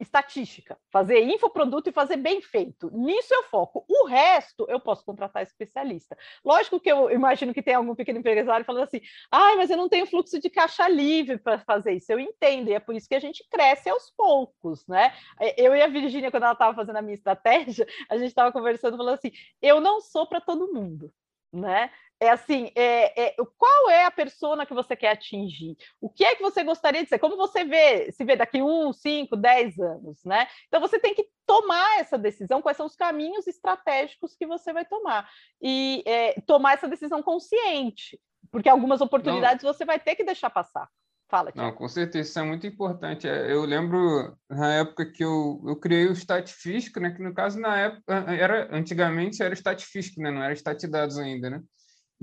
estatística, 0.02 0.78
fazer 0.90 1.20
infoproduto 1.20 1.88
e 1.88 1.92
fazer 1.92 2.16
bem 2.16 2.42
feito. 2.42 2.90
Nisso 2.92 3.32
eu 3.32 3.44
foco. 3.44 3.84
O 3.88 4.06
resto 4.06 4.66
eu 4.68 4.80
posso 4.80 5.04
contratar 5.04 5.42
especialista. 5.42 6.16
Lógico 6.44 6.80
que 6.80 6.90
eu 6.90 7.10
imagino 7.10 7.54
que 7.54 7.62
tem 7.62 7.74
algum 7.74 7.94
pequeno 7.94 8.18
empresário 8.18 8.64
falando 8.64 8.84
assim: 8.84 9.00
ai, 9.30 9.56
mas 9.56 9.70
eu 9.70 9.76
não 9.76 9.88
tenho 9.88 10.06
fluxo 10.06 10.40
de 10.40 10.50
caixa 10.50 10.88
livre 10.88 11.38
para 11.38 11.58
fazer 11.60 11.92
isso. 11.92 12.12
Eu 12.12 12.20
entendo, 12.20 12.68
e 12.68 12.74
é 12.74 12.80
por 12.80 12.94
isso 12.94 13.08
que 13.08 13.14
a 13.14 13.20
gente 13.20 13.46
cresce 13.50 13.88
aos 13.88 14.10
poucos, 14.10 14.86
né? 14.86 15.12
Eu 15.56 15.74
e 15.74 15.82
a 15.82 15.86
Virgínia, 15.86 16.30
quando 16.30 16.44
ela 16.44 16.52
estava 16.52 16.74
fazendo 16.74 16.96
a 16.96 17.02
minha 17.02 17.14
estratégia, 17.14 17.86
a 18.08 18.16
gente 18.16 18.28
estava 18.28 18.52
conversando, 18.52 18.96
falando 18.96 19.14
assim: 19.14 19.32
eu 19.60 19.80
não 19.80 20.00
sou 20.00 20.26
para 20.26 20.40
todo 20.40 20.72
mundo 20.72 21.12
né? 21.52 21.90
É 22.22 22.30
assim, 22.30 22.70
é, 22.76 23.30
é, 23.30 23.36
qual 23.58 23.90
é 23.90 24.04
a 24.04 24.10
persona 24.10 24.64
que 24.64 24.72
você 24.72 24.94
quer 24.94 25.10
atingir? 25.10 25.76
O 26.00 26.08
que 26.08 26.24
é 26.24 26.36
que 26.36 26.42
você 26.42 26.62
gostaria 26.62 27.02
de 27.02 27.08
ser? 27.08 27.18
Como 27.18 27.36
você 27.36 27.64
vê, 27.64 28.12
se 28.12 28.24
vê 28.24 28.36
daqui 28.36 28.62
um, 28.62 28.92
cinco, 28.92 29.36
dez 29.36 29.76
anos, 29.80 30.24
né? 30.24 30.46
Então 30.68 30.80
você 30.80 31.00
tem 31.00 31.16
que 31.16 31.26
tomar 31.44 31.98
essa 31.98 32.16
decisão, 32.16 32.62
quais 32.62 32.76
são 32.76 32.86
os 32.86 32.94
caminhos 32.94 33.48
estratégicos 33.48 34.36
que 34.36 34.46
você 34.46 34.72
vai 34.72 34.84
tomar. 34.84 35.28
E 35.60 36.04
é, 36.06 36.40
tomar 36.42 36.74
essa 36.74 36.86
decisão 36.86 37.24
consciente, 37.24 38.16
porque 38.52 38.68
algumas 38.68 39.00
oportunidades 39.00 39.64
Não. 39.64 39.72
você 39.74 39.84
vai 39.84 39.98
ter 39.98 40.14
que 40.14 40.22
deixar 40.22 40.48
passar. 40.48 40.88
Fala, 41.28 41.50
Thiago. 41.50 41.70
Não, 41.70 41.76
com 41.76 41.88
certeza, 41.88 42.28
isso 42.28 42.38
é 42.38 42.42
muito 42.44 42.68
importante. 42.68 43.26
É, 43.26 43.50
eu 43.50 43.64
lembro 43.64 44.38
na 44.48 44.74
época 44.74 45.10
que 45.10 45.24
eu, 45.24 45.60
eu 45.66 45.74
criei 45.74 46.06
o 46.06 46.12
Stat 46.12 46.52
Físico, 46.52 47.00
né, 47.00 47.10
que 47.10 47.20
no 47.20 47.34
caso, 47.34 47.58
na 47.58 47.76
época, 47.76 48.14
era, 48.32 48.68
antigamente 48.70 49.42
era 49.42 49.54
Stat 49.54 49.84
Físico, 49.84 50.22
né, 50.22 50.30
não 50.30 50.40
era 50.40 50.52
Stat 50.52 50.86
Dados 50.86 51.18
ainda, 51.18 51.50
né? 51.50 51.60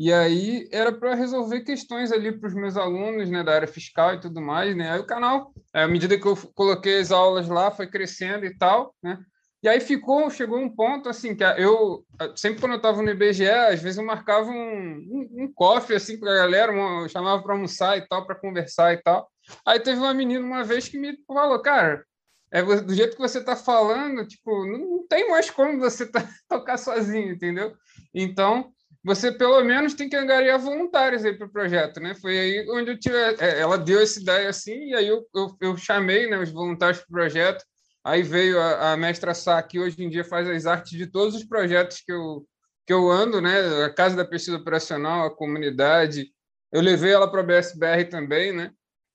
E 0.01 0.13
aí 0.13 0.65
era 0.71 0.93
para 0.93 1.13
resolver 1.13 1.59
questões 1.59 2.09
ali 2.09 2.31
para 2.31 2.47
os 2.47 2.53
meus 2.53 2.77
alunos, 2.77 3.29
né, 3.29 3.43
da 3.43 3.53
área 3.53 3.67
fiscal 3.67 4.13
e 4.13 4.21
tudo 4.21 4.39
mais, 4.39 4.73
né? 4.73 4.91
Aí 4.91 4.99
o 5.01 5.05
canal, 5.05 5.51
à 5.73 5.89
medida 5.89 6.17
que 6.17 6.25
eu 6.25 6.37
coloquei 6.55 7.01
as 7.01 7.11
aulas 7.11 7.49
lá, 7.49 7.69
foi 7.69 7.85
crescendo 7.85 8.45
e 8.45 8.57
tal, 8.57 8.95
né? 9.03 9.19
E 9.61 9.67
aí 9.67 9.81
ficou, 9.81 10.29
chegou 10.29 10.57
um 10.57 10.73
ponto 10.73 11.09
assim 11.09 11.35
que 11.35 11.43
eu 11.43 12.05
sempre 12.37 12.61
quando 12.61 12.71
eu 12.71 12.77
estava 12.77 13.01
no 13.01 13.09
IBGE, 13.09 13.49
às 13.49 13.81
vezes 13.81 13.97
eu 13.97 14.05
marcava 14.05 14.49
um, 14.49 14.53
um, 14.55 15.43
um 15.43 15.53
cofre 15.53 15.97
assim 15.97 16.17
para 16.17 16.31
a 16.31 16.37
galera, 16.37 16.71
eu 16.73 17.09
chamava 17.09 17.43
para 17.43 17.53
almoçar 17.53 17.97
e 17.97 18.07
tal, 18.07 18.25
para 18.25 18.39
conversar 18.39 18.93
e 18.93 19.01
tal. 19.01 19.29
Aí 19.65 19.81
teve 19.81 19.99
uma 19.99 20.13
menina 20.13 20.45
uma 20.45 20.63
vez 20.63 20.87
que 20.87 20.97
me 20.97 21.13
falou, 21.27 21.61
cara, 21.61 22.05
é 22.53 22.63
do 22.63 22.95
jeito 22.95 23.17
que 23.17 23.21
você 23.21 23.39
está 23.39 23.53
falando, 23.53 24.25
tipo, 24.25 24.65
não, 24.65 24.77
não, 24.77 25.07
tem 25.09 25.29
mais 25.29 25.49
como 25.49 25.77
você 25.77 26.05
tá, 26.09 26.25
tocar 26.47 26.77
sozinho, 26.77 27.33
entendeu? 27.33 27.73
Então 28.13 28.71
você 29.03 29.31
pelo 29.31 29.63
menos 29.63 29.93
tem 29.93 30.09
que 30.09 30.15
angariar 30.15 30.59
voluntários 30.59 31.23
aí 31.23 31.33
para 31.33 31.47
o 31.47 31.51
projeto, 31.51 31.99
né? 31.99 32.13
Foi 32.15 32.37
aí 32.37 32.69
onde 32.69 32.91
eu 32.91 32.99
tive, 32.99 33.15
é, 33.17 33.59
ela 33.59 33.77
deu 33.77 34.01
essa 34.01 34.19
ideia 34.19 34.49
assim, 34.49 34.89
e 34.89 34.95
aí 34.95 35.07
eu, 35.07 35.25
eu, 35.33 35.57
eu 35.61 35.77
chamei 35.77 36.29
né, 36.29 36.37
os 36.37 36.51
voluntários 36.51 36.99
para 36.99 37.07
o 37.07 37.11
projeto 37.11 37.63
Aí 38.03 38.23
veio 38.23 38.59
a, 38.59 38.93
a 38.93 38.97
mestra 38.97 39.33
Sá, 39.33 39.61
que 39.61 39.79
hoje 39.79 40.01
em 40.03 40.09
dia 40.09 40.23
faz 40.23 40.47
as 40.47 40.65
artes 40.65 40.97
de 40.97 41.05
todos 41.05 41.35
os 41.35 41.43
projetos 41.43 42.01
que 42.01 42.11
eu, 42.11 42.47
que 42.85 42.93
eu 42.93 43.09
ando, 43.09 43.41
né? 43.41 43.83
A 43.85 43.93
Casa 43.93 44.15
da 44.15 44.25
Pesquisa 44.25 44.57
Operacional, 44.57 45.27
a 45.27 45.35
comunidade. 45.35 46.31
Eu 46.71 46.81
levei 46.81 47.11
ela 47.11 47.29
para 47.29 47.41
a 47.41 47.43
BSBR 47.43 48.05
também, 48.05 48.53
né? 48.53 48.71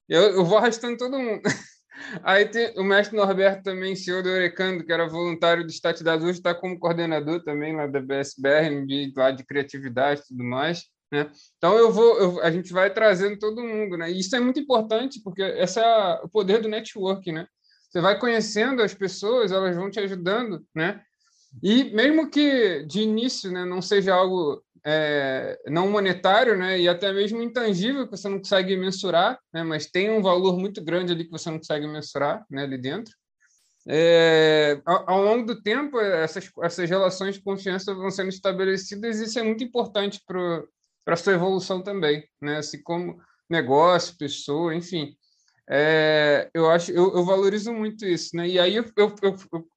Eu, 0.08 0.22
eu 0.34 0.44
vou 0.44 0.58
arrastando 0.58 0.98
todo 0.98 1.18
mundo. 1.18 1.42
Aí 2.22 2.46
tem 2.46 2.78
o 2.78 2.84
mestre 2.84 3.16
Norberto 3.16 3.62
também, 3.62 3.96
senhor 3.96 4.22
do 4.22 4.28
Orecando, 4.28 4.84
que 4.84 4.92
era 4.92 5.08
voluntário 5.08 5.64
do 5.64 5.70
Stat 5.70 6.02
da 6.02 6.16
hoje 6.16 6.32
está 6.32 6.54
como 6.54 6.78
coordenador 6.78 7.42
também 7.42 7.74
lá 7.74 7.86
da 7.86 8.00
BSBR, 8.00 8.86
dia 8.86 9.12
lá 9.16 9.30
de 9.30 9.44
criatividade 9.44 10.20
e 10.20 10.28
tudo 10.28 10.44
mais. 10.44 10.84
Né? 11.12 11.30
Então 11.56 11.76
eu 11.76 11.92
vou, 11.92 12.18
eu, 12.18 12.42
a 12.42 12.50
gente 12.50 12.72
vai 12.72 12.92
trazendo 12.92 13.38
todo 13.38 13.62
mundo, 13.62 13.96
né? 13.96 14.10
E 14.10 14.18
isso 14.18 14.34
é 14.34 14.40
muito 14.40 14.58
importante 14.58 15.20
porque 15.22 15.42
esse 15.42 15.78
é 15.78 16.20
o 16.22 16.28
poder 16.28 16.60
do 16.60 16.68
network, 16.68 17.30
né? 17.30 17.46
Você 17.88 18.00
vai 18.00 18.18
conhecendo 18.18 18.82
as 18.82 18.92
pessoas, 18.92 19.52
elas 19.52 19.76
vão 19.76 19.88
te 19.90 20.00
ajudando, 20.00 20.64
né? 20.74 21.00
E 21.62 21.84
mesmo 21.94 22.28
que 22.28 22.84
de 22.86 23.02
início, 23.02 23.52
né, 23.52 23.64
não 23.64 23.80
seja 23.80 24.12
algo 24.12 24.63
é, 24.86 25.58
não 25.66 25.90
monetário, 25.90 26.56
né, 26.56 26.78
e 26.78 26.88
até 26.88 27.12
mesmo 27.12 27.42
intangível 27.42 28.04
que 28.04 28.16
você 28.16 28.28
não 28.28 28.38
consegue 28.38 28.76
mensurar, 28.76 29.38
né, 29.52 29.62
mas 29.62 29.86
tem 29.86 30.10
um 30.10 30.22
valor 30.22 30.58
muito 30.58 30.82
grande 30.84 31.12
ali 31.12 31.24
que 31.24 31.30
você 31.30 31.50
não 31.50 31.58
consegue 31.58 31.86
mensurar, 31.86 32.44
né, 32.50 32.64
ali 32.64 32.78
dentro. 32.78 33.14
É, 33.86 34.80
ao, 34.84 35.10
ao, 35.10 35.24
longo 35.24 35.46
do 35.46 35.62
tempo, 35.62 36.00
essas, 36.00 36.50
essas 36.62 36.88
relações 36.88 37.34
de 37.34 37.42
confiança 37.42 37.94
vão 37.94 38.10
sendo 38.10 38.30
estabelecidas 38.30 39.20
e 39.20 39.24
isso 39.24 39.38
é 39.38 39.42
muito 39.42 39.62
importante 39.62 40.22
para 40.26 40.64
a 41.06 41.16
sua 41.16 41.34
evolução 41.34 41.82
também, 41.82 42.26
né, 42.40 42.58
assim 42.58 42.82
como 42.82 43.18
negócio, 43.48 44.16
pessoa, 44.18 44.74
enfim 44.74 45.14
é, 45.68 46.50
eu 46.52 46.70
acho 46.70 46.92
eu, 46.92 47.14
eu, 47.16 47.24
valorizo 47.24 47.72
muito 47.72 48.04
isso 48.04 48.36
né 48.36 48.46
e 48.46 48.58
aí 48.58 48.76
eu, 48.76 48.84
eu, 48.96 49.14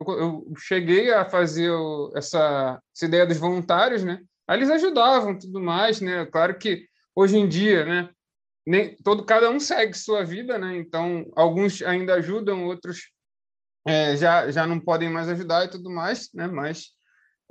eu 0.05 0.53
cheguei 0.57 1.13
a 1.13 1.23
fazer 1.23 1.71
essa, 2.13 2.81
essa, 2.93 3.05
ideia 3.05 3.25
dos 3.25 3.37
voluntários 3.37 4.03
né 4.03 4.19
aí 4.47 4.57
eles 4.57 4.69
ajudavam 4.69 5.37
tudo 5.37 5.61
mais 5.61 6.01
né 6.01 6.25
claro 6.25 6.57
que 6.57 6.87
hoje 7.15 7.37
em 7.37 7.47
dia 7.47 7.85
né 7.85 8.09
nem 8.65 8.95
todo 8.97 9.25
cada 9.25 9.49
um 9.49 9.59
segue 9.59 9.93
sua 9.97 10.23
vida 10.23 10.57
né 10.57 10.77
então 10.77 11.25
alguns 11.35 11.81
ainda 11.81 12.15
ajudam 12.15 12.65
outros 12.65 13.11
é, 13.85 14.15
já 14.17 14.51
já 14.51 14.65
não 14.65 14.79
podem 14.79 15.09
mais 15.09 15.29
ajudar 15.29 15.65
e 15.65 15.69
tudo 15.69 15.89
mais 15.89 16.29
né 16.33 16.47
mas 16.47 16.87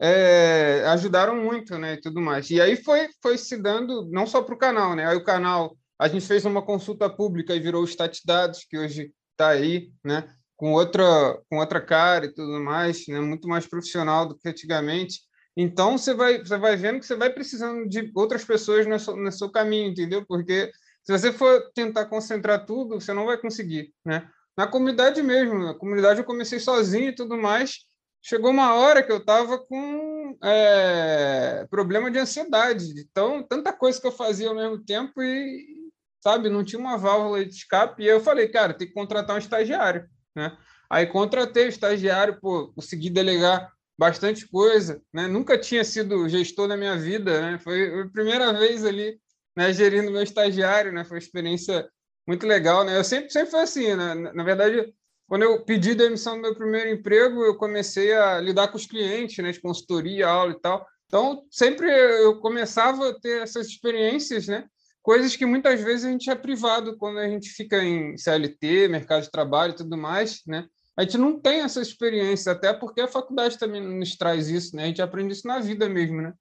é, 0.00 0.84
ajudaram 0.88 1.36
muito 1.36 1.78
né 1.78 1.94
e 1.94 2.00
tudo 2.00 2.20
mais 2.20 2.50
e 2.50 2.60
aí 2.60 2.76
foi 2.76 3.08
foi 3.22 3.38
se 3.38 3.56
dando 3.56 4.08
não 4.10 4.26
só 4.26 4.42
para 4.42 4.54
o 4.54 4.58
canal 4.58 4.94
né 4.94 5.06
aí 5.06 5.16
o 5.16 5.24
canal 5.24 5.76
a 5.98 6.08
gente 6.08 6.26
fez 6.26 6.44
uma 6.44 6.62
consulta 6.62 7.08
pública 7.08 7.54
e 7.54 7.60
virou 7.60 7.82
o 7.82 7.86
Stat 7.86 8.20
Dados, 8.24 8.64
que 8.68 8.78
hoje 8.78 9.12
está 9.32 9.48
aí, 9.48 9.90
né? 10.04 10.28
com 10.54 10.72
outra, 10.72 11.04
com 11.50 11.58
outra 11.58 11.80
cara 11.80 12.26
e 12.26 12.32
tudo 12.32 12.60
mais, 12.60 13.06
né? 13.08 13.20
muito 13.20 13.46
mais 13.48 13.66
profissional 13.66 14.26
do 14.26 14.36
que 14.36 14.48
antigamente. 14.48 15.20
Então, 15.56 15.96
você 15.96 16.12
vai, 16.12 16.38
você 16.38 16.58
vai 16.58 16.76
vendo 16.76 17.00
que 17.00 17.06
você 17.06 17.16
vai 17.16 17.30
precisando 17.30 17.88
de 17.88 18.12
outras 18.14 18.44
pessoas 18.44 18.86
no 18.86 18.98
seu, 19.00 19.16
no 19.16 19.32
seu 19.32 19.50
caminho, 19.50 19.90
entendeu? 19.90 20.24
Porque 20.26 20.70
se 21.02 21.12
você 21.16 21.32
for 21.32 21.70
tentar 21.74 22.06
concentrar 22.06 22.66
tudo, 22.66 23.00
você 23.00 23.14
não 23.14 23.24
vai 23.24 23.38
conseguir, 23.38 23.94
né? 24.04 24.28
Na 24.56 24.66
comunidade 24.66 25.22
mesmo, 25.22 25.58
na 25.58 25.74
comunidade 25.74 26.20
eu 26.20 26.24
comecei 26.24 26.58
sozinho 26.58 27.10
e 27.10 27.14
tudo 27.14 27.36
mais. 27.38 27.86
Chegou 28.22 28.50
uma 28.50 28.74
hora 28.74 29.02
que 29.02 29.12
eu 29.12 29.18
estava 29.18 29.58
com 29.58 30.36
é, 30.42 31.66
problema 31.70 32.10
de 32.10 32.18
ansiedade, 32.18 32.92
então 32.98 33.42
tanta 33.42 33.72
coisa 33.72 34.00
que 34.00 34.06
eu 34.06 34.12
fazia 34.12 34.48
ao 34.48 34.54
mesmo 34.54 34.82
tempo 34.84 35.22
e, 35.22 35.90
sabe? 36.20 36.50
Não 36.50 36.64
tinha 36.64 36.80
uma 36.80 36.98
válvula 36.98 37.44
de 37.44 37.54
escape. 37.54 38.02
E 38.02 38.08
eu 38.08 38.20
falei, 38.20 38.48
cara, 38.48 38.74
tem 38.74 38.88
que 38.88 38.94
contratar 38.94 39.36
um 39.36 39.38
estagiário, 39.38 40.08
né? 40.34 40.56
Aí 40.90 41.06
contratei 41.06 41.66
o 41.66 41.68
estagiário, 41.68 42.40
pô, 42.40 42.72
consegui 42.74 43.10
delegar 43.10 43.72
bastante 43.98 44.46
coisa, 44.48 45.00
né? 45.12 45.26
Nunca 45.26 45.58
tinha 45.58 45.84
sido 45.84 46.28
gestor 46.28 46.68
na 46.68 46.76
minha 46.76 46.96
vida, 46.96 47.40
né? 47.40 47.58
Foi 47.58 48.02
a 48.02 48.08
primeira 48.08 48.52
vez 48.52 48.84
ali, 48.84 49.18
né, 49.56 49.72
gerindo 49.72 50.10
meu 50.10 50.22
estagiário, 50.22 50.92
né? 50.92 51.04
Foi 51.04 51.16
uma 51.16 51.22
experiência 51.22 51.88
muito 52.26 52.46
legal, 52.46 52.84
né? 52.84 52.96
Eu 52.98 53.04
sempre 53.04 53.30
sempre 53.30 53.50
foi 53.50 53.60
assim, 53.60 53.94
né? 53.94 54.14
Na 54.14 54.44
verdade, 54.44 54.92
quando 55.28 55.42
eu 55.42 55.64
pedi 55.64 55.94
demissão 55.94 56.36
do 56.36 56.42
meu 56.42 56.54
primeiro 56.54 56.90
emprego, 56.90 57.44
eu 57.44 57.56
comecei 57.56 58.12
a 58.12 58.40
lidar 58.40 58.68
com 58.68 58.76
os 58.76 58.86
clientes, 58.86 59.42
né, 59.42 59.52
de 59.52 59.60
consultoria, 59.60 60.28
aula 60.28 60.52
e 60.52 60.60
tal. 60.60 60.86
Então, 61.06 61.44
sempre 61.50 61.88
eu 61.88 62.38
começava 62.40 63.10
a 63.10 63.20
ter 63.20 63.42
essas 63.42 63.68
experiências, 63.68 64.46
né? 64.48 64.66
coisas 65.06 65.36
que 65.36 65.46
muitas 65.46 65.80
vezes 65.80 66.04
a 66.04 66.10
gente 66.10 66.28
é 66.28 66.34
privado 66.34 66.96
quando 66.98 67.20
a 67.20 67.28
gente 67.28 67.50
fica 67.50 67.80
em 67.80 68.18
CLT, 68.18 68.88
mercado 68.88 69.22
de 69.22 69.30
trabalho 69.30 69.72
e 69.72 69.76
tudo 69.76 69.96
mais, 69.96 70.42
né? 70.44 70.66
A 70.96 71.02
gente 71.02 71.18
não 71.18 71.38
tem 71.38 71.60
essa 71.60 71.80
experiência, 71.80 72.52
até 72.52 72.72
porque 72.72 73.00
a 73.02 73.08
faculdade 73.08 73.58
também 73.58 73.82
nos 73.82 74.16
traz 74.16 74.48
isso, 74.48 74.74
né? 74.74 74.84
A 74.84 74.86
gente 74.86 75.02
aprende 75.02 75.34
isso 75.34 75.46
na 75.46 75.58
vida 75.58 75.88
mesmo, 75.88 76.22
né? 76.22 76.32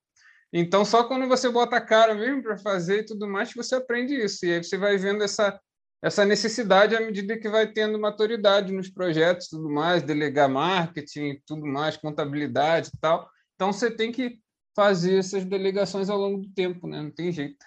Então, 0.54 0.86
só 0.86 1.04
quando 1.04 1.28
você 1.28 1.50
bota 1.50 1.76
a 1.76 1.82
cara 1.82 2.16
mesmo 2.16 2.42
para 2.42 2.58
fazer 2.58 3.00
e 3.00 3.06
tudo 3.06 3.28
mais, 3.28 3.50
que 3.50 3.58
você 3.58 3.76
aprende 3.76 4.16
isso. 4.16 4.46
E 4.46 4.54
aí 4.54 4.64
você 4.64 4.78
vai 4.78 4.98
vendo 4.98 5.24
essa, 5.24 5.60
essa 6.02 6.24
necessidade 6.24 6.96
à 6.96 7.02
medida 7.02 7.38
que 7.38 7.50
vai 7.50 7.70
tendo 7.70 8.00
maturidade 8.00 8.72
nos 8.72 8.90
projetos 8.90 9.50
tudo 9.50 9.70
mais, 9.70 10.02
delegar 10.02 10.48
marketing, 10.50 11.42
tudo 11.46 11.66
mais, 11.66 11.98
contabilidade 11.98 12.92
e 12.94 13.00
tal. 13.00 13.30
Então, 13.56 13.74
você 13.74 13.92
tem 13.92 14.12
que 14.12 14.40
fazer 14.74 15.18
essas 15.18 15.44
delegações 15.44 16.10
ao 16.10 16.18
longo 16.18 16.42
do 16.42 16.50
tempo, 16.54 16.88
né? 16.88 17.02
Não 17.02 17.12
tem 17.12 17.32
jeito. 17.32 17.66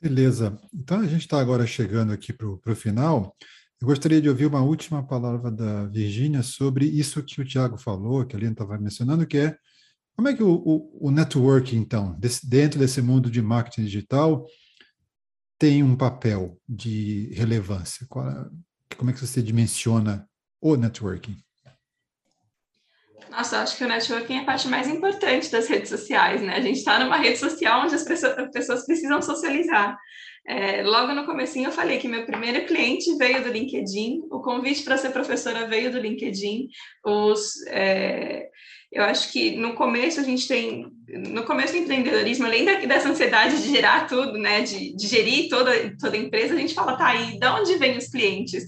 Beleza. 0.00 0.58
Então 0.72 1.00
a 1.00 1.06
gente 1.06 1.20
está 1.20 1.38
agora 1.38 1.66
chegando 1.66 2.10
aqui 2.10 2.32
para 2.32 2.48
o 2.48 2.74
final. 2.74 3.36
Eu 3.80 3.88
gostaria 3.88 4.20
de 4.20 4.28
ouvir 4.28 4.44
uma 4.44 4.60
última 4.60 5.02
palavra 5.02 5.50
da 5.50 5.86
Virgínia 5.86 6.42
sobre 6.42 6.84
isso 6.84 7.22
que 7.22 7.40
o 7.40 7.44
Tiago 7.44 7.78
falou, 7.78 8.26
que 8.26 8.36
a 8.36 8.38
Lina 8.38 8.52
estava 8.52 8.76
mencionando, 8.78 9.26
que 9.26 9.38
é 9.38 9.56
como 10.14 10.28
é 10.28 10.34
que 10.34 10.42
o, 10.42 10.52
o, 10.52 11.08
o 11.08 11.10
networking, 11.10 11.78
então, 11.78 12.14
desse, 12.18 12.46
dentro 12.46 12.78
desse 12.78 13.00
mundo 13.00 13.30
de 13.30 13.40
marketing 13.40 13.84
digital, 13.84 14.46
tem 15.58 15.82
um 15.82 15.96
papel 15.96 16.60
de 16.68 17.32
relevância? 17.32 18.06
Qual, 18.06 18.26
como 18.98 19.10
é 19.10 19.14
que 19.14 19.26
você 19.26 19.42
dimensiona 19.42 20.28
o 20.60 20.76
networking? 20.76 21.38
Nossa, 23.30 23.60
acho 23.60 23.76
que 23.76 23.84
o 23.84 23.88
networking 23.88 24.38
é 24.38 24.40
a 24.40 24.44
parte 24.44 24.66
mais 24.66 24.88
importante 24.88 25.50
das 25.50 25.68
redes 25.68 25.88
sociais, 25.88 26.42
né? 26.42 26.54
A 26.56 26.60
gente 26.60 26.78
está 26.78 26.98
numa 26.98 27.16
rede 27.16 27.38
social 27.38 27.84
onde 27.84 27.94
as 27.94 28.02
pessoas 28.04 28.84
precisam 28.84 29.22
socializar. 29.22 29.96
É, 30.46 30.82
logo 30.82 31.14
no 31.14 31.26
comecinho 31.26 31.68
eu 31.68 31.72
falei 31.72 31.98
que 31.98 32.08
meu 32.08 32.26
primeiro 32.26 32.66
cliente 32.66 33.16
veio 33.16 33.42
do 33.42 33.50
LinkedIn, 33.50 34.22
o 34.30 34.40
convite 34.40 34.82
para 34.82 34.96
ser 34.96 35.10
professora 35.10 35.66
veio 35.66 35.92
do 35.92 36.00
LinkedIn, 36.00 36.66
os, 37.04 37.64
é, 37.68 38.48
eu 38.90 39.04
acho 39.04 39.30
que 39.30 39.54
no 39.56 39.74
começo 39.74 40.18
a 40.18 40.24
gente 40.24 40.48
tem, 40.48 40.90
no 41.08 41.44
começo 41.44 41.72
do 41.72 41.78
empreendedorismo, 41.78 42.46
além 42.46 42.64
dessa 42.64 43.10
ansiedade 43.10 43.62
de 43.62 43.68
gerar 43.68 44.08
tudo, 44.08 44.36
né, 44.38 44.62
de, 44.62 44.96
de 44.96 45.06
gerir 45.06 45.48
toda, 45.48 45.72
toda 46.00 46.16
a 46.16 46.20
empresa, 46.20 46.54
a 46.54 46.58
gente 46.58 46.74
fala, 46.74 46.96
tá, 46.96 47.14
e 47.14 47.38
de 47.38 47.46
onde 47.46 47.76
vêm 47.76 47.96
os 47.96 48.08
clientes? 48.08 48.66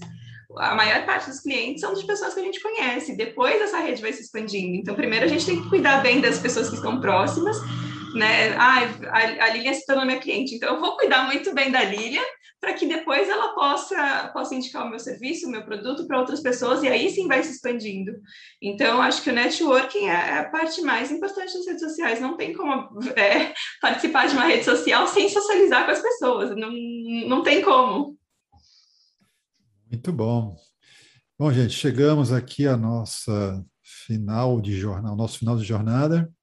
A 0.57 0.75
maior 0.75 1.05
parte 1.05 1.29
dos 1.29 1.39
clientes 1.39 1.81
são 1.81 1.93
de 1.93 2.05
pessoas 2.05 2.33
que 2.33 2.39
a 2.39 2.43
gente 2.43 2.61
conhece. 2.61 3.15
Depois 3.15 3.61
essa 3.61 3.79
rede 3.79 4.01
vai 4.01 4.13
se 4.13 4.21
expandindo. 4.21 4.75
Então, 4.75 4.95
primeiro 4.95 5.25
a 5.25 5.27
gente 5.27 5.45
tem 5.45 5.61
que 5.61 5.69
cuidar 5.69 6.01
bem 6.01 6.21
das 6.21 6.39
pessoas 6.39 6.69
que 6.69 6.75
estão 6.75 6.99
próximas, 6.99 7.57
né? 8.15 8.55
Ah, 8.57 8.81
a, 9.11 9.45
a 9.45 9.49
Lilian 9.49 9.73
se 9.73 9.85
tornou 9.85 10.05
minha 10.05 10.19
cliente, 10.19 10.55
então 10.55 10.75
eu 10.75 10.81
vou 10.81 10.95
cuidar 10.95 11.25
muito 11.25 11.53
bem 11.53 11.71
da 11.71 11.83
Lilian 11.83 12.23
para 12.63 12.73
que 12.73 12.85
depois 12.85 13.27
ela 13.27 13.49
possa, 13.49 14.31
possa 14.31 14.55
indicar 14.55 14.87
o 14.87 14.89
meu 14.89 14.97
serviço, 14.97 15.47
o 15.47 15.51
meu 15.51 15.65
produto 15.65 16.07
para 16.07 16.17
outras 16.17 16.39
pessoas 16.39 16.81
e 16.81 16.87
aí 16.87 17.09
sim 17.09 17.27
vai 17.27 17.43
se 17.43 17.51
expandindo. 17.51 18.13
Então, 18.61 19.01
acho 19.01 19.21
que 19.21 19.29
o 19.29 19.33
networking 19.33 20.05
é 20.05 20.39
a 20.39 20.49
parte 20.49 20.81
mais 20.81 21.11
importante 21.11 21.53
das 21.53 21.67
redes 21.67 21.81
sociais. 21.81 22.21
Não 22.21 22.37
tem 22.37 22.53
como 22.53 22.87
é, 23.17 23.53
participar 23.81 24.27
de 24.27 24.33
uma 24.35 24.45
rede 24.45 24.63
social 24.63 25.05
sem 25.09 25.27
socializar 25.27 25.83
com 25.83 25.91
as 25.91 26.01
pessoas. 26.01 26.55
Não, 26.55 26.71
não 27.27 27.43
tem 27.43 27.61
como. 27.61 28.17
Muito 29.93 30.11
bom. 30.11 30.55
Bom, 31.37 31.53
gente, 31.53 31.69
chegamos 31.69 32.31
aqui 32.31 32.65
à 32.65 32.75
nossa 32.75 33.63
final 33.83 34.59
de 34.59 34.75
jornada, 34.75 35.15
nosso 35.15 35.37
final 35.37 35.55
de 35.55 35.63
jornada. 35.63 36.33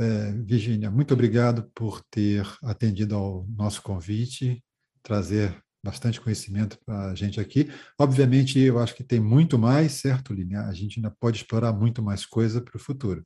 É, 0.00 0.32
Virginia, 0.32 0.90
muito 0.90 1.12
obrigado 1.12 1.70
por 1.74 2.02
ter 2.10 2.46
atendido 2.62 3.14
ao 3.14 3.46
nosso 3.46 3.82
convite, 3.82 4.64
trazer 5.02 5.62
bastante 5.84 6.18
conhecimento 6.18 6.78
para 6.82 7.10
a 7.10 7.14
gente 7.14 7.38
aqui. 7.38 7.70
Obviamente, 7.98 8.58
eu 8.58 8.78
acho 8.78 8.94
que 8.94 9.04
tem 9.04 9.20
muito 9.20 9.58
mais, 9.58 9.92
certo, 9.92 10.32
Línia? 10.32 10.62
A 10.62 10.72
gente 10.72 10.98
ainda 10.98 11.14
pode 11.20 11.36
explorar 11.36 11.74
muito 11.74 12.02
mais 12.02 12.24
coisa 12.24 12.62
para 12.62 12.78
o 12.78 12.80
futuro. 12.80 13.22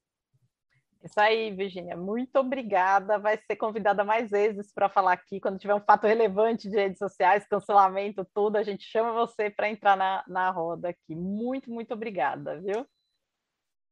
Isso 1.04 1.20
aí, 1.20 1.50
Virginia. 1.54 1.96
Muito 1.96 2.36
obrigada. 2.36 3.18
Vai 3.18 3.38
ser 3.46 3.56
convidada 3.56 4.02
mais 4.02 4.30
vezes 4.30 4.72
para 4.72 4.88
falar 4.88 5.12
aqui. 5.12 5.38
Quando 5.38 5.58
tiver 5.58 5.74
um 5.74 5.80
fato 5.80 6.06
relevante 6.06 6.68
de 6.68 6.76
redes 6.76 6.98
sociais, 6.98 7.46
cancelamento, 7.46 8.26
tudo, 8.34 8.56
a 8.56 8.62
gente 8.62 8.84
chama 8.84 9.12
você 9.12 9.50
para 9.50 9.68
entrar 9.68 9.96
na, 9.98 10.24
na 10.26 10.50
roda 10.50 10.88
aqui. 10.88 11.14
Muito, 11.14 11.70
muito 11.70 11.92
obrigada, 11.92 12.58
viu? 12.58 12.86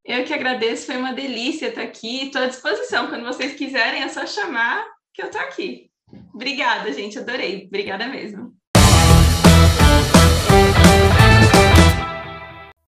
Eu 0.02 0.24
que 0.24 0.32
agradeço, 0.32 0.86
foi 0.86 0.96
uma 0.96 1.12
delícia 1.12 1.68
estar 1.68 1.82
aqui. 1.82 2.26
Estou 2.26 2.42
à 2.42 2.46
disposição. 2.46 3.08
Quando 3.08 3.26
vocês 3.26 3.54
quiserem, 3.54 4.02
é 4.02 4.08
só 4.08 4.26
chamar 4.26 4.84
que 5.12 5.22
eu 5.22 5.26
estou 5.26 5.40
aqui. 5.42 5.90
Obrigada, 6.32 6.90
gente. 6.92 7.18
Adorei. 7.18 7.66
Obrigada 7.66 8.06
mesmo. 8.06 8.56